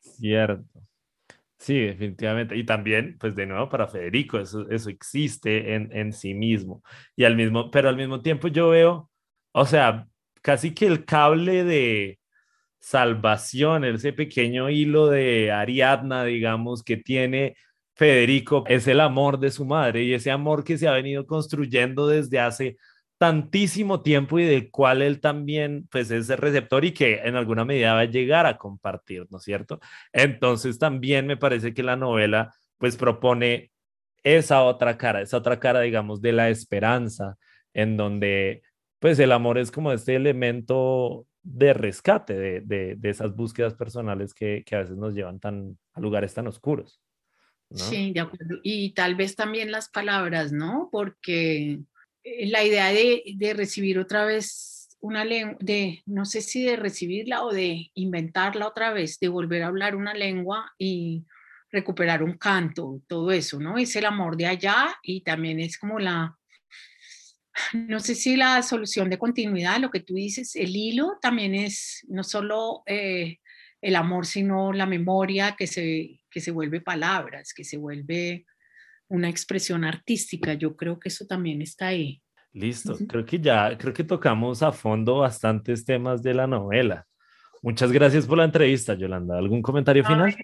Cierto. 0.02 0.82
Sí, 1.64 1.80
definitivamente. 1.80 2.58
Y 2.58 2.66
también, 2.66 3.18
pues 3.20 3.36
de 3.36 3.46
nuevo, 3.46 3.70
para 3.70 3.88
Federico, 3.88 4.38
eso, 4.38 4.70
eso 4.70 4.90
existe 4.90 5.76
en, 5.76 5.90
en 5.96 6.12
sí 6.12 6.34
mismo. 6.34 6.84
Y 7.16 7.24
al 7.24 7.38
mismo, 7.38 7.72
pero 7.72 7.88
al 7.88 7.96
mismo 7.96 8.22
tiempo 8.22 8.50
yo 8.50 8.70
veo, 8.70 9.10
o 9.54 9.66
sea, 9.66 10.06
casi 10.42 10.74
que 10.74 10.88
el 10.88 11.06
cable 11.06 11.64
de 11.64 12.20
salvación, 12.80 13.86
ese 13.86 14.14
pequeño 14.14 14.70
hilo 14.70 15.08
de 15.08 15.52
Ariadna, 15.52 16.26
digamos, 16.26 16.84
que 16.84 16.98
tiene 16.98 17.56
Federico, 17.96 18.66
es 18.68 18.88
el 18.88 19.00
amor 19.00 19.40
de 19.40 19.52
su 19.52 19.66
madre 19.66 20.04
y 20.04 20.14
ese 20.14 20.32
amor 20.32 20.64
que 20.66 20.78
se 20.78 20.88
ha 20.90 20.94
venido 20.94 21.26
construyendo 21.28 22.08
desde 22.08 22.40
hace 22.42 22.78
tantísimo 23.24 24.02
tiempo 24.02 24.38
y 24.38 24.44
del 24.44 24.70
cual 24.70 25.02
él 25.02 25.22
también 25.22 25.88
pues 25.90 26.12
es 26.12 26.30
el 26.30 26.40
receptor 26.40 26.84
y 26.84 26.92
que 26.92 27.22
en 27.24 27.38
alguna 27.38 27.64
medida 27.64 27.94
va 27.94 28.02
a 28.02 28.04
llegar 28.04 28.46
a 28.46 28.58
compartir, 28.58 29.28
¿no 29.30 29.38
es 29.38 29.46
cierto? 29.46 29.80
Entonces 30.12 30.78
también 30.78 31.26
me 31.26 31.38
parece 31.38 31.74
que 31.74 31.84
la 31.84 31.96
novela 31.96 32.54
pues 32.78 32.98
propone 32.98 33.72
esa 34.24 34.64
otra 34.64 34.98
cara, 34.98 35.22
esa 35.22 35.38
otra 35.38 35.58
cara 35.58 35.80
digamos 35.80 36.22
de 36.22 36.34
la 36.34 36.50
esperanza 36.50 37.38
en 37.74 37.96
donde 37.96 38.62
pues 39.00 39.18
el 39.20 39.32
amor 39.32 39.58
es 39.58 39.72
como 39.72 39.94
este 39.94 40.18
elemento 40.18 41.26
de 41.44 41.74
rescate 41.74 42.38
de, 42.38 42.96
de, 42.98 43.10
esas 43.10 43.34
búsquedas 43.34 43.74
personales 43.74 44.34
que, 44.34 44.66
que, 44.66 44.76
a 44.76 44.80
veces 44.80 44.98
nos 44.98 45.16
llevan 45.16 45.40
tan, 45.40 45.78
a 45.94 46.02
lugares 46.02 46.34
tan 46.34 46.48
oscuros. 46.48 47.00
Sí, 47.72 48.12
de 48.12 48.20
acuerdo. 48.20 48.60
Y 48.64 48.92
tal 48.92 49.16
vez 49.16 49.38
también 49.38 49.72
las 49.72 49.88
palabras, 49.88 50.52
¿no? 50.52 50.90
Porque 50.92 51.80
la 52.24 52.64
idea 52.64 52.88
de, 52.88 53.24
de 53.36 53.54
recibir 53.54 54.00
otra 54.00 54.26
vez 54.26 54.74
una 55.00 55.26
lengua, 55.26 55.58
de 55.60 56.02
no 56.06 56.26
sé 56.26 56.42
si 56.42 56.64
de 56.64 56.78
recibirla 56.78 57.44
o 57.44 57.52
de 57.52 57.92
inventarla 57.94 58.68
otra 58.68 58.94
vez, 58.94 59.20
de 59.20 59.28
volver 59.28 59.64
a 59.64 59.68
hablar 59.68 59.96
una 59.96 60.14
lengua 60.14 60.72
y 60.78 61.26
recuperar 61.72 62.24
un 62.24 62.38
canto, 62.38 63.02
todo 63.08 63.32
eso, 63.32 63.60
¿no? 63.60 63.78
Es 63.78 63.96
el 63.96 64.06
amor 64.06 64.38
de 64.38 64.46
allá 64.46 64.96
y 65.02 65.22
también 65.22 65.60
es 65.60 65.78
como 65.78 66.00
la, 66.00 66.38
no 67.74 68.00
sé 68.00 68.16
si 68.16 68.38
la 68.38 68.62
solución 68.62 69.10
de 69.10 69.18
continuidad, 69.18 69.80
lo 69.80 69.92
que 69.92 70.00
tú 70.00 70.14
dices, 70.14 70.56
el 70.56 70.76
hilo 70.76 71.18
también 71.22 71.54
es 71.56 72.06
no 72.08 72.24
solo 72.24 72.84
eh, 72.86 73.40
el 73.82 73.96
amor, 73.96 74.26
sino 74.26 74.72
la 74.72 74.86
memoria 74.86 75.56
que 75.58 75.68
se, 75.68 76.22
que 76.30 76.40
se 76.40 76.52
vuelve 76.52 76.80
palabras, 76.80 77.54
que 77.54 77.64
se 77.64 77.78
vuelve 77.78 78.46
una 79.14 79.30
expresión 79.30 79.86
artística. 79.86 80.56
Yo 80.56 80.76
creo 80.76 81.00
que 81.00 81.10
eso 81.10 81.26
también 81.28 81.62
está 81.62 81.88
ahí. 81.88 82.22
Listo, 82.52 82.98
creo 83.08 83.26
que 83.26 83.40
ya, 83.40 83.78
creo 83.78 83.94
que 83.94 84.04
tocamos 84.04 84.62
a 84.64 84.72
fondo 84.72 85.20
bastantes 85.20 85.86
temas 85.86 86.22
de 86.24 86.34
la 86.34 86.48
novela. 86.48 87.06
Muchas 87.62 87.92
gracias 87.92 88.26
por 88.26 88.40
la 88.40 88.46
entrevista, 88.46 88.96
Yolanda. 88.96 89.38
¿Algún 89.38 89.62
comentario 89.62 90.04
final? 90.04 90.36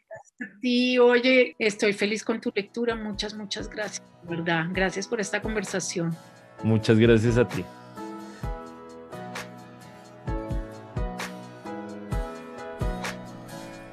Sí, 0.62 0.98
oye, 1.00 1.56
estoy 1.60 1.94
feliz 1.94 2.24
con 2.24 2.40
tu 2.40 2.52
lectura. 2.56 2.96
Muchas, 2.96 3.34
muchas 3.34 3.70
gracias, 3.70 4.02
¿verdad? 4.24 4.68
Gracias 4.72 5.08
por 5.08 5.20
esta 5.20 5.42
conversación. 5.42 6.16
Muchas 6.64 6.98
gracias 6.98 7.38
a 7.38 7.48
ti. 7.48 7.66